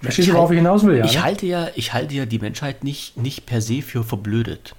[0.01, 0.97] Verstehst du, worauf ich hinaus will?
[0.99, 1.23] Ja, Ich ne?
[1.23, 4.73] halte ja, ich halte ja die Menschheit nicht, nicht per se für verblödet.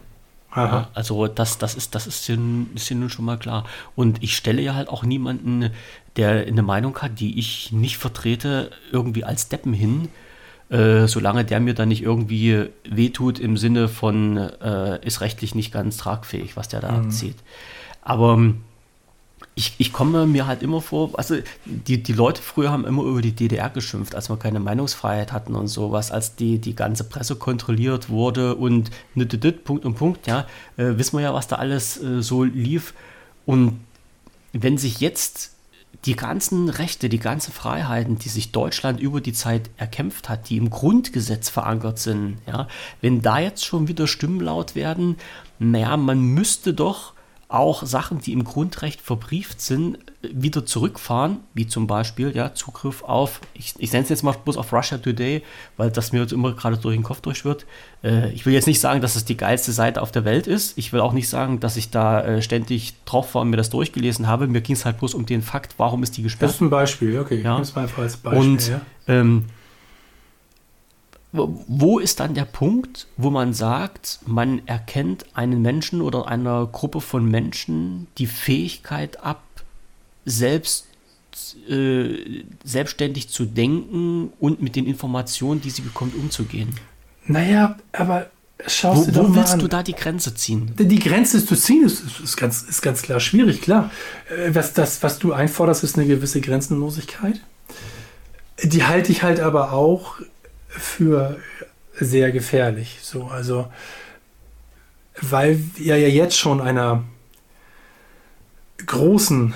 [0.50, 0.64] Aha.
[0.64, 3.64] Ja, also das, das ist, das ist nun- ist ja nun schon mal klar.
[3.94, 5.70] Und ich stelle ja halt auch niemanden,
[6.16, 10.08] der eine Meinung hat, die ich nicht vertrete, irgendwie als Deppen hin,
[10.70, 15.72] äh, solange der mir dann nicht irgendwie wehtut im Sinne von, äh, ist rechtlich nicht
[15.72, 17.36] ganz tragfähig, was der da abzieht.
[18.02, 18.62] Aber ähm,
[19.54, 23.20] ich, ich komme mir halt immer vor, also die, die Leute früher haben immer über
[23.22, 27.34] die DDR geschimpft, als wir keine Meinungsfreiheit hatten und sowas, als die, die ganze Presse
[27.34, 30.46] kontrolliert wurde und nüttedüt, Punkt und Punkt, ja,
[30.76, 32.94] äh, wissen wir ja, was da alles äh, so lief.
[33.46, 33.80] Und
[34.52, 35.57] wenn sich jetzt
[36.04, 40.56] die ganzen Rechte, die ganzen Freiheiten, die sich Deutschland über die Zeit erkämpft hat, die
[40.56, 42.68] im Grundgesetz verankert sind, ja,
[43.00, 45.16] wenn da jetzt schon wieder Stimmen laut werden,
[45.58, 47.14] naja, man müsste doch
[47.48, 53.40] auch Sachen, die im Grundrecht verbrieft sind, wieder zurückfahren, wie zum Beispiel ja, Zugriff auf,
[53.54, 55.42] ich, ich nenne es jetzt mal bloß auf Russia Today,
[55.78, 57.64] weil das mir jetzt immer gerade durch den Kopf durchschwirrt.
[58.04, 60.76] Äh, ich will jetzt nicht sagen, dass es die geilste Seite auf der Welt ist.
[60.76, 63.70] Ich will auch nicht sagen, dass ich da äh, ständig drauf war und mir das
[63.70, 64.46] durchgelesen habe.
[64.46, 66.50] Mir ging es halt bloß um den Fakt, warum ist die Das gesperrt.
[66.50, 67.40] ist ein Beispiel, okay.
[67.40, 67.54] Ja.
[67.54, 68.42] Nimm's mal einfach als Beispiel.
[68.42, 68.80] Und ja.
[69.06, 69.44] ähm,
[71.32, 77.00] wo ist dann der Punkt, wo man sagt, man erkennt einen Menschen oder einer Gruppe
[77.00, 79.42] von Menschen die Fähigkeit ab,
[80.24, 80.86] selbst
[81.68, 86.74] äh, selbstständig zu denken und mit den Informationen, die sie bekommt, umzugehen.
[87.26, 88.30] Naja, aber
[88.66, 89.58] schaust Wo, wo willst an.
[89.60, 90.72] du da die Grenze ziehen?
[90.78, 93.90] Die Grenze zu ziehen ist, ist, ist, ganz, ist ganz klar schwierig, klar.
[94.30, 97.40] Äh, Was, das, was du einforderst, ist eine gewisse Grenzenlosigkeit.
[98.62, 100.14] Die halte ich halt aber auch
[100.68, 101.38] für
[101.94, 102.98] sehr gefährlich.
[103.02, 103.66] So, also,
[105.20, 107.02] weil wir ja jetzt schon einer
[108.86, 109.54] großen,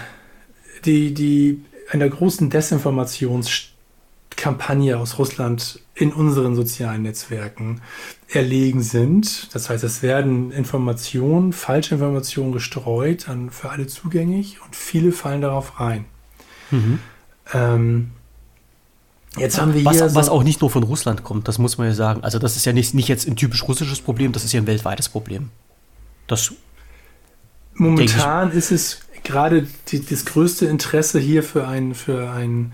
[0.84, 7.80] die, die, einer großen Desinformationskampagne aus Russland in unseren sozialen Netzwerken
[8.28, 9.54] erlegen sind.
[9.54, 15.42] Das heißt, es werden Informationen, falsche Informationen gestreut, an, für alle zugänglich und viele fallen
[15.42, 16.06] darauf rein.
[17.52, 18.12] Ähm,
[19.36, 21.78] jetzt haben wir Was, hier was so, auch nicht nur von Russland kommt, das muss
[21.78, 22.22] man ja sagen.
[22.22, 24.66] Also das ist ja nicht, nicht jetzt ein typisch russisches Problem, das ist ja ein
[24.66, 25.50] weltweites Problem.
[26.26, 26.52] Das
[27.74, 32.72] momentan ist es gerade die, das größte Interesse hier für ein, für ein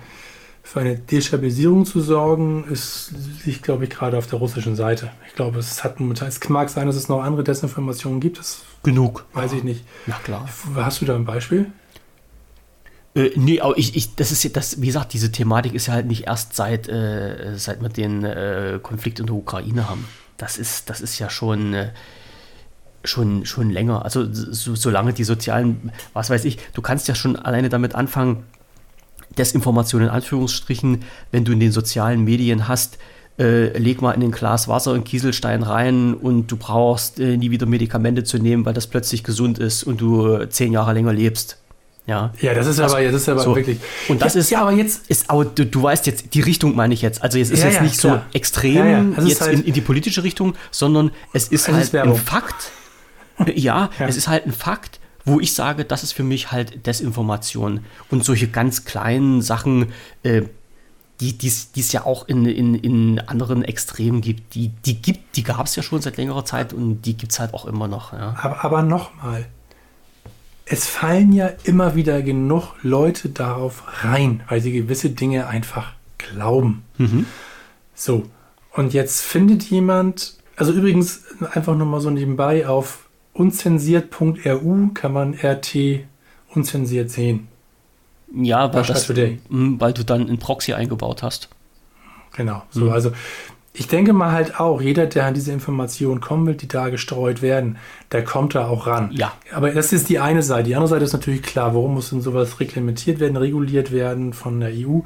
[0.68, 3.12] für eine Destabilisierung zu sorgen, ist,
[3.46, 5.10] liegt, glaube ich, gerade auf der russischen Seite.
[5.26, 8.60] Ich glaube, es hat momentan, es mag sein, dass es noch andere Desinformationen gibt, das
[8.82, 9.24] genug.
[9.32, 9.82] weiß ich nicht.
[10.06, 10.46] Na klar.
[10.74, 11.72] Hast du da ein Beispiel?
[13.18, 15.94] Äh, nee, aber ich, ich, das ist ja das, wie gesagt, diese Thematik ist ja
[15.94, 20.06] halt nicht erst seit, äh, seit wir den äh, Konflikt in der Ukraine haben.
[20.36, 21.90] Das ist, das ist ja schon, äh,
[23.02, 24.04] schon, schon länger.
[24.04, 28.44] Also so, solange die sozialen, was weiß ich, du kannst ja schon alleine damit anfangen,
[29.36, 32.98] Desinformation in Anführungsstrichen, wenn du in den sozialen Medien hast,
[33.38, 37.50] äh, leg mal in ein Glas Wasser und Kieselstein rein und du brauchst äh, nie
[37.50, 41.12] wieder Medikamente zu nehmen, weil das plötzlich gesund ist und du äh, zehn Jahre länger
[41.12, 41.58] lebst.
[42.08, 42.32] Ja.
[42.40, 43.54] Ja, das ist aber, das ist aber So.
[43.54, 43.78] wirklich.
[44.08, 46.74] Und das ja, ist, ja, aber jetzt ist aber du, du weißt jetzt, die Richtung
[46.74, 47.22] meine ich jetzt.
[47.22, 48.24] Also es ist Ja, jetzt ja, nicht klar.
[48.30, 51.94] so extrem jetzt halt- in, in die politische Richtung, sondern es ist Es halt ist
[51.94, 52.72] ein Fakt.
[53.54, 57.80] ja, es ist halt ein Fakt, wo ich sage, das ist für mich halt Desinformation.
[58.10, 60.42] Und solche ganz kleinen Sachen, äh,
[61.20, 65.66] die es ja auch in, in, in anderen Extremen gibt, die, die gibt, die gab
[65.66, 68.12] es ja schon seit längerer Zeit und die gibt es halt auch immer noch.
[68.14, 69.46] Aber, aber nochmal,
[70.70, 76.84] es fallen ja immer wieder genug Leute darauf rein, weil sie gewisse Dinge einfach glauben.
[77.94, 78.26] So,
[78.72, 86.04] und jetzt findet jemand, also übrigens einfach nochmal so nebenbei auf unzensiert.ru kann man RT
[86.54, 87.48] unzensiert sehen.
[88.34, 91.48] Ja, weil, das, weil du dann ein Proxy eingebaut hast.
[92.36, 92.62] Genau.
[92.70, 92.90] So, mhm.
[92.90, 93.12] also
[93.78, 97.42] ich denke mal halt auch, jeder, der an diese Informationen kommen will, die da gestreut
[97.42, 97.78] werden,
[98.10, 99.12] der kommt da auch ran.
[99.12, 99.32] Ja.
[99.52, 100.64] Aber das ist die eine Seite.
[100.64, 104.58] Die andere Seite ist natürlich klar, warum muss denn sowas reglementiert werden, reguliert werden von
[104.58, 105.00] der EU?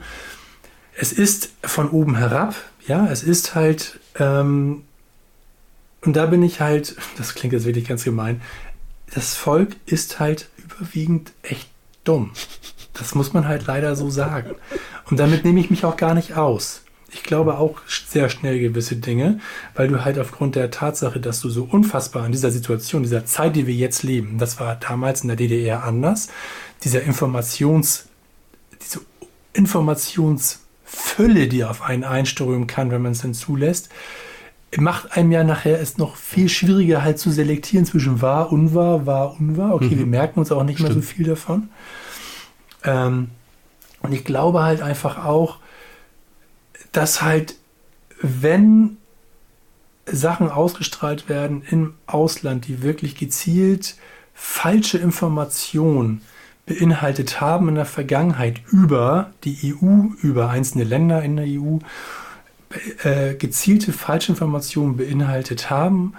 [0.94, 2.54] Es ist von oben herab,
[2.86, 4.84] ja, es ist halt, ähm,
[6.00, 8.40] und da bin ich halt, das klingt jetzt wirklich ganz gemein,
[9.14, 11.68] das Volk ist halt überwiegend echt
[12.04, 12.30] dumm.
[12.94, 14.54] Das muss man halt leider so sagen.
[15.10, 16.82] Und damit nehme ich mich auch gar nicht aus.
[17.14, 19.40] Ich glaube auch sehr schnell gewisse Dinge,
[19.74, 23.54] weil du halt aufgrund der Tatsache, dass du so unfassbar in dieser Situation, dieser Zeit,
[23.54, 26.28] die wir jetzt leben, das war damals in der DDR anders,
[26.84, 28.06] dieser Informations,
[28.80, 29.00] diese
[29.52, 33.90] Informationsfülle, die auf einen einströmen kann, wenn man es denn zulässt,
[34.78, 39.36] macht einem ja nachher es noch viel schwieriger halt zu selektieren zwischen wahr, unwahr, wahr,
[39.38, 39.74] unwahr.
[39.74, 39.98] Okay, mhm.
[39.98, 40.94] wir merken uns auch nicht Stimmt.
[40.94, 41.68] mehr so viel davon.
[42.84, 43.28] Ähm,
[44.00, 45.58] und ich glaube halt einfach auch,
[46.92, 47.56] dass halt,
[48.20, 48.98] wenn
[50.06, 53.96] Sachen ausgestrahlt werden im Ausland, die wirklich gezielt
[54.34, 56.22] falsche Informationen
[56.66, 61.78] beinhaltet haben in der Vergangenheit über die EU, über einzelne Länder in der EU,
[63.02, 66.14] äh, gezielte Falschinformationen beinhaltet haben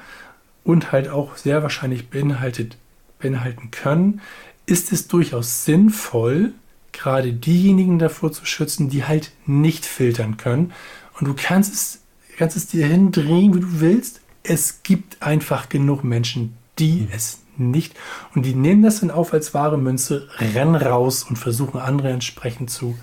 [0.63, 2.77] und halt auch sehr wahrscheinlich beinhaltet,
[3.19, 4.21] beinhalten können,
[4.65, 6.53] ist es durchaus sinnvoll,
[6.93, 10.71] gerade diejenigen davor zu schützen, die halt nicht filtern können.
[11.19, 11.99] Und du kannst es,
[12.37, 14.21] kannst es dir hindrehen, wie du willst.
[14.43, 17.07] Es gibt einfach genug Menschen, die mhm.
[17.13, 17.93] es nicht.
[18.33, 22.69] Und die nehmen das dann auf als wahre Münze, rennen raus und versuchen andere entsprechend
[22.69, 22.97] zu,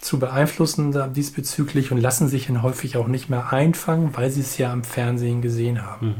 [0.00, 4.58] zu beeinflussen diesbezüglich und lassen sich dann häufig auch nicht mehr einfangen, weil sie es
[4.58, 6.06] ja am Fernsehen gesehen haben.
[6.06, 6.14] Mhm.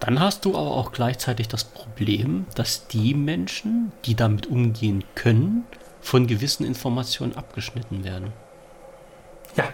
[0.00, 5.64] Dann hast du aber auch gleichzeitig das Problem, dass die Menschen, die damit umgehen können,
[6.04, 8.32] von gewissen Informationen abgeschnitten werden.
[9.56, 9.64] Ja.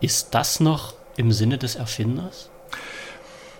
[0.00, 2.50] Ist das noch im Sinne des Erfinders?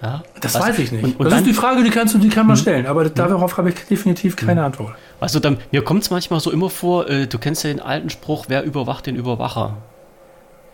[0.03, 1.03] Ja, das weiß ich nicht.
[1.03, 2.62] Und, und das dann, ist die Frage, die kannst du, die kann man hm?
[2.62, 3.15] stellen, aber hm?
[3.15, 4.66] darauf habe ich definitiv keine hm.
[4.66, 4.95] Antwort.
[5.19, 8.11] Also dann, mir kommt es manchmal so immer vor, äh, du kennst ja den alten
[8.11, 9.78] Spruch, wer überwacht den Überwacher.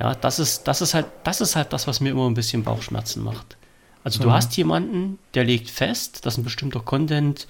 [0.00, 2.64] Ja, das ist, das ist halt, das ist halt das, was mir immer ein bisschen
[2.64, 3.56] Bauchschmerzen macht.
[4.02, 4.32] Also du mhm.
[4.32, 7.46] hast jemanden, der legt fest, dass ein bestimmter Content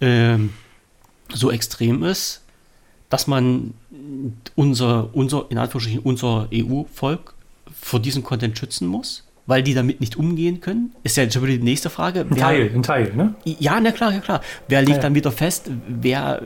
[0.00, 0.52] ähm,
[1.32, 2.42] so extrem ist,
[3.08, 3.74] dass man
[4.54, 7.34] unser, unser in Anführungsstrichen, unser EU-Volk
[7.72, 10.94] vor diesem Content schützen muss, weil die damit nicht umgehen können?
[11.02, 12.20] Ist ja schon wieder die nächste Frage.
[12.20, 13.34] Ein wer, Teil, ein Teil, ne?
[13.44, 14.40] Ja, na klar, ja klar.
[14.68, 16.42] Wer legt ja, dann wieder fest, wer,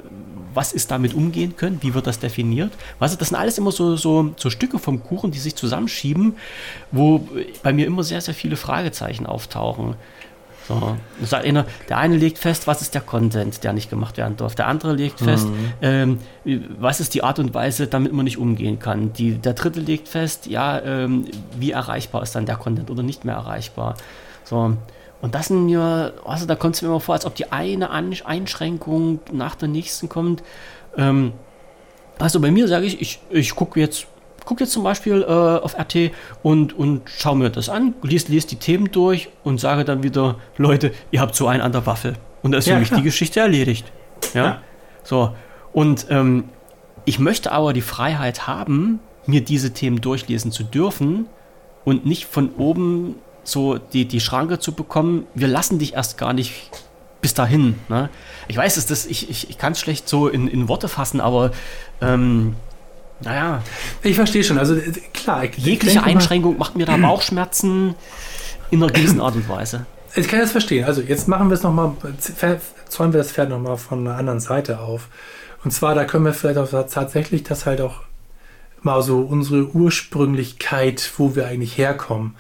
[0.53, 1.79] was ist damit umgehen können?
[1.81, 2.73] Wie wird das definiert?
[2.73, 6.35] Du, das sind alles immer so, so, so Stücke vom Kuchen, die sich zusammenschieben,
[6.91, 7.29] wo
[7.63, 9.95] bei mir immer sehr, sehr viele Fragezeichen auftauchen.
[10.69, 10.99] So.
[11.35, 14.55] Einer, der eine legt fest, was ist der Content, der nicht gemacht werden darf.
[14.55, 15.73] Der andere legt fest, mhm.
[15.81, 16.19] ähm,
[16.79, 19.15] was ist die Art und Weise, damit man nicht umgehen kann.
[19.15, 21.25] Die, der dritte legt fest, ja, ähm,
[21.59, 23.95] wie erreichbar ist dann der Content oder nicht mehr erreichbar.
[24.45, 24.77] So.
[25.23, 27.91] Und das sind mir, also da kommt es mir immer vor, als ob die eine
[27.91, 30.43] Einschränkung nach der nächsten kommt.
[30.99, 31.33] Ähm,
[32.19, 34.07] also bei mir sage ich, ich, ich gucke jetzt
[34.49, 36.11] gucke jetzt zum Beispiel äh, auf RT
[36.43, 40.37] und, und schaue mir das an, lese, lese die Themen durch und sage dann wieder,
[40.57, 42.15] Leute, ihr habt so einen an der Waffe.
[42.43, 43.01] Und da ist ja, für mich klar.
[43.01, 43.93] die Geschichte erledigt.
[44.33, 44.45] Ja.
[44.45, 44.59] ja.
[45.05, 45.35] So.
[45.75, 46.45] Und ähm,
[47.05, 51.27] ich möchte aber die Freiheit haben, mir diese Themen durchlesen zu dürfen
[51.85, 56.33] und nicht von oben so die, die Schranke zu bekommen, wir lassen dich erst gar
[56.33, 56.71] nicht
[57.21, 57.75] bis dahin.
[57.91, 58.09] Ne?
[58.47, 61.21] Ich weiß es, das, ich, ich, ich kann es schlecht so in, in Worte fassen,
[61.21, 61.51] aber
[62.01, 62.57] ähm,
[63.21, 63.63] naja.
[64.03, 64.59] Ich verstehe schon.
[64.59, 64.77] Also
[65.13, 65.45] klar.
[65.45, 67.95] Ich Jegliche Einschränkung mal, macht mir da Bauchschmerzen
[68.71, 69.87] in einer gewissen Art und Weise.
[70.15, 70.85] Ich kann das verstehen.
[70.85, 71.93] Also jetzt machen wir es nochmal,
[72.89, 75.09] zäumen wir das Pferd nochmal von einer anderen Seite auf.
[75.65, 78.03] Und zwar, da können wir vielleicht auch tatsächlich das halt auch
[78.83, 82.37] mal so unsere Ursprünglichkeit, wo wir eigentlich herkommen.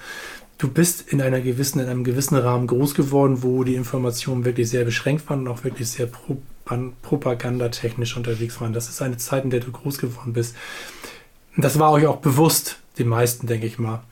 [0.57, 4.71] Du bist in einer gewissen, in einem gewissen Rahmen groß geworden, wo die Informationen wirklich
[4.71, 6.39] sehr beschränkt waren und auch wirklich sehr pro
[7.03, 8.73] propagandatechnisch unterwegs waren.
[8.73, 10.55] Das ist eine Zeit, in der du groß geworden bist.
[11.57, 14.03] Das war euch auch bewusst, die meisten, denke ich mal.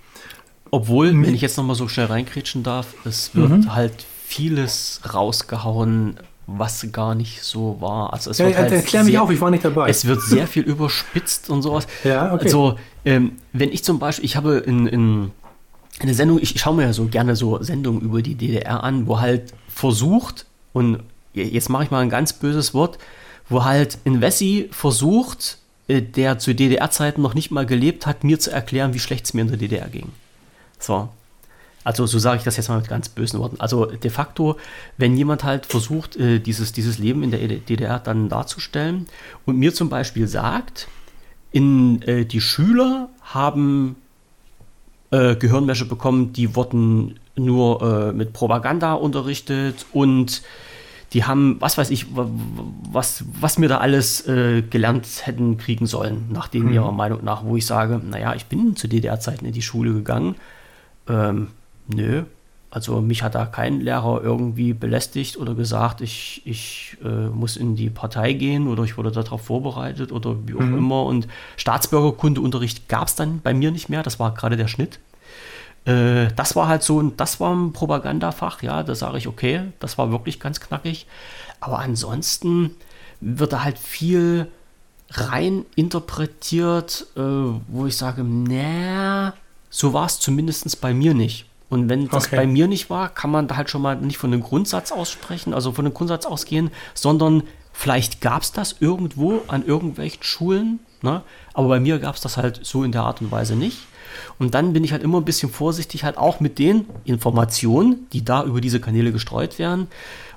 [0.71, 3.75] Obwohl, wenn ich jetzt nochmal so schnell reinkrätschen darf, es wird mhm.
[3.75, 8.13] halt vieles rausgehauen, was gar nicht so war.
[8.13, 9.89] Also es ja, wird halt erklär mich auf, ich war nicht dabei.
[9.89, 11.87] Es wird sehr viel überspitzt und sowas.
[12.05, 12.45] Ja, okay.
[12.45, 15.31] Also, ähm, wenn ich zum Beispiel, ich habe in, in
[16.01, 19.07] eine Sendung, ich, ich schaue mir ja so gerne so Sendungen über die DDR an,
[19.07, 21.01] wo halt versucht und
[21.45, 22.99] jetzt mache ich mal ein ganz böses Wort,
[23.49, 25.59] wo halt ein Wessi versucht,
[25.89, 29.35] äh, der zu DDR-Zeiten noch nicht mal gelebt hat, mir zu erklären, wie schlecht es
[29.35, 30.13] mir in der DDR ging.
[30.79, 31.09] So.
[31.85, 33.61] Also so sage ich das jetzt mal mit ganz bösen Worten.
[33.61, 34.57] Also de facto,
[34.97, 39.07] wenn jemand halt versucht, äh, dieses, dieses Leben in der DDR dann darzustellen
[39.45, 40.89] und mir zum Beispiel sagt,
[41.53, 43.95] in, äh, die Schüler haben
[45.13, 50.43] äh, Gehirnwäsche bekommen, die wurden nur äh, mit Propaganda unterrichtet und
[51.13, 56.27] die haben, was weiß ich, was, was mir da alles äh, gelernt hätten kriegen sollen,
[56.31, 56.75] nach denen mhm.
[56.75, 60.35] ihrer Meinung nach, wo ich sage, naja, ich bin zu DDR-Zeiten in die Schule gegangen.
[61.09, 61.49] Ähm,
[61.89, 62.25] Nö.
[62.69, 67.75] Also mich hat da kein Lehrer irgendwie belästigt oder gesagt, ich, ich äh, muss in
[67.75, 70.77] die Partei gehen oder ich wurde darauf vorbereitet oder wie auch mhm.
[70.77, 71.05] immer.
[71.05, 71.27] Und
[71.57, 74.03] Staatsbürgerkundeunterricht gab es dann bei mir nicht mehr.
[74.03, 74.99] Das war gerade der Schnitt.
[75.87, 79.63] Äh, das war halt so ein, das war ein Propagandafach, ja, da sage ich, okay,
[79.79, 81.07] das war wirklich ganz knackig.
[81.61, 82.77] Aber ansonsten
[83.21, 84.49] wird da halt viel
[85.11, 89.35] rein interpretiert, äh, wo ich sage, naja,
[89.71, 91.47] so war es zumindest bei mir nicht.
[91.69, 92.37] Und wenn das okay.
[92.37, 95.53] bei mir nicht war, kann man da halt schon mal nicht von einem Grundsatz aussprechen,
[95.53, 97.43] also von einem Grundsatz ausgehen, sondern
[97.73, 101.23] vielleicht gab es das irgendwo an irgendwelchen Schulen, ne?
[101.55, 103.79] aber bei mir gab es das halt so in der Art und Weise nicht.
[104.39, 108.25] Und dann bin ich halt immer ein bisschen vorsichtig, halt auch mit den Informationen, die
[108.25, 109.89] da über diese Kanäle gestreut werden.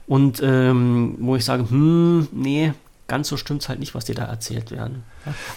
[0.07, 2.73] Und ähm, wo ich sage, hm, nee,
[3.10, 5.03] ganz so stimmt es halt nicht, was dir da erzählt werden.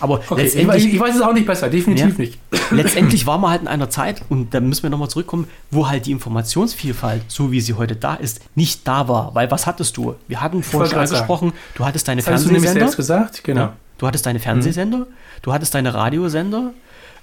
[0.01, 2.39] Aber okay, letztendlich, ich, ich, weiß es auch nicht besser, definitiv ja, nicht.
[2.73, 6.07] Letztendlich war man halt in einer Zeit, und da müssen wir nochmal zurückkommen, wo halt
[6.07, 9.35] die Informationsvielfalt, so wie sie heute da ist, nicht da war.
[9.35, 10.17] Weil was hattest du?
[10.27, 12.87] Wir hatten vorhin schon angesprochen, du hattest deine das Fernsehsender.
[12.87, 13.61] Du gesagt, genau.
[13.61, 15.07] Ja, du hattest deine Fernsehsender, mhm.
[15.43, 16.73] du hattest deine Radiosender,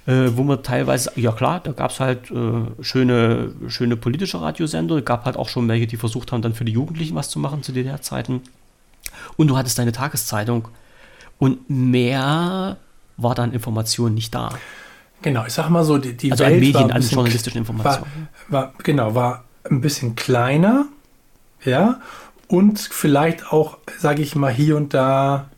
[0.06, 5.02] äh, wo man teilweise, ja klar, da gab es halt äh, schöne, schöne politische Radiosender,
[5.02, 7.62] gab halt auch schon welche, die versucht haben, dann für die Jugendlichen was zu machen
[7.62, 8.42] zu DDR-Zeiten.
[9.36, 10.68] Und du hattest deine Tageszeitung.
[11.38, 12.76] Und mehr
[13.16, 14.50] war dann Information nicht da.
[15.22, 18.28] Genau, ich sag mal so, die, die also Welt an Medien, an journalistischen Informationen.
[18.48, 20.86] War, war, genau, war ein bisschen kleiner,
[21.64, 22.00] ja,
[22.48, 25.50] und vielleicht auch, sage ich mal, hier und da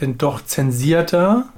[0.00, 1.48] denn doch zensierter.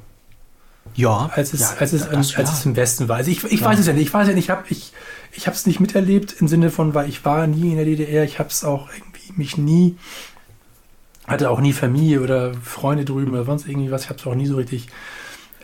[0.95, 2.43] Ja, als es, ja, als es, das, als ja.
[2.43, 3.17] es im Westen war.
[3.17, 4.09] Also ich, ich weiß es ja nicht.
[4.09, 4.93] Ich weiß ja nicht, ich habe ich,
[5.33, 8.25] ich es nicht miterlebt im Sinne von, weil ich war nie in der DDR.
[8.25, 9.97] Ich habe es auch irgendwie mich nie
[11.31, 14.05] hatte auch nie Familie oder Freunde drüben oder sonst irgendwie was.
[14.05, 14.89] Ich habe es auch nie so richtig.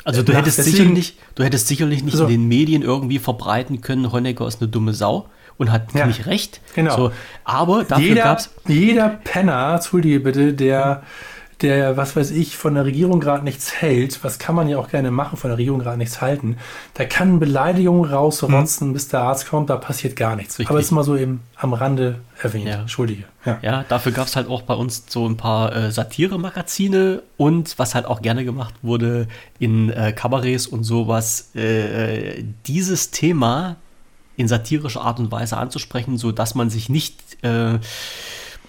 [0.05, 4.13] Also du hättest, sicherlich, du hättest sicherlich nicht also, in den Medien irgendwie verbreiten können,
[4.13, 6.61] Honecker ist eine dumme Sau und hat ja, nicht recht.
[6.77, 6.97] Genau.
[6.97, 7.13] So,
[7.43, 8.51] aber dafür gab es.
[8.69, 11.03] Jeder Penner, entschuldige bitte, der
[11.63, 14.91] der, was weiß ich, von der Regierung gerade nichts hält, was kann man ja auch
[14.91, 16.59] gerne machen, von der Regierung gerade nichts halten,
[16.99, 18.93] der kann Beleidigungen rausrotzen, mhm.
[18.93, 20.59] bis der Arzt kommt, da passiert gar nichts.
[20.59, 20.71] Richtig.
[20.71, 22.69] Aber ist mal so eben am Rande erwähnt.
[22.69, 22.81] Ja.
[22.81, 23.25] Entschuldige.
[23.47, 27.79] Ja, ja dafür gab es halt auch bei uns so ein paar äh, Satire-Magazine und
[27.79, 29.27] was halt auch gerne gemacht wurde
[29.59, 33.77] in äh, Kabarets und sowas, äh, dieses Thema
[34.37, 37.79] in satirischer Art und Weise anzusprechen, so dass man sich nicht äh,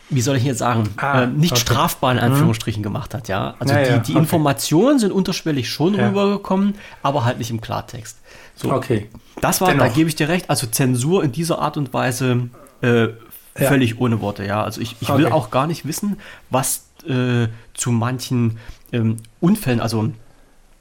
[0.09, 1.61] wie soll ich jetzt sagen, ah, äh, nicht okay.
[1.61, 2.23] strafbar in mhm.
[2.23, 2.83] Anführungsstrichen mhm.
[2.83, 3.55] gemacht hat, ja.
[3.59, 4.19] Also ja, die, ja, die okay.
[4.19, 6.07] Informationen sind unterschwellig schon ja.
[6.07, 8.17] rübergekommen, aber halt nicht im Klartext.
[8.55, 9.09] So, okay.
[9.41, 9.85] Das war, Dennoch.
[9.85, 12.49] da gebe ich dir recht, also Zensur in dieser Art und Weise
[12.81, 13.09] äh,
[13.55, 14.63] völlig ohne Worte, ja.
[14.63, 15.19] Also ich, ich okay.
[15.19, 16.17] will auch gar nicht wissen,
[16.49, 18.59] was äh, zu manchen
[18.91, 20.11] ähm, Unfällen, also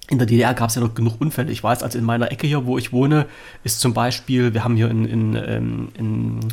[0.09, 1.51] in der DDR gab es ja noch genug Unfälle.
[1.51, 3.27] Ich weiß, also in meiner Ecke hier, wo ich wohne,
[3.65, 6.48] ist zum Beispiel, wir haben hier in, in, ähm, in, in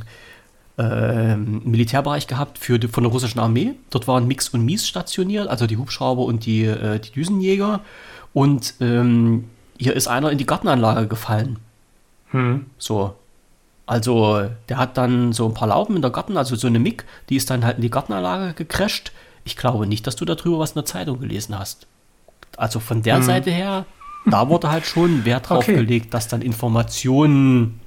[0.77, 3.73] äh, Militärbereich gehabt für die, von der russischen Armee.
[3.89, 7.81] Dort waren Mix und Mies stationiert, also die Hubschrauber und die, äh, die Düsenjäger.
[8.33, 9.45] Und ähm,
[9.77, 11.59] hier ist einer in die Gartenanlage gefallen.
[12.31, 12.65] Hm.
[12.77, 13.15] So.
[13.85, 17.03] Also, der hat dann so ein paar Lauben in der Garten, also so eine MIG,
[17.29, 19.11] die ist dann halt in die Gartenanlage gecrasht.
[19.43, 21.85] Ich glaube nicht, dass du darüber was in der Zeitung gelesen hast.
[22.55, 23.23] Also von der hm.
[23.23, 23.85] Seite her,
[24.25, 25.75] da wurde halt schon Wert drauf okay.
[25.75, 27.79] gelegt, dass dann Informationen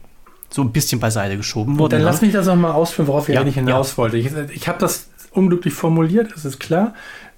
[0.56, 1.96] so ein bisschen beiseite geschoben wurde.
[1.96, 4.16] Dann lass mich das nochmal ausführen, worauf ich ja, eigentlich hinaus wollte.
[4.16, 6.94] Ich, ich habe das unglücklich formuliert, das ist klar.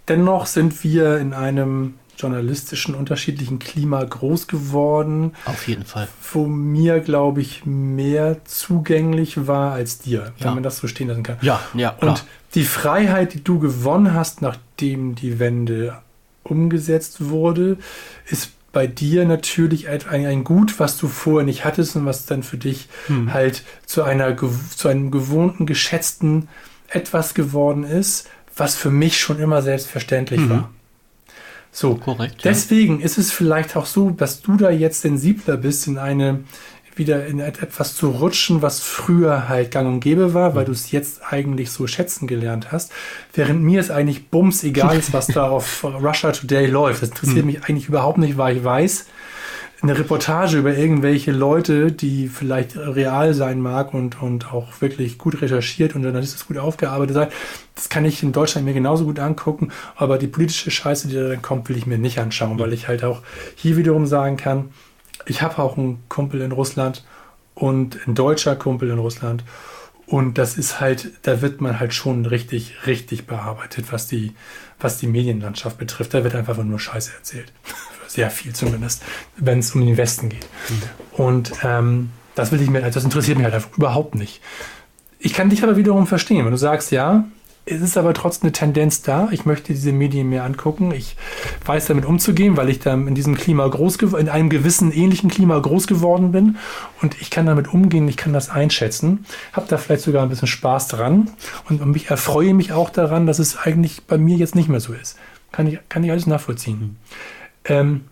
[0.06, 5.34] Dennoch sind wir in einem journalistischen unterschiedlichen Klima groß geworden.
[5.44, 6.08] Auf jeden Fall.
[6.32, 10.46] Wo mir, glaube ich, mehr zugänglich war als dir, ja.
[10.46, 11.38] wenn man das so stehen lassen kann.
[11.42, 11.90] Ja, ja.
[11.90, 12.10] Klar.
[12.10, 12.24] Und
[12.54, 15.98] die Freiheit, die du gewonnen hast, nachdem die Wende
[16.44, 17.78] umgesetzt wurde,
[18.26, 22.42] ist bei dir natürlich ein, ein, Gut, was du vorher nicht hattest und was dann
[22.42, 23.32] für dich hm.
[23.32, 24.36] halt zu einer
[24.76, 26.48] zu einem gewohnten, geschätzten
[26.88, 30.50] etwas geworden ist, was für mich schon immer selbstverständlich mhm.
[30.50, 30.70] war.
[31.70, 32.44] So, korrekt.
[32.44, 33.04] Deswegen ja.
[33.04, 36.40] ist es vielleicht auch so, dass du da jetzt sensibler bist in eine
[36.98, 40.66] wieder in etwas zu rutschen, was früher halt gang und gäbe war, weil mhm.
[40.66, 42.92] du es jetzt eigentlich so schätzen gelernt hast.
[43.32, 47.02] Während mir es eigentlich bums egal ist, was da auf Russia Today läuft.
[47.02, 47.52] Das interessiert mhm.
[47.52, 49.06] mich eigentlich überhaupt nicht, weil ich weiß,
[49.80, 55.40] eine Reportage über irgendwelche Leute, die vielleicht real sein mag und, und auch wirklich gut
[55.40, 57.28] recherchiert und journalistisch gut aufgearbeitet sein,
[57.76, 61.28] das kann ich in Deutschland mir genauso gut angucken, aber die politische Scheiße, die da
[61.28, 63.22] dann kommt, will ich mir nicht anschauen, weil ich halt auch
[63.54, 64.70] hier wiederum sagen kann,
[65.26, 67.04] ich habe auch einen Kumpel in Russland
[67.54, 69.44] und ein deutscher Kumpel in Russland
[70.08, 74.34] und das ist halt, da wird man halt schon richtig, richtig bearbeitet, was die,
[74.80, 76.14] was die Medienlandschaft betrifft.
[76.14, 77.52] Da wird einfach nur Scheiße erzählt.
[78.06, 79.02] Sehr viel zumindest,
[79.36, 80.46] wenn es um den Westen geht.
[80.70, 81.22] Mhm.
[81.22, 84.40] Und ähm, das will ich mir, das interessiert mich halt einfach überhaupt nicht.
[85.18, 87.24] Ich kann dich aber wiederum verstehen, wenn du sagst, ja,
[87.70, 89.28] es ist aber trotzdem eine Tendenz da.
[89.30, 90.92] Ich möchte diese Medien mir angucken.
[90.92, 91.16] Ich
[91.64, 95.58] weiß damit umzugehen, weil ich da in diesem Klima groß in einem gewissen ähnlichen Klima
[95.58, 96.56] groß geworden bin
[97.02, 98.08] und ich kann damit umgehen.
[98.08, 99.26] Ich kann das einschätzen.
[99.52, 101.30] Habe da vielleicht sogar ein bisschen Spaß dran
[101.68, 104.92] und ich erfreue mich auch daran, dass es eigentlich bei mir jetzt nicht mehr so
[104.92, 105.18] ist.
[105.52, 106.96] Kann ich, kann ich alles nachvollziehen.
[107.64, 108.02] Ähm,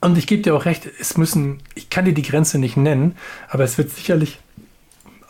[0.00, 3.16] und ich gebe dir auch recht, es müssen, ich kann dir die Grenze nicht nennen,
[3.48, 4.40] aber es wird sicherlich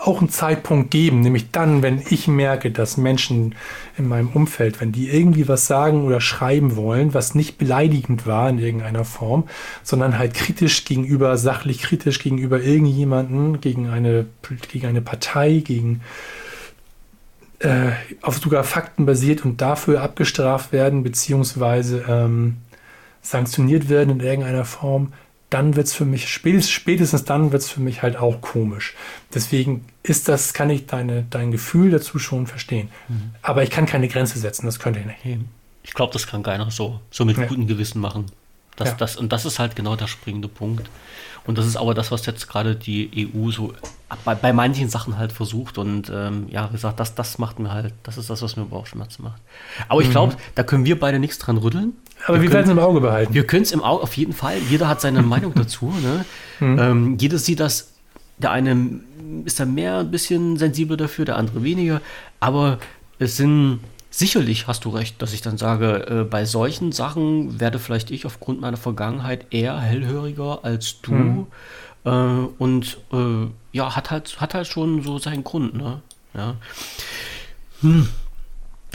[0.04, 3.54] auch einen Zeitpunkt geben, nämlich dann, wenn ich merke, dass Menschen
[3.96, 8.50] in meinem Umfeld, wenn die irgendwie was sagen oder schreiben wollen, was nicht beleidigend war
[8.50, 9.44] in irgendeiner Form,
[9.84, 14.26] sondern halt kritisch gegenüber, sachlich kritisch gegenüber irgendjemanden, gegen eine,
[14.70, 16.00] gegen eine Partei, gegen
[17.60, 17.92] äh,
[18.22, 22.56] auf sogar Fakten basiert und dafür abgestraft werden, beziehungsweise ähm,
[23.20, 25.12] sanktioniert werden in irgendeiner Form,
[25.52, 28.94] dann wird es für mich, spätestens dann wird es für mich halt auch komisch.
[29.34, 32.88] Deswegen ist das, kann ich deine, dein Gefühl dazu schon verstehen.
[33.08, 33.34] Mhm.
[33.42, 35.40] Aber ich kann keine Grenze setzen, das könnte ich nicht.
[35.82, 37.46] Ich glaube, das kann keiner so, so mit ja.
[37.46, 38.26] gutem Gewissen machen.
[38.76, 38.94] Das, ja.
[38.94, 40.88] das, und das ist halt genau der springende Punkt.
[41.44, 43.74] Und das ist aber das, was jetzt gerade die EU so
[44.24, 45.76] bei, bei manchen Sachen halt versucht.
[45.76, 48.64] Und ähm, ja, wie gesagt, das, das macht mir halt, das ist das, was mir
[48.64, 49.42] Bauchschmerzen macht.
[49.88, 50.38] Aber ich glaube, mhm.
[50.54, 51.94] da können wir beide nichts dran rütteln.
[52.26, 53.34] Aber wir, wir werden es im Auge behalten.
[53.34, 54.58] Wir können es im Auge, auf jeden Fall.
[54.68, 55.92] Jeder hat seine Meinung dazu.
[56.02, 56.24] Ne?
[56.60, 56.78] Mhm.
[56.78, 57.92] Ähm, jeder sieht das,
[58.38, 59.00] der eine
[59.44, 62.00] ist da mehr ein bisschen sensibel dafür, der andere weniger.
[62.40, 62.78] Aber
[63.18, 63.80] es sind
[64.10, 68.26] sicherlich, hast du recht, dass ich dann sage, äh, bei solchen Sachen werde vielleicht ich
[68.26, 71.12] aufgrund meiner Vergangenheit eher hellhöriger als du.
[71.12, 71.46] Mhm.
[72.04, 75.74] Äh, und äh, ja, hat halt, hat halt schon so seinen Grund.
[75.74, 76.02] Ne?
[76.34, 76.54] Ja.
[77.80, 78.08] Hm.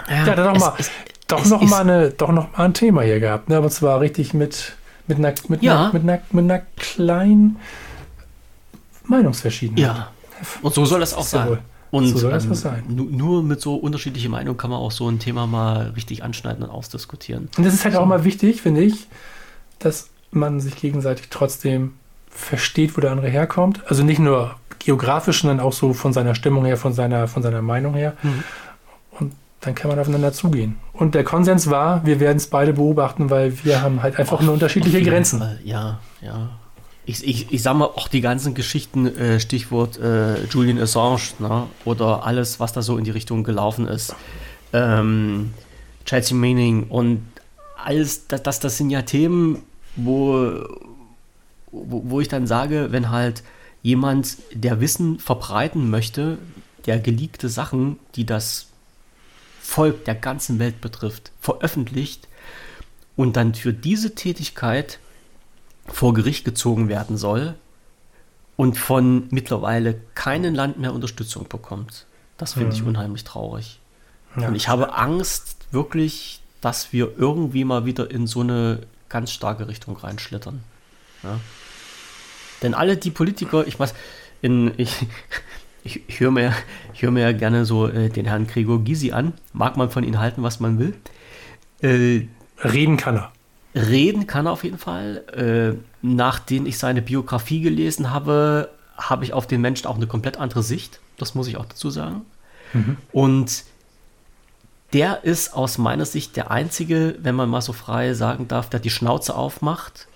[0.08, 0.78] Ja, ja, dann noch
[1.28, 3.58] doch noch mal eine, doch noch mal ein Thema hier gehabt, ne?
[3.58, 4.78] Aber zwar richtig mit
[5.08, 5.86] mit einer mit, ja.
[5.86, 7.58] einer, mit, einer, mit einer kleinen
[9.06, 9.96] Meinungsverschiedenheit.
[9.96, 10.12] Ja.
[10.62, 11.60] Und so soll das auch sein.
[11.90, 12.84] Und so soll das ähm, sein.
[12.88, 16.70] nur mit so unterschiedlichen Meinungen kann man auch so ein Thema mal richtig anschneiden und
[16.70, 17.50] ausdiskutieren.
[17.58, 18.02] Und das ist halt so.
[18.02, 19.08] auch mal wichtig, finde ich,
[19.80, 21.94] dass man sich gegenseitig trotzdem
[22.30, 23.82] versteht, wo der andere herkommt.
[23.88, 27.62] Also nicht nur geografisch, sondern auch so von seiner Stimmung her, von seiner, von seiner
[27.62, 28.14] Meinung her.
[28.22, 28.44] Mhm.
[29.62, 30.78] Dann kann man aufeinander zugehen.
[30.94, 34.54] Und der Konsens war, wir werden es beide beobachten, weil wir haben halt einfach nur
[34.54, 35.40] unterschiedliche Grenzen.
[35.40, 35.60] Fall.
[35.64, 36.50] Ja, ja.
[37.06, 41.64] Ich, ich, ich sag mal, auch die ganzen Geschichten, äh, Stichwort äh, Julian Assange, ne?
[41.86, 44.14] oder alles, was da so in die Richtung gelaufen ist.
[44.74, 45.54] Ähm,
[46.06, 47.24] Chelsea Manning und
[47.84, 49.64] alles, das, das, das sind ja Themen,
[49.96, 50.62] wo,
[51.72, 53.44] wo, wo ich dann sage, wenn halt
[53.82, 56.38] jemand, der Wissen verbreiten möchte,
[56.86, 58.68] der geleakte Sachen, die das
[59.68, 62.30] Volk der ganzen Welt betrifft, veröffentlicht
[63.18, 64.98] und dann für diese Tätigkeit
[65.86, 67.56] vor Gericht gezogen werden soll
[68.56, 72.06] und von mittlerweile keinem Land mehr Unterstützung bekommt.
[72.38, 72.90] Das finde ich mhm.
[72.90, 73.80] unheimlich traurig.
[74.38, 74.48] Ja.
[74.48, 78.80] Und ich habe Angst wirklich, dass wir irgendwie mal wieder in so eine
[79.10, 80.64] ganz starke Richtung reinschlittern.
[81.24, 81.40] Ja?
[82.62, 83.94] Denn alle die Politiker, ich weiß,
[84.42, 84.96] in, ich,
[85.88, 86.54] ich, ich höre mir,
[86.94, 89.34] hör mir ja gerne so äh, den Herrn Gregor Gysi an.
[89.54, 90.94] Mag man von ihm halten, was man will.
[91.82, 92.28] Äh,
[92.64, 93.32] reden kann er.
[93.74, 95.24] Reden kann er auf jeden Fall.
[95.34, 100.38] Äh, nachdem ich seine Biografie gelesen habe, habe ich auf den Menschen auch eine komplett
[100.38, 101.00] andere Sicht.
[101.18, 102.22] Das muss ich auch dazu sagen.
[102.74, 102.98] Mhm.
[103.12, 103.64] Und
[104.94, 108.80] der ist aus meiner Sicht der Einzige, wenn man mal so frei sagen darf, der
[108.80, 110.07] die Schnauze aufmacht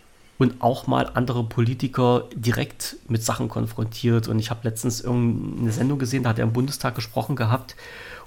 [0.42, 4.28] und auch mal andere Politiker direkt mit Sachen konfrontiert.
[4.28, 7.76] Und ich habe letztens irgendeine Sendung gesehen, da hat er im Bundestag gesprochen gehabt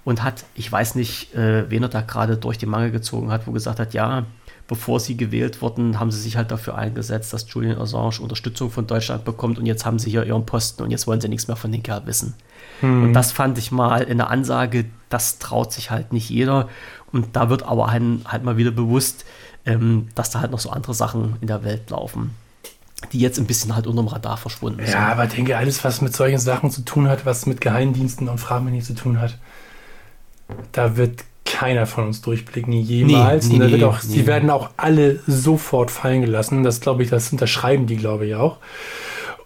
[0.04, 3.48] und hat, ich weiß nicht, äh, wen er da gerade durch den Mangel gezogen hat,
[3.48, 4.26] wo gesagt hat, ja,
[4.68, 8.86] bevor sie gewählt wurden, haben sie sich halt dafür eingesetzt, dass Julian Assange Unterstützung von
[8.86, 11.56] Deutschland bekommt und jetzt haben sie hier ihren Posten und jetzt wollen sie nichts mehr
[11.56, 12.34] von den Kerl wissen.
[12.78, 13.02] Hm.
[13.02, 16.68] Und das fand ich mal in der Ansage, das traut sich halt nicht jeder.
[17.10, 19.24] Und da wird aber halt, halt mal wieder bewusst,
[19.66, 22.34] ähm, dass da halt noch so andere Sachen in der Welt laufen,
[23.12, 24.94] die jetzt ein bisschen halt unterm Radar verschwunden sind.
[24.94, 28.28] Ja, aber ich denke, alles, was mit solchen Sachen zu tun hat, was mit Geheimdiensten
[28.28, 29.38] und Fragmenien zu tun hat,
[30.72, 33.48] da wird keiner von uns durchblicken, jemals.
[33.48, 34.00] Nee, nee, nee, auch.
[34.00, 36.62] Die werden auch alle sofort fallen gelassen.
[36.64, 38.58] Das glaube ich, das unterschreiben die, glaube ich, auch.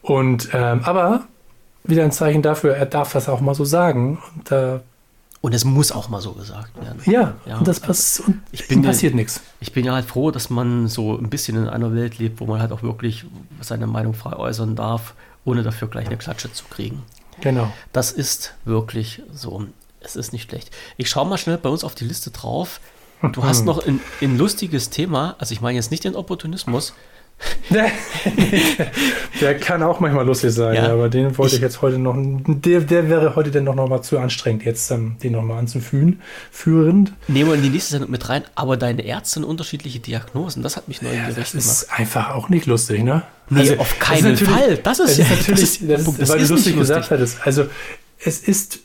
[0.01, 1.25] Und ähm, aber
[1.85, 4.19] wieder ein Zeichen dafür, er darf das auch mal so sagen.
[4.37, 4.79] Und, äh,
[5.41, 7.01] und es muss auch mal so gesagt werden.
[7.07, 7.59] Ja, ja.
[7.59, 9.41] und das pass und ich bin, passiert nichts.
[9.61, 12.47] Ich bin ja halt froh, dass man so ein bisschen in einer Welt lebt, wo
[12.47, 13.25] man halt auch wirklich
[13.61, 17.03] seine Meinung frei äußern darf, ohne dafür gleich eine Klatsche zu kriegen.
[17.41, 17.73] Genau.
[17.93, 19.65] Das ist wirklich so.
[20.01, 20.71] Es ist nicht schlecht.
[20.97, 22.81] Ich schaue mal schnell bei uns auf die Liste drauf.
[23.33, 26.95] Du hast noch ein, ein lustiges Thema, also ich meine jetzt nicht den Opportunismus,
[29.41, 32.17] der kann auch manchmal lustig sein, ja, aber den wollte ich, ich, jetzt heute noch.
[32.17, 35.59] Der, der wäre heute dann noch, noch mal zu anstrengend, jetzt ähm, den noch mal
[35.59, 36.21] anzuführen.
[36.51, 37.13] Führend.
[37.29, 40.89] Nehmen wir in die nächste Sendung mit rein, aber deine Ärzte unterschiedliche Diagnosen, das hat
[40.89, 41.67] mich neugierig ja, das gemacht.
[41.69, 43.23] Das ist einfach auch nicht lustig, ne?
[43.51, 44.79] Nee, also, auf keinen das Fall.
[44.79, 47.39] Das ist, das ist natürlich, das ist, das weil du lustig gesagt hattest.
[47.45, 47.67] Also,
[48.19, 48.81] es ist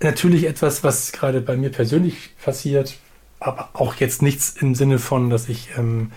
[0.00, 2.94] natürlich etwas, was gerade bei mir persönlich passiert,
[3.40, 5.70] aber auch jetzt nichts im Sinne von, dass ich.
[5.76, 6.12] Ähm,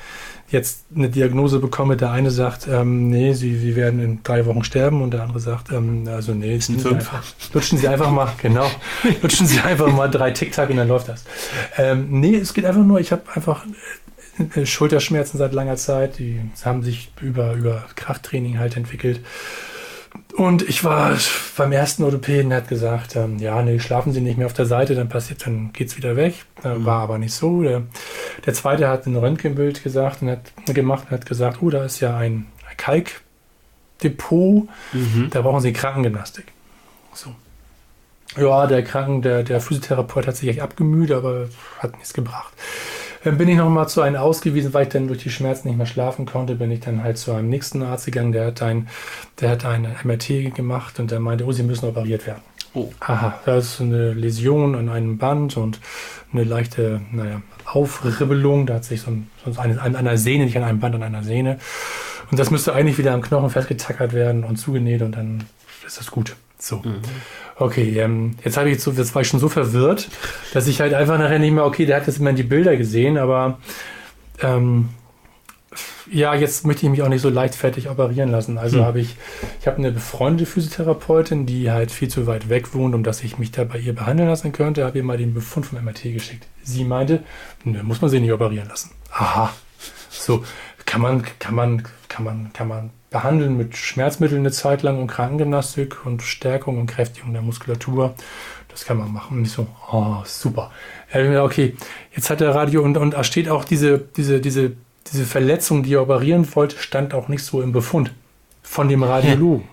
[0.50, 4.64] jetzt eine Diagnose bekomme, der eine sagt, ähm, nee, sie, sie werden in drei Wochen
[4.64, 6.96] sterben und der andere sagt, ähm, also nee, sind fünf.
[6.96, 7.24] Einfach,
[7.54, 8.70] lutschen Sie einfach mal, genau,
[9.22, 11.24] lutschen Sie einfach mal drei Tic-Tac und dann läuft das.
[11.78, 13.66] Ähm, nee, es geht einfach nur, ich habe einfach
[14.56, 19.22] äh, Schulterschmerzen seit langer Zeit, die haben sich über, über Krafttraining halt entwickelt.
[20.36, 21.18] Und ich war
[21.56, 24.66] beim ersten Orthopäden, der hat gesagt, ähm, ja, nee, schlafen Sie nicht mehr auf der
[24.66, 26.46] Seite, dann passiert, dann geht's wieder weg.
[26.64, 26.86] Äh, mhm.
[26.86, 27.64] War aber nicht so.
[27.64, 27.84] Der,
[28.46, 32.02] der zweite hat ein Röntgenbild gesagt und hat gemacht und hat gesagt, oh, da ist
[32.02, 35.30] ja ein Kalkdepot, mhm.
[35.32, 36.46] da brauchen Sie Krankengymnastik.
[37.14, 37.34] So.
[38.36, 41.48] Ja, der Kranken, der, der Physiotherapeut hat sich echt abgemüht, aber
[41.80, 42.54] hat nichts gebracht.
[43.26, 45.78] Dann bin ich noch mal zu einem ausgewiesen, weil ich dann durch die Schmerzen nicht
[45.78, 48.88] mehr schlafen konnte, bin ich dann halt zu einem nächsten Arzt gegangen, der hat ein,
[49.42, 52.44] der hat eine MRT gemacht und der meinte, oh, Sie müssen operiert werden.
[52.76, 52.92] Oh.
[53.00, 55.80] Aha, da ist eine Läsion an einem Band und
[56.32, 58.68] eine leichte, naja, Aufribbelung.
[58.68, 61.02] Da hat sich so, ein, so eine, an einer Sehne, nicht an einem Band, an
[61.02, 61.58] einer Sehne.
[62.30, 65.46] Und das müsste eigentlich wieder am Knochen festgetackert werden und zugenäht und dann
[65.84, 66.36] ist das gut.
[66.60, 66.78] So.
[66.78, 67.02] Mhm.
[67.58, 70.10] Okay, ähm, jetzt habe ich so, jetzt war ich schon so verwirrt,
[70.54, 73.18] dass ich halt einfach nachher nicht mehr, okay, der hat jetzt immer die Bilder gesehen,
[73.18, 73.60] aber
[74.42, 74.90] ähm,
[76.12, 78.58] ja, jetzt möchte ich mich auch nicht so leichtfertig operieren lassen.
[78.58, 78.86] Also hm.
[78.86, 79.16] habe ich,
[79.62, 83.38] ich habe eine befreundete Physiotherapeutin, die halt viel zu weit weg wohnt, um dass ich
[83.38, 86.48] mich da bei ihr behandeln lassen könnte, habe ihr mal den Befund vom MRT geschickt.
[86.64, 87.24] Sie meinte,
[87.64, 88.92] ne, muss man sie nicht operieren lassen.
[89.12, 89.54] Aha.
[90.10, 90.44] So,
[90.86, 95.08] kann man, kann man, kann man, kann man behandeln mit Schmerzmitteln eine Zeit lang und
[95.08, 98.14] Krankengymnastik und Stärkung und Kräftigung der Muskulatur.
[98.68, 99.38] Das kann man machen.
[99.38, 100.70] Und ich so, oh, super.
[101.14, 101.78] Okay,
[102.14, 104.74] jetzt hat der Radio und, und da steht auch diese, diese, diese,
[105.14, 108.12] diese Verletzung, die er operieren wollte, stand auch nicht so im Befund
[108.64, 109.70] von dem Radiologen.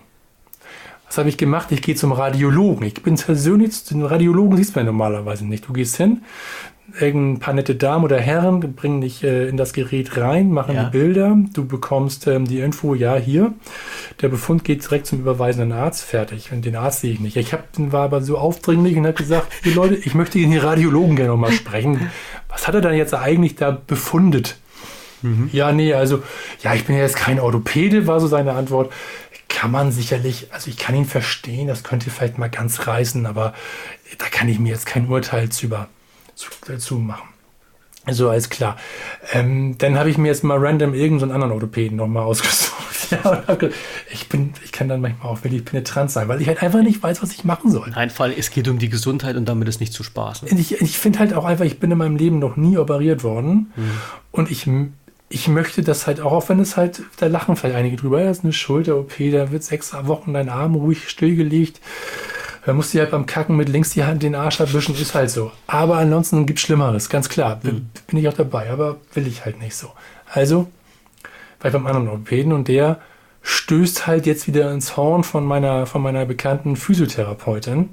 [1.07, 1.69] Was habe ich gemacht?
[1.73, 2.87] Ich gehe zum Radiologen.
[2.87, 5.67] Ich bin persönlich, den Radiologen siehst du ja normalerweise nicht.
[5.67, 6.23] Du gehst hin,
[7.01, 10.83] ein paar nette Damen oder Herren bringen dich äh, in das Gerät rein, machen ja.
[10.83, 13.53] die Bilder, du bekommst ähm, die Info, ja, hier.
[14.21, 16.51] Der Befund geht direkt zum überweisenden Arzt, fertig.
[16.51, 17.35] Und den Arzt sehe ich nicht.
[17.35, 21.15] Ich hab, war aber so aufdringlich und habe gesagt, die Leute, ich möchte den Radiologen
[21.15, 22.11] gerne nochmal sprechen.
[22.47, 24.57] Was hat er dann jetzt eigentlich da befundet?
[25.23, 25.49] Mhm.
[25.51, 26.21] Ja, nee, also,
[26.61, 28.91] ja, ich bin ja jetzt kein Orthopäde, war so seine Antwort.
[29.49, 33.53] Kann man sicherlich, also ich kann ihn verstehen, das könnte vielleicht mal ganz reißen, aber
[34.17, 35.87] da kann ich mir jetzt kein Urteil zu über
[36.67, 37.33] dazu machen.
[38.11, 38.75] So, alles klar.
[39.31, 43.11] Ähm, dann habe ich mir jetzt mal random irgendeinen anderen Orthopäden nochmal ausgesucht.
[43.11, 43.43] ja,
[44.11, 47.01] ich, bin, ich kann dann manchmal auch wirklich penetrant sein, weil ich halt einfach nicht
[47.01, 47.91] weiß, was ich machen soll.
[47.91, 50.49] Nein, Fall, es geht um die Gesundheit und damit ist nicht zu spaßen.
[50.57, 53.71] Ich, ich finde halt auch einfach, ich bin in meinem Leben noch nie operiert worden
[53.75, 53.91] mhm.
[54.31, 54.69] und ich,
[55.29, 58.27] ich möchte das halt auch, auch wenn es halt, da lachen vielleicht einige drüber, ja,
[58.27, 61.79] das ist eine Schulter-OP, da wird sechs Wochen dein Arm ruhig stillgelegt.
[62.65, 65.29] Da musst du halt beim Kacken mit links die Hand den Arsch abwischen, ist halt
[65.29, 65.51] so.
[65.67, 67.59] Aber ansonsten gibt es Schlimmeres, ganz klar.
[67.63, 67.89] Mhm.
[68.07, 69.91] Bin ich auch dabei, aber will ich halt nicht so.
[70.31, 70.67] Also
[71.59, 72.99] war ich beim anderen Orthopäden und der
[73.41, 77.89] stößt halt jetzt wieder ins Horn von meiner, von meiner bekannten Physiotherapeutin.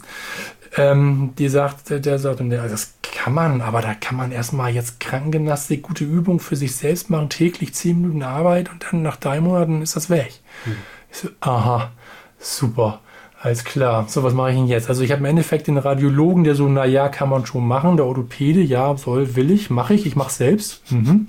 [0.76, 5.01] Ähm, die sagt, der sagt, der, das kann man, aber da kann man erstmal jetzt
[5.01, 9.40] Krankengymnastik, gute Übung für sich selbst machen, täglich zehn Minuten Arbeit und dann nach drei
[9.40, 10.32] Monaten ist das weg.
[10.64, 10.76] Mhm.
[11.10, 11.90] Ich so, aha,
[12.38, 13.01] super.
[13.43, 14.05] Alles klar.
[14.07, 14.91] So, was mache ich denn jetzt?
[14.91, 17.97] Also ich habe im Endeffekt den Radiologen, der so, na ja, kann man schon machen.
[17.97, 20.83] Der Orthopäde, ja, soll, will ich, mache ich, ich mache selbst.
[20.93, 21.27] Mhm.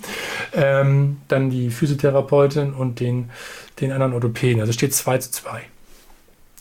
[0.54, 3.30] Ähm, dann die Physiotherapeutin und den,
[3.80, 4.60] den anderen Orthopäden.
[4.60, 5.62] Also steht 2 zu 2.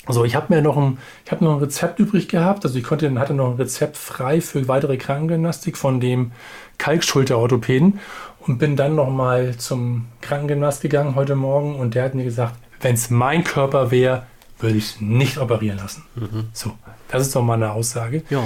[0.06, 2.64] Also ich habe mir noch ein, ich habe noch ein Rezept übrig gehabt.
[2.64, 6.30] Also ich konnte, hatte noch ein Rezept frei für weitere Krankengymnastik von dem
[6.78, 7.98] Kalkschulter-Orthopäden
[8.46, 12.54] und bin dann noch mal zum Krankengymnast gegangen heute Morgen und der hat mir gesagt,
[12.80, 14.22] wenn es mein Körper wäre,
[14.62, 16.04] würde ich es nicht operieren lassen.
[16.14, 16.48] Mhm.
[16.52, 16.72] So,
[17.08, 18.22] das ist doch mal eine Aussage.
[18.30, 18.42] Ja.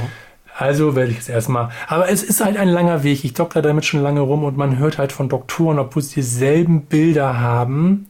[0.57, 1.71] Also werde ich es erstmal.
[1.89, 3.25] Aber es ist halt ein langer Weg.
[3.25, 6.83] Ich dokter damit schon lange rum und man hört halt von Doktoren, obwohl sie dieselben
[6.83, 8.07] Bilder haben,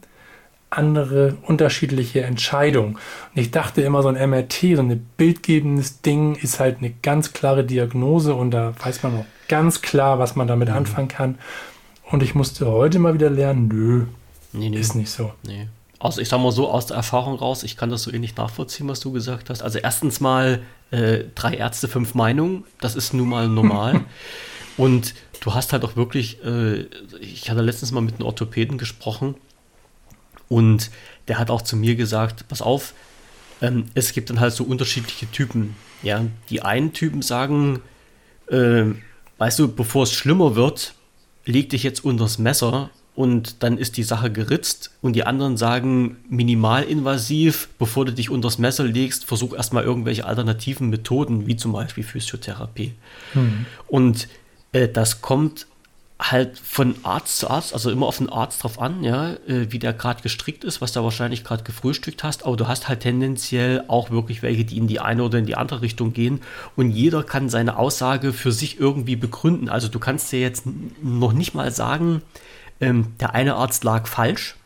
[0.69, 2.95] andere unterschiedliche Entscheidungen.
[2.95, 7.33] Und ich dachte immer, so ein MRT, so ein bildgebendes Ding, ist halt eine ganz
[7.33, 10.75] klare Diagnose und da weiß man auch ganz klar, was man damit mhm.
[10.77, 11.39] anfangen kann.
[12.11, 14.05] Und ich musste heute mal wieder lernen, nö,
[14.53, 14.79] nee, nee.
[14.79, 15.33] ist nicht so.
[15.47, 15.69] Nee.
[16.05, 18.87] Also ich sag mal so aus der Erfahrung raus, ich kann das so ähnlich nachvollziehen,
[18.89, 19.63] was du gesagt hast.
[19.63, 20.61] Also erstens mal
[20.91, 24.05] äh, drei Ärzte, fünf Meinungen, das ist nun mal normal.
[24.77, 26.83] Und du hast halt auch wirklich, äh,
[27.21, 29.37] ich hatte letztens mal mit einem Orthopäden gesprochen
[30.49, 30.91] und
[31.29, 32.93] der hat auch zu mir gesagt, pass auf,
[33.63, 35.77] ähm, es gibt dann halt so unterschiedliche Typen.
[36.03, 37.81] Ja, die einen Typen sagen,
[38.49, 38.85] äh,
[39.39, 40.95] weißt du, bevor es schlimmer wird,
[41.47, 46.17] leg dich jetzt unters Messer und dann ist die Sache geritzt und die anderen sagen
[46.29, 52.03] minimalinvasiv, bevor du dich unters Messer legst, versuch erstmal irgendwelche alternativen Methoden, wie zum Beispiel
[52.03, 52.95] Physiotherapie.
[53.35, 53.67] Mhm.
[53.87, 54.29] Und
[54.73, 55.67] äh, das kommt
[56.19, 59.79] halt von Arzt zu Arzt, also immer auf den Arzt drauf an, ja, äh, wie
[59.79, 63.85] der gerade gestrickt ist, was du wahrscheinlich gerade gefrühstückt hast, aber du hast halt tendenziell
[63.89, 66.41] auch wirklich welche, die in die eine oder in die andere Richtung gehen
[66.77, 69.69] und jeder kann seine Aussage für sich irgendwie begründen.
[69.69, 70.65] Also du kannst dir jetzt
[71.03, 72.23] noch nicht mal sagen,
[72.81, 74.57] ähm, der eine Arzt lag falsch,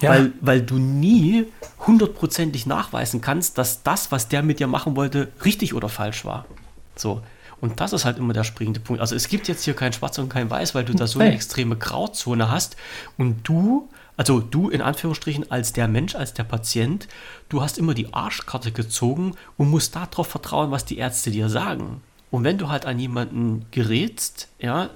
[0.00, 0.10] ja.
[0.10, 1.46] weil, weil du nie
[1.86, 6.46] hundertprozentig nachweisen kannst, dass das, was der mit dir machen wollte, richtig oder falsch war.
[6.94, 7.22] So.
[7.60, 9.00] Und das ist halt immer der springende Punkt.
[9.00, 11.32] Also es gibt jetzt hier kein Schwarz und kein Weiß, weil du da so eine
[11.32, 12.76] extreme Grauzone hast
[13.16, 17.08] und du, also du in Anführungsstrichen als der Mensch, als der Patient,
[17.48, 22.02] du hast immer die Arschkarte gezogen und musst darauf vertrauen, was die Ärzte dir sagen.
[22.30, 24.90] Und wenn du halt an jemanden gerätst, ja,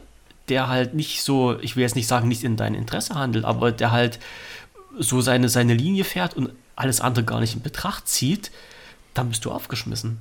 [0.51, 3.73] der halt nicht so, ich will jetzt nicht sagen, nicht in dein Interesse handelt, aber
[3.73, 4.19] der halt
[4.99, 8.51] so seine, seine Linie fährt und alles andere gar nicht in Betracht zieht,
[9.15, 10.19] dann bist du aufgeschmissen.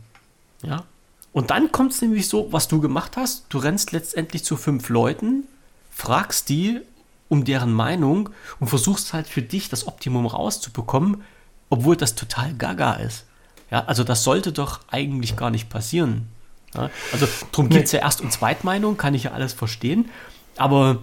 [0.61, 0.84] Ja.
[1.31, 4.89] Und dann kommt es nämlich so, was du gemacht hast, du rennst letztendlich zu fünf
[4.89, 5.43] Leuten,
[5.91, 6.81] fragst die
[7.27, 8.30] um deren Meinung
[8.60, 11.23] und versuchst halt für dich das Optimum rauszubekommen,
[11.69, 13.26] obwohl das total gaga ist.
[13.69, 16.27] Ja, also das sollte doch eigentlich gar nicht passieren.
[16.76, 20.10] Ja, also darum geht es ja Erst- und Zweitmeinung, kann ich ja alles verstehen.
[20.58, 21.00] Aber,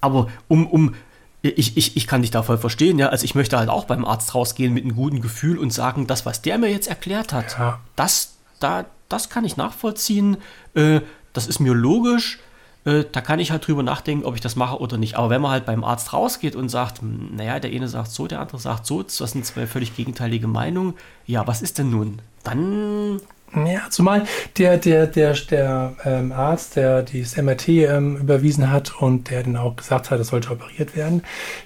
[0.00, 0.94] aber um, um
[1.42, 3.08] ich, ich, ich kann dich da voll verstehen, ja.
[3.08, 6.26] Also ich möchte halt auch beim Arzt rausgehen mit einem guten Gefühl und sagen, das,
[6.26, 7.78] was der mir jetzt erklärt hat, ja.
[7.94, 10.38] das, da, das kann ich nachvollziehen,
[10.74, 11.00] äh,
[11.32, 12.40] das ist mir logisch,
[12.84, 15.14] äh, da kann ich halt drüber nachdenken, ob ich das mache oder nicht.
[15.14, 18.26] Aber wenn man halt beim Arzt rausgeht und sagt, hm, naja, der eine sagt so,
[18.26, 20.94] der andere sagt so, das sind zwei völlig gegenteilige Meinungen,
[21.26, 22.20] ja, was ist denn nun?
[22.42, 23.20] Dann
[23.54, 24.24] ja, zumal
[24.58, 29.56] der, der, der, der ähm, Arzt, der dieses MRT ähm, überwiesen hat und der dann
[29.56, 31.22] auch gesagt hat, es sollte operiert werden,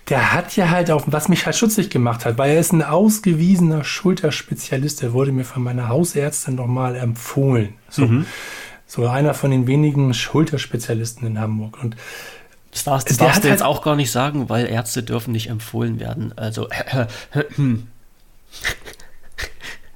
[0.08, 2.82] der hat ja halt auch, was mich halt schutzig gemacht hat, weil er ist ein
[2.82, 7.74] ausgewiesener Schulterspezialist, der wurde mir von meiner Hausärztin nochmal empfohlen.
[7.88, 8.26] So, mhm.
[8.86, 11.82] so einer von den wenigen Schulterspezialisten in Hamburg.
[11.82, 11.96] Und
[12.70, 15.48] das darfst, das darfst du jetzt halt auch gar nicht sagen, weil Ärzte dürfen nicht
[15.50, 16.32] empfohlen werden.
[16.36, 16.68] Also,
[17.56, 17.88] hm.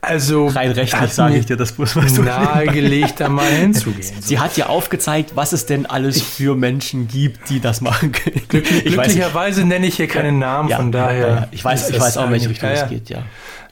[0.01, 4.03] Also rein rechtlich sage ich dir das bloß was nahegelegt, da mal hinzugehen.
[4.21, 8.43] Sie hat ja aufgezeigt, was es denn alles für Menschen gibt, die das machen können.
[8.49, 11.29] Glücklich, glücklicherweise nenne ich hier keinen Namen, ja, von daher.
[11.29, 13.23] Ja, ich weiß, ich weiß auch, in welche Richtung es geht, ja.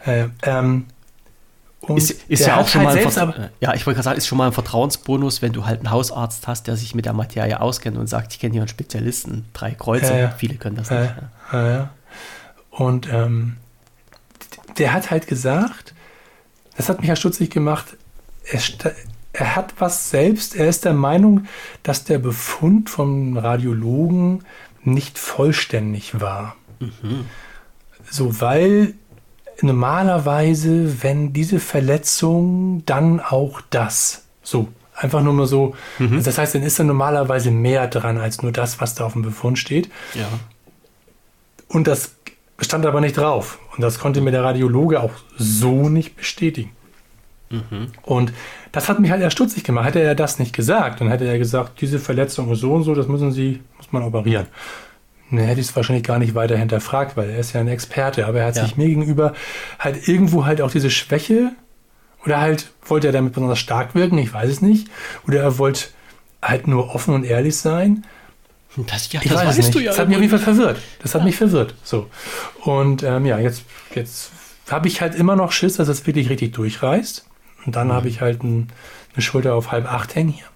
[0.04, 0.86] Äh, ähm,
[1.88, 4.26] ist, ist ja auch schon halt mal selbst, ein ja, ich wollte gerade sagen, ist
[4.26, 7.60] schon mal ein Vertrauensbonus, wenn du halt einen Hausarzt hast, der sich mit der Materie
[7.60, 11.12] auskennt und sagt, ich kenne hier einen Spezialisten, drei Kreuze, ja, viele können das nicht.
[12.70, 13.56] Und ähm,
[14.78, 15.93] der hat halt gesagt,
[16.76, 17.96] das hat mich ja stutzig gemacht.
[18.50, 18.60] Er,
[19.32, 21.46] er hat was selbst, er ist der Meinung,
[21.82, 24.44] dass der Befund vom Radiologen
[24.82, 26.56] nicht vollständig war.
[26.80, 27.24] Mhm.
[28.10, 28.94] So, weil
[29.62, 34.24] normalerweise, wenn diese Verletzung, dann auch das.
[34.42, 35.74] So, einfach nur mal so.
[35.98, 36.22] Mhm.
[36.22, 39.22] Das heißt, dann ist da normalerweise mehr dran als nur das, was da auf dem
[39.22, 39.90] Befund steht.
[40.14, 40.28] Ja.
[41.68, 42.12] Und das
[42.58, 43.58] stand aber nicht drauf.
[43.74, 46.70] Und das konnte mir der Radiologe auch so nicht bestätigen.
[47.50, 47.92] Mhm.
[48.02, 48.32] Und
[48.72, 49.86] das hat mich halt erst stutzig gemacht.
[49.86, 52.94] Hätte er das nicht gesagt, dann hätte er gesagt, diese Verletzung ist so und so,
[52.94, 54.46] das müssen Sie, muss man operieren.
[55.30, 58.26] dann hätte ich es wahrscheinlich gar nicht weiter hinterfragt, weil er ist ja ein Experte,
[58.26, 58.64] aber er hat ja.
[58.64, 59.34] sich mir gegenüber
[59.78, 61.52] halt irgendwo halt auch diese Schwäche
[62.24, 64.88] oder halt wollte er damit besonders stark wirken, ich weiß es nicht.
[65.26, 65.88] Oder er wollte
[66.42, 68.04] halt nur offen und ehrlich sein.
[68.76, 69.90] Das, ja, ich das weiß weißt du ja.
[69.90, 70.78] Das hat mich auf jeden Fall verwirrt.
[71.00, 71.20] Das ja.
[71.20, 71.74] hat mich verwirrt.
[71.84, 72.10] So.
[72.62, 73.62] Und ähm, ja, jetzt,
[73.94, 74.30] jetzt
[74.68, 77.24] habe ich halt immer noch Schiss, dass es wirklich richtig durchreißt.
[77.66, 77.92] Und dann mhm.
[77.92, 78.68] habe ich halt ein,
[79.14, 80.46] eine Schulter auf halb acht hängen hier.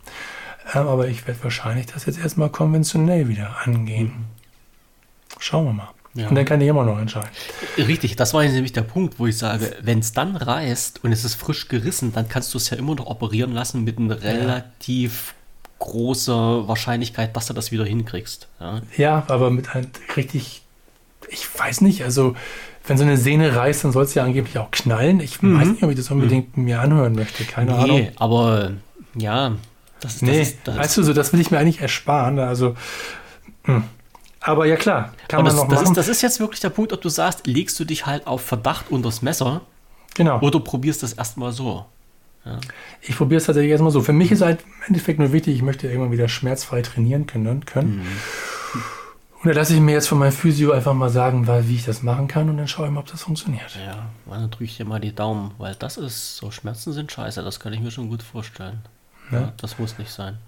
[0.74, 4.06] Ähm, aber ich werde wahrscheinlich das jetzt erstmal konventionell wieder angehen.
[4.06, 4.24] Mhm.
[5.38, 5.88] Schauen wir mal.
[6.14, 6.28] Ja.
[6.28, 7.28] Und dann kann ich immer noch entscheiden.
[7.76, 11.24] Richtig, das war nämlich der Punkt, wo ich sage, wenn es dann reißt und es
[11.24, 15.34] ist frisch gerissen, dann kannst du es ja immer noch operieren lassen mit einer relativ
[15.78, 18.48] großer Wahrscheinlichkeit, dass du das wieder hinkriegst.
[18.60, 20.62] Ja, ja aber mit einem richtig,
[21.28, 22.34] ich weiß nicht, also
[22.86, 25.20] wenn so eine Sehne reißt, dann soll es ja angeblich auch knallen.
[25.20, 25.60] Ich mhm.
[25.60, 26.64] weiß nicht, ob ich das unbedingt mhm.
[26.64, 27.44] mir anhören möchte.
[27.44, 28.08] Keine nee, Ahnung.
[28.16, 28.72] aber
[29.14, 29.52] ja,
[30.00, 30.22] das ist.
[30.22, 32.38] Nee, das ist, das weißt du, so, das will ich mir eigentlich ersparen.
[32.38, 32.76] Also.
[33.64, 33.74] Mh.
[33.74, 33.84] Hm.
[34.40, 35.92] Aber ja klar, kann man das, noch das machen.
[35.92, 38.40] Ist, das ist jetzt wirklich der Punkt, ob du sagst, legst du dich halt auf
[38.40, 39.62] Verdacht unters Messer
[40.14, 40.40] genau.
[40.40, 41.84] oder probierst das erstmal so.
[42.48, 42.60] Ja.
[43.02, 44.00] Ich probiere es tatsächlich erstmal so.
[44.00, 47.64] Für mich ist halt im Endeffekt nur wichtig, ich möchte irgendwann wieder schmerzfrei trainieren können.
[47.64, 47.98] können.
[47.98, 48.06] Mhm.
[49.42, 51.84] Und da lasse ich mir jetzt von meinem Physio einfach mal sagen, weil, wie ich
[51.84, 53.78] das machen kann und dann schaue ich mal, ob das funktioniert.
[53.86, 57.44] Ja, dann drücke ich dir mal die Daumen, weil das ist, so Schmerzen sind scheiße,
[57.44, 58.80] das kann ich mir schon gut vorstellen.
[59.30, 59.40] Ja.
[59.40, 60.38] Ja, das muss nicht sein.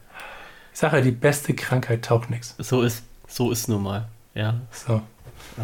[0.72, 2.56] Ich sage ja, die beste Krankheit taucht nichts.
[2.59, 4.09] So ist so ist nun mal.
[4.35, 4.60] Ja.
[4.72, 5.02] So.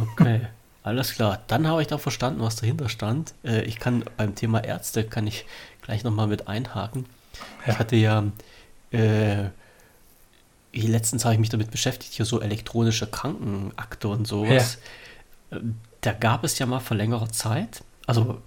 [0.00, 0.42] Okay.
[0.82, 1.42] Alles klar.
[1.48, 3.34] Dann habe ich da verstanden, was dahinter stand.
[3.44, 5.46] Äh, ich kann beim Thema Ärzte kann ich
[5.86, 7.06] gleich nochmal mit einhaken.
[7.66, 7.72] Ja.
[7.72, 8.24] Ich hatte ja
[8.90, 9.46] äh,
[10.72, 14.78] letztens habe ich mich damit beschäftigt, hier so elektronische Krankenakte und sowas.
[15.50, 15.58] Ja.
[15.58, 18.40] Ähm, da gab es ja mal vor längerer Zeit, also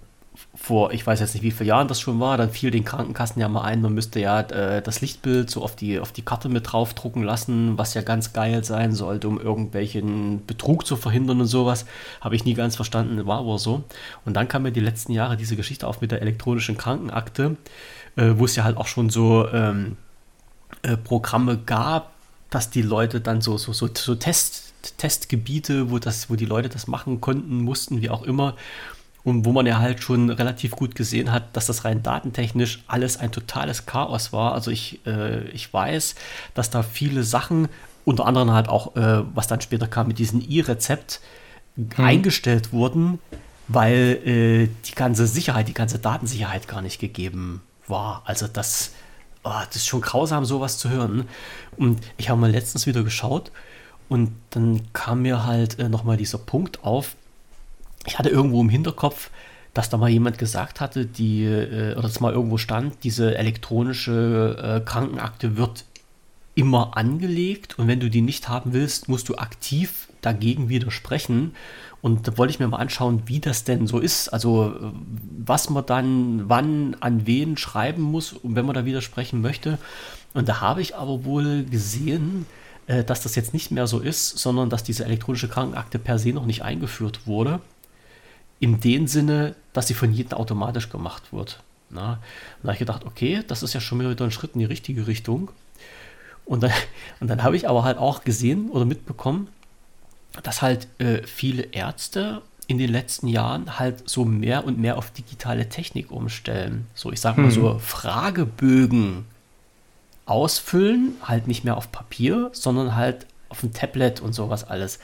[0.62, 3.40] vor, ich weiß jetzt nicht, wie viele Jahren das schon war, dann fiel den Krankenkassen
[3.40, 6.50] ja mal ein, man müsste ja äh, das Lichtbild so auf die, auf die Karte
[6.50, 11.46] mit draufdrucken lassen, was ja ganz geil sein sollte, um irgendwelchen Betrug zu verhindern und
[11.46, 11.86] sowas.
[12.20, 13.84] Habe ich nie ganz verstanden, war aber so.
[14.26, 17.56] Und dann kam mir die letzten Jahre diese Geschichte auf mit der elektronischen Krankenakte,
[18.16, 19.96] äh, wo es ja halt auch schon so ähm,
[20.82, 22.12] äh, Programme gab,
[22.50, 26.68] dass die Leute dann so, so, so, so Test, Testgebiete, wo, das, wo die Leute
[26.68, 28.56] das machen konnten, mussten, wie auch immer
[29.22, 33.18] und wo man ja halt schon relativ gut gesehen hat, dass das rein datentechnisch alles
[33.18, 34.54] ein totales Chaos war.
[34.54, 36.14] Also ich, äh, ich weiß,
[36.54, 37.68] dass da viele Sachen,
[38.04, 41.20] unter anderem halt auch, äh, was dann später kam mit diesem E-Rezept,
[41.76, 42.04] hm.
[42.04, 43.18] eingestellt wurden,
[43.68, 48.22] weil äh, die ganze Sicherheit, die ganze Datensicherheit gar nicht gegeben war.
[48.24, 48.92] Also das,
[49.44, 51.28] oh, das ist schon grausam, sowas zu hören.
[51.76, 53.52] Und ich habe mal letztens wieder geschaut
[54.08, 57.16] und dann kam mir halt äh, nochmal dieser Punkt auf,
[58.06, 59.30] ich hatte irgendwo im Hinterkopf,
[59.74, 64.80] dass da mal jemand gesagt hatte, die, äh, oder es mal irgendwo stand, diese elektronische
[64.80, 65.84] äh, Krankenakte wird
[66.54, 71.54] immer angelegt und wenn du die nicht haben willst, musst du aktiv dagegen widersprechen.
[72.02, 74.28] Und da wollte ich mir mal anschauen, wie das denn so ist.
[74.28, 74.74] Also,
[75.38, 79.78] was man dann wann an wen schreiben muss, wenn man da widersprechen möchte.
[80.34, 82.46] Und da habe ich aber wohl gesehen,
[82.86, 86.30] äh, dass das jetzt nicht mehr so ist, sondern dass diese elektronische Krankenakte per se
[86.30, 87.60] noch nicht eingeführt wurde
[88.60, 91.60] in dem Sinne, dass sie von jedem automatisch gemacht wird.
[91.88, 92.12] Na?
[92.12, 92.18] Und
[92.62, 95.06] da habe ich gedacht, okay, das ist ja schon wieder ein Schritt in die richtige
[95.06, 95.50] Richtung.
[96.44, 96.72] Und dann,
[97.20, 99.48] und dann habe ich aber halt auch gesehen oder mitbekommen,
[100.42, 105.10] dass halt äh, viele Ärzte in den letzten Jahren halt so mehr und mehr auf
[105.10, 106.86] digitale Technik umstellen.
[106.94, 107.80] So, ich sage mal so mhm.
[107.80, 109.24] Fragebögen
[110.24, 115.00] ausfüllen, halt nicht mehr auf Papier, sondern halt auf dem Tablet und sowas alles.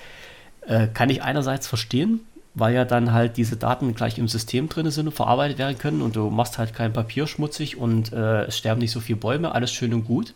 [0.61, 2.20] Äh, kann ich einerseits verstehen,
[2.57, 6.01] weil ja dann halt diese Daten gleich im System drin sind und verarbeitet werden können
[6.01, 9.55] und du machst halt kein Papier schmutzig und äh, es sterben nicht so viele Bäume,
[9.55, 10.33] alles schön und gut.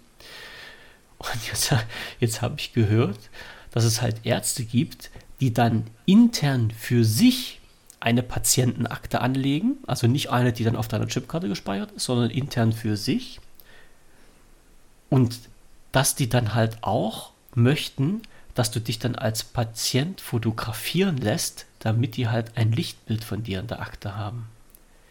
[1.17, 1.75] Und jetzt,
[2.21, 3.19] jetzt habe ich gehört,
[3.71, 5.11] dass es halt Ärzte gibt,
[5.41, 7.59] die dann intern für sich
[8.01, 12.75] eine Patientenakte anlegen, also nicht eine, die dann auf deiner Chipkarte gespeichert ist, sondern intern
[12.75, 13.41] für sich.
[15.09, 15.39] Und
[15.91, 18.21] dass die dann halt auch möchten,
[18.55, 23.61] dass du dich dann als Patient fotografieren lässt, damit die halt ein Lichtbild von dir
[23.61, 24.47] in der Akte haben.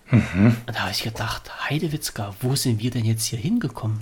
[0.10, 0.56] Mhm.
[0.66, 4.00] Und da habe ich gedacht, Heidewitzka, wo sind wir denn jetzt hier hingekommen?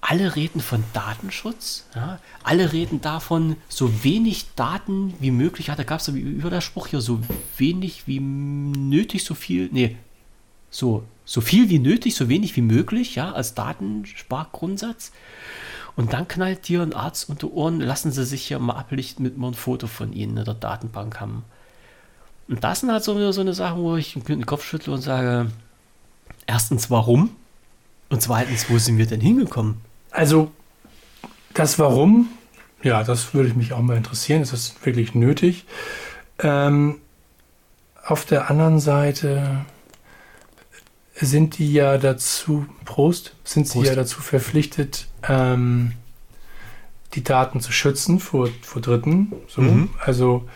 [0.00, 2.20] Alle reden von Datenschutz, ja?
[2.44, 6.88] alle reden davon, so wenig Daten wie möglich, ja, da gab es über der Spruch
[6.88, 7.20] hier, so
[7.56, 9.96] wenig wie nötig, so viel, nee,
[10.70, 15.12] so, so viel wie nötig, so wenig wie möglich, ja, als Datenspargrundsatz.
[15.96, 19.38] Und dann knallt dir ein Arzt unter Ohren, lassen sie sich hier mal ablichten mit
[19.38, 21.44] mal ein Foto von ihnen in der Datenbank haben.
[22.48, 25.50] Und das sind halt so, so eine Sache, wo ich den Kopf schüttle und sage,
[26.46, 27.30] erstens, warum?
[28.08, 29.80] Und zweitens, wo sind wir denn hingekommen?
[30.10, 30.52] Also,
[31.54, 32.28] das Warum,
[32.82, 34.42] ja, das würde ich mich auch mal interessieren.
[34.42, 35.64] Ist das wirklich nötig?
[36.38, 37.00] Ähm,
[38.04, 39.64] auf der anderen Seite
[41.14, 43.88] sind die ja dazu, Prost, sind sie Prost.
[43.88, 45.92] ja dazu verpflichtet, ähm,
[47.14, 49.32] die Daten zu schützen vor, vor Dritten.
[49.48, 49.62] So.
[49.62, 49.90] Mhm.
[50.04, 50.46] Also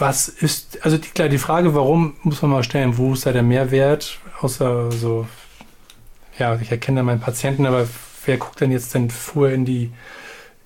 [0.00, 3.32] was ist, also die, klar, die Frage, warum, muss man mal stellen, wo ist da
[3.32, 5.26] der Mehrwert, außer so,
[6.38, 7.86] ja, ich erkenne da meinen Patienten, aber
[8.24, 9.90] wer guckt denn jetzt denn vorher in die,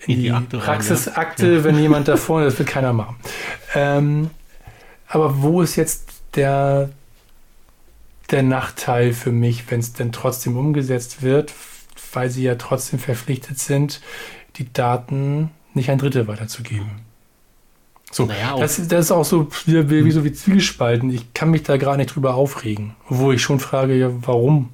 [0.06, 1.64] in, in die, die Praxisakte, ja.
[1.64, 3.16] wenn jemand da vorne, das wird keiner machen.
[3.74, 4.30] Ähm,
[5.08, 6.90] aber wo ist jetzt der,
[8.30, 11.52] der Nachteil für mich, wenn es denn trotzdem umgesetzt wird,
[12.12, 14.00] weil sie ja trotzdem verpflichtet sind,
[14.56, 17.03] die Daten nicht an Dritte weiterzugeben?
[18.14, 21.10] So, naja, das, das, ist auch so wie, wie, so wie Zwiegespalten.
[21.10, 22.94] Ich kann mich da gar nicht drüber aufregen.
[23.08, 24.70] Wo ich schon frage, ja, warum?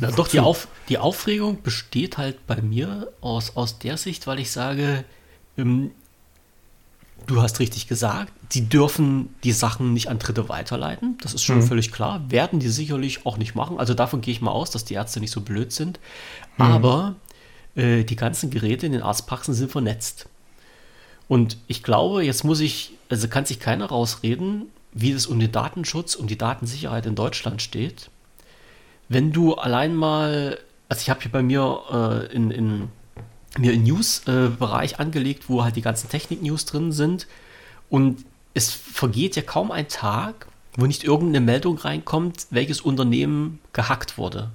[0.00, 4.38] Na, doch, die, Auf, die Aufregung besteht halt bei mir aus, aus der Sicht, weil
[4.38, 5.04] ich sage,
[5.58, 5.90] ähm,
[7.26, 11.18] du hast richtig gesagt, die dürfen die Sachen nicht an Dritte weiterleiten.
[11.22, 11.62] Das ist schon mhm.
[11.62, 12.22] völlig klar.
[12.30, 13.80] Werden die sicherlich auch nicht machen.
[13.80, 15.98] Also davon gehe ich mal aus, dass die Ärzte nicht so blöd sind.
[16.56, 16.64] Mhm.
[16.64, 17.16] Aber
[17.74, 20.28] äh, die ganzen Geräte in den Arztpraxen sind vernetzt.
[21.28, 25.52] Und ich glaube, jetzt muss ich, also kann sich keiner rausreden, wie es um den
[25.52, 28.10] Datenschutz, um die Datensicherheit in Deutschland steht.
[29.08, 32.88] Wenn du allein mal, also ich habe hier bei mir äh, in, in
[33.58, 37.26] mir einen News-Bereich äh, angelegt, wo halt die ganzen Technik-News drin sind.
[37.88, 40.46] Und es vergeht ja kaum ein Tag,
[40.76, 44.50] wo nicht irgendeine Meldung reinkommt, welches Unternehmen gehackt wurde.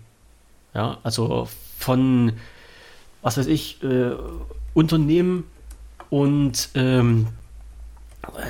[0.73, 1.47] Ja, also
[1.77, 2.33] von,
[3.21, 4.11] was weiß ich, äh,
[4.73, 5.45] Unternehmen
[6.09, 7.27] und ähm,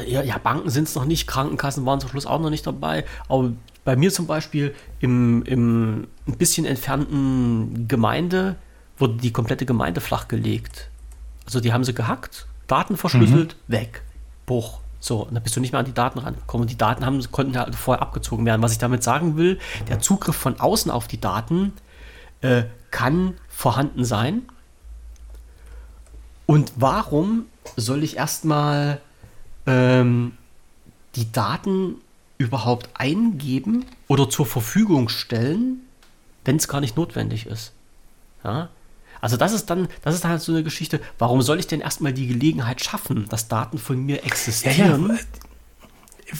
[0.07, 3.05] ja, ja, Banken sind es noch nicht, Krankenkassen waren zum Schluss auch noch nicht dabei,
[3.27, 3.51] aber
[3.85, 8.55] bei mir zum Beispiel im, im ein bisschen entfernten Gemeinde
[8.97, 10.89] wurde die komplette Gemeinde flachgelegt.
[11.45, 13.73] Also die haben sie gehackt, Daten verschlüsselt, mhm.
[13.73, 14.03] weg,
[14.45, 14.79] Bruch.
[14.99, 16.63] So, und dann bist du nicht mehr an die Daten rangekommen.
[16.63, 18.61] Und die Daten haben, konnten ja vorher abgezogen werden.
[18.61, 19.57] Was ich damit sagen will,
[19.87, 21.71] der Zugriff von außen auf die Daten
[22.41, 24.43] äh, kann vorhanden sein.
[26.45, 27.45] Und warum
[27.75, 29.01] soll ich erstmal
[29.65, 30.33] ähm,
[31.15, 31.95] die Daten
[32.37, 35.81] überhaupt eingeben oder zur Verfügung stellen,
[36.45, 37.73] wenn es gar nicht notwendig ist?
[38.43, 38.69] Ja?
[39.21, 41.81] Also das ist dann, das ist dann halt so eine Geschichte, warum soll ich denn
[41.81, 45.09] erstmal die Gelegenheit schaffen, dass Daten von mir existieren?
[45.09, 45.19] Ja, ja.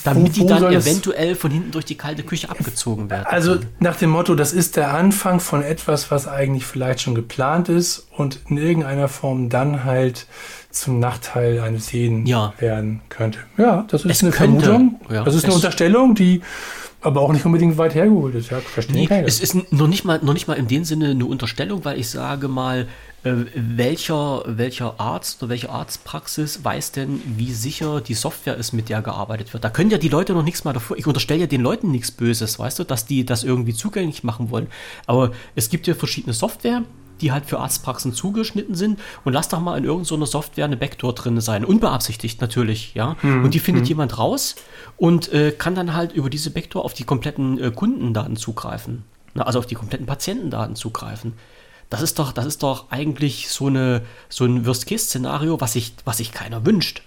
[0.04, 3.26] Damit wo, wo die dann eventuell von hinten durch die kalte Küche abgezogen werden.
[3.26, 7.70] Also nach dem Motto, das ist der Anfang von etwas, was eigentlich vielleicht schon geplant
[7.70, 10.28] ist und in irgendeiner Form dann halt
[10.72, 12.54] zum Nachteil eines jeden ja.
[12.60, 13.40] werden könnte.
[13.58, 15.02] Ja, das ist es eine könnte, Vermutung.
[15.10, 16.42] Ja, das ist eine Unterstellung, die
[17.02, 18.52] aber auch nicht unbedingt weit hergeholt ist.
[18.52, 21.26] Ja, verstehe nee, es ist noch nicht, mal, noch nicht mal in dem Sinne eine
[21.26, 22.88] Unterstellung, weil ich sage mal,
[23.24, 29.02] welcher, welcher Arzt oder welche Arztpraxis weiß denn, wie sicher die Software ist, mit der
[29.02, 29.64] gearbeitet wird?
[29.64, 30.98] Da können ja die Leute noch nichts mal davor.
[30.98, 34.52] Ich unterstelle ja den Leuten nichts Böses, weißt du, dass die das irgendwie zugänglich machen
[34.52, 34.68] wollen.
[35.06, 36.84] Aber es gibt ja verschiedene Software,
[37.20, 41.14] die halt für Arztpraxen zugeschnitten sind und lass doch mal in irgendeiner Software eine Backdoor
[41.14, 41.66] drin sein.
[41.66, 43.18] Unbeabsichtigt natürlich, ja.
[43.20, 43.90] Hm, und die findet hm.
[43.90, 44.56] jemand raus
[44.96, 49.04] und äh, kann dann halt über diese Backdoor auf die kompletten äh, Kundendaten zugreifen.
[49.34, 51.34] Na, also auf die kompletten Patientendaten zugreifen.
[51.90, 56.18] Das ist doch, das ist doch eigentlich so, eine, so ein Worst-Case-Szenario, was sich, was
[56.18, 57.02] sich keiner wünscht.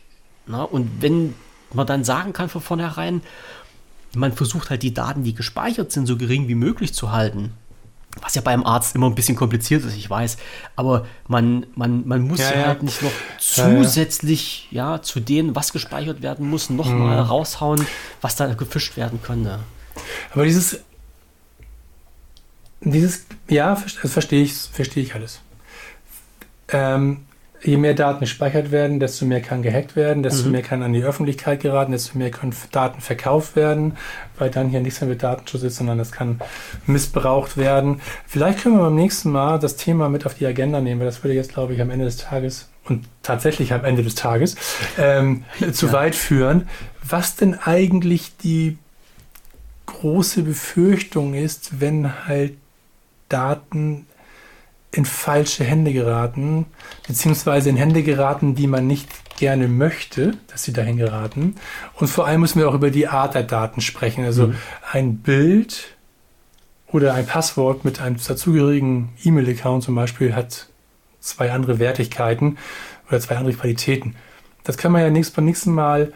[0.47, 1.35] Na, und wenn
[1.73, 3.23] man dann sagen kann von vornherein,
[4.15, 7.55] man versucht halt die Daten, die gespeichert sind, so gering wie möglich zu halten,
[8.21, 10.37] was ja beim Arzt immer ein bisschen kompliziert ist, ich weiß.
[10.77, 15.73] Aber man, man, man muss ja, ja halt nicht noch zusätzlich ja, zu denen, was
[15.73, 17.29] gespeichert werden muss, nochmal mhm.
[17.29, 17.87] raushauen,
[18.21, 19.61] was da gefischt werden könnte.
[20.35, 20.81] Aber dieses,
[22.85, 25.41] dieses, ja, das verstehe ich, verstehe ich alles.
[26.69, 27.25] Ähm,
[27.65, 30.53] je mehr Daten gespeichert werden, desto mehr kann gehackt werden, desto mhm.
[30.53, 33.97] mehr kann an die Öffentlichkeit geraten, desto mehr können Daten verkauft werden,
[34.37, 36.41] weil dann hier nichts mehr mit Datenschutz ist, sondern das kann
[36.87, 38.01] missbraucht werden.
[38.27, 41.23] Vielleicht können wir beim nächsten Mal das Thema mit auf die Agenda nehmen, weil das
[41.23, 44.57] würde jetzt, glaube ich, am Ende des Tages und tatsächlich am Ende des Tages
[44.99, 45.93] ähm, zu ja.
[45.93, 46.69] weit führen.
[47.09, 48.79] Was denn eigentlich die
[49.87, 52.55] große Befürchtung ist, wenn halt
[53.33, 54.07] Daten
[54.91, 56.67] in falsche Hände geraten,
[57.07, 61.57] beziehungsweise in Hände geraten, die man nicht gerne möchte, dass sie dahin geraten.
[61.95, 64.25] Und vor allem müssen wir auch über die Art der Daten sprechen.
[64.25, 64.55] Also mhm.
[64.93, 65.97] ein Bild
[66.89, 70.69] oder ein Passwort mit einem dazugehörigen E-Mail-Account zum Beispiel hat
[71.21, 72.59] zwei andere Wertigkeiten
[73.09, 74.15] oder zwei andere Qualitäten.
[74.65, 76.13] Das kann man ja nächstes, beim nächsten Mal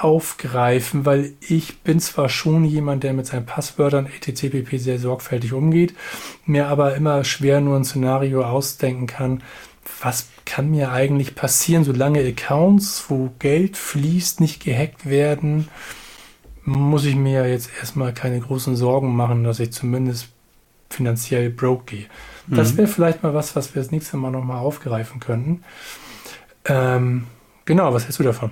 [0.00, 4.68] aufgreifen, weil ich bin zwar schon jemand, der mit seinen Passwörtern etc.
[4.76, 5.94] sehr sorgfältig umgeht,
[6.46, 9.42] mir aber immer schwer nur ein Szenario ausdenken kann,
[10.00, 15.68] was kann mir eigentlich passieren, solange Accounts, wo Geld fließt, nicht gehackt werden,
[16.64, 20.28] muss ich mir jetzt erstmal keine großen Sorgen machen, dass ich zumindest
[20.90, 22.06] finanziell broke gehe.
[22.46, 22.56] Mhm.
[22.56, 25.62] Das wäre vielleicht mal was, was wir das nächste Mal nochmal aufgreifen könnten.
[26.64, 27.26] Ähm,
[27.64, 28.50] genau, was hältst du davon?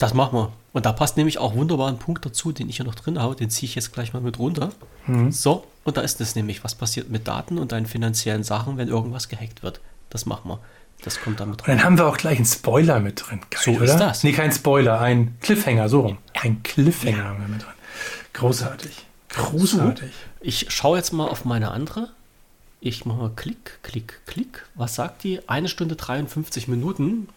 [0.00, 0.52] Das machen wir.
[0.72, 3.36] Und da passt nämlich auch wunderbar ein Punkt dazu, den ich hier noch drin habe.
[3.36, 4.70] Den ziehe ich jetzt gleich mal mit runter.
[5.06, 5.30] Mhm.
[5.30, 8.88] So, und da ist es nämlich, was passiert mit Daten und deinen finanziellen Sachen, wenn
[8.88, 9.80] irgendwas gehackt wird.
[10.08, 10.58] Das machen wir.
[11.02, 13.40] Das kommt damit Und dann haben wir auch gleich einen Spoiler mit drin.
[13.50, 13.84] Geil, So oder?
[13.84, 14.24] ist das.
[14.24, 16.18] Nee, kein Spoiler, ein Cliffhanger, so rum.
[16.34, 17.72] Ein Cliffhanger haben wir mit drin.
[18.32, 19.06] Großartig.
[19.30, 20.12] Großartig.
[20.40, 22.08] Ich schaue jetzt mal auf meine andere.
[22.80, 24.66] Ich mache mal Klick, Klick, Klick.
[24.74, 25.46] Was sagt die?
[25.48, 27.28] Eine Stunde 53 Minuten.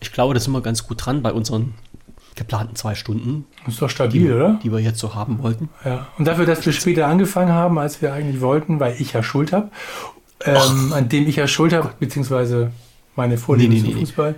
[0.00, 1.74] Ich glaube, da sind wir ganz gut dran bei unseren
[2.40, 4.58] geplanten zwei Stunden, Das ist doch stabil, oder?
[4.62, 5.68] die wir jetzt so haben wollten.
[5.84, 6.06] Ja.
[6.18, 9.52] Und dafür, dass wir später angefangen haben, als wir eigentlich wollten, weil ich ja Schuld
[9.52, 9.68] habe,
[10.44, 12.70] ähm, an dem ich ja Schuld habe, beziehungsweise
[13.14, 14.00] meine Vorliebe Nee, nee, nee.
[14.00, 14.34] Fußball.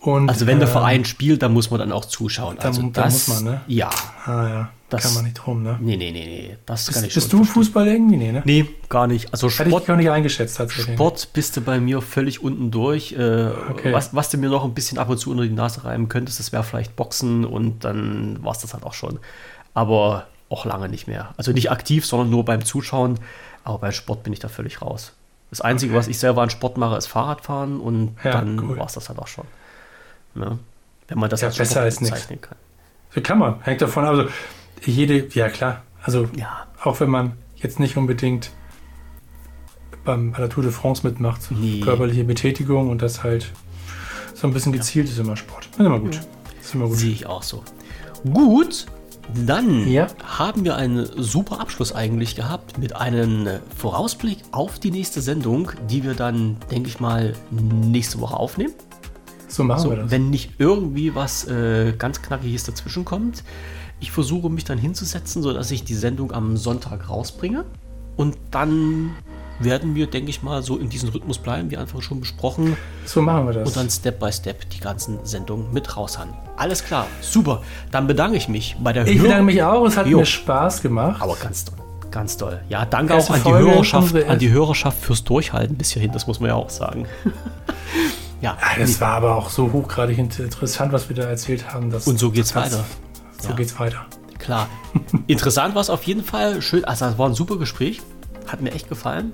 [0.00, 2.56] Und, Also wenn der ähm, Verein spielt, dann muss man dann auch zuschauen.
[2.58, 3.60] da Also das, muss man, ne?
[3.66, 3.90] Ja,
[4.24, 5.76] Ah ja, Das- kann man nicht drum, ne?
[5.82, 7.44] nee, nee, nee, nee, das kann ich Bist, bist du.
[7.44, 8.16] Fußball irgendwie?
[8.16, 8.42] Nee, ne?
[8.46, 9.30] Nee, gar nicht.
[9.32, 10.94] Also Hätte ich Sport, auch nicht eingeschätzt tatsächlich.
[10.94, 13.12] Sport bist du bei mir völlig unten durch.
[13.12, 13.92] Äh, Okay.
[13.92, 16.38] was, was du mir noch ein bisschen ab und zu unter die Nase reiben könntest,
[16.38, 19.18] das wäre vielleicht Boxen und dann war es das halt auch schon.
[19.74, 21.34] Aber auch lange nicht mehr.
[21.36, 23.18] Also nicht aktiv, sondern nur beim Zuschauen.
[23.64, 25.12] Aber beim Sport bin ich da völlig raus.
[25.50, 28.78] Das Einzige, was ich selber an Sport mache, ist Fahrradfahren und Ja, dann cool.
[28.78, 29.44] war es das halt auch schon.
[30.34, 30.58] Ne?
[31.08, 32.56] Wenn man das Ja, als besser Sport als bezeichnen kann.
[33.14, 34.10] So kann man, hängt davon ab.
[34.10, 34.28] Also
[34.84, 35.82] jede, ja klar.
[36.02, 38.50] Also Ja, auch wenn man jetzt nicht unbedingt
[40.04, 41.80] beim, bei der Tour de France mitmacht, so Nee.
[41.80, 43.52] körperliche Betätigung und das halt
[44.34, 45.68] so ein bisschen gezielt ist immer Sport.
[45.72, 46.16] Das ist immer gut.
[46.16, 46.96] Das ist immer gut.
[46.96, 47.62] Sehe ich auch so.
[48.32, 48.86] Gut,
[49.34, 50.06] dann Ja.
[50.24, 56.04] haben wir einen super Abschluss eigentlich gehabt mit einem Vorausblick auf die nächste Sendung, die
[56.04, 58.72] wir dann, denke ich mal, nächste Woche aufnehmen.
[59.48, 60.10] So machen So, wir das.
[60.10, 63.42] wenn nicht irgendwie was äh, ganz Knackiges dazwischen kommt.
[64.00, 67.64] Ich versuche mich dann hinzusetzen, sodass ich die Sendung am Sonntag rausbringe.
[68.16, 69.10] Und dann
[69.60, 72.76] werden wir, denke ich mal, so in diesem Rhythmus bleiben, wie einfach schon besprochen.
[73.04, 73.68] So machen wir das.
[73.68, 76.28] Und dann Step by Step die ganzen Sendungen mit raushauen.
[76.56, 77.62] Alles klar, super.
[77.90, 79.84] Dann bedanke ich mich bei der ich Hör- bedanke mich auch.
[79.86, 80.18] Es hat Jo.
[80.18, 81.20] mir Spaß gemacht.
[81.20, 81.74] Aber ganz toll.
[82.10, 82.60] Ganz toll.
[82.68, 86.12] Ja, danke Erste auch an die, Hörerschaft, an die Hörerschaft fürs Durchhalten bis hierhin.
[86.12, 87.06] Das muss man ja auch sagen.
[88.40, 91.90] ja, Ah, Das war aber auch so hochgradig interessant, was wir da erzählt haben.
[91.90, 92.84] dass- und so geht's weiter.
[93.40, 93.54] So Ja.
[93.56, 94.06] geht's weiter.
[94.38, 94.68] Klar.
[95.26, 96.62] Interessant war es auf jeden Fall.
[96.62, 96.84] Schön.
[96.84, 98.00] Also, es war ein super Gespräch.
[98.46, 99.32] Hat mir echt gefallen.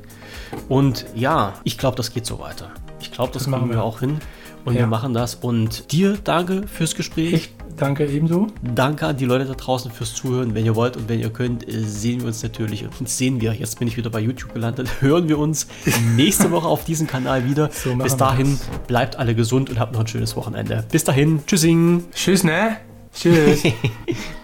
[0.69, 2.71] Und ja, ich glaube, das geht so weiter.
[3.01, 4.19] Ich glaube, das, Das machen wir auch hin.
[4.65, 4.81] Und Ja.
[4.81, 5.35] wir machen das.
[5.35, 7.33] Und dir danke fürs Gespräch.
[7.35, 8.47] Ich danke ebenso.
[8.63, 10.55] Danke an die Leute da draußen fürs Zuhören.
[10.55, 12.83] Wenn ihr wollt und wenn ihr könnt, äh, sehen wir uns natürlich.
[12.83, 13.53] Und uns sehen wir.
[13.53, 14.89] Jetzt bin ich wieder bei YouTube gelandet.
[15.01, 15.67] Hören wir uns
[16.17, 17.69] nächste Woche auf diesem Kanal wieder.
[17.73, 18.87] So Bis dahin, das.
[18.87, 20.83] bleibt alle gesund und habt noch ein schönes Wochenende.
[20.91, 21.45] Bis dahin.
[21.47, 22.05] Tschüssing.
[22.15, 22.79] Tschüss, ne?
[23.15, 23.63] Tschüss.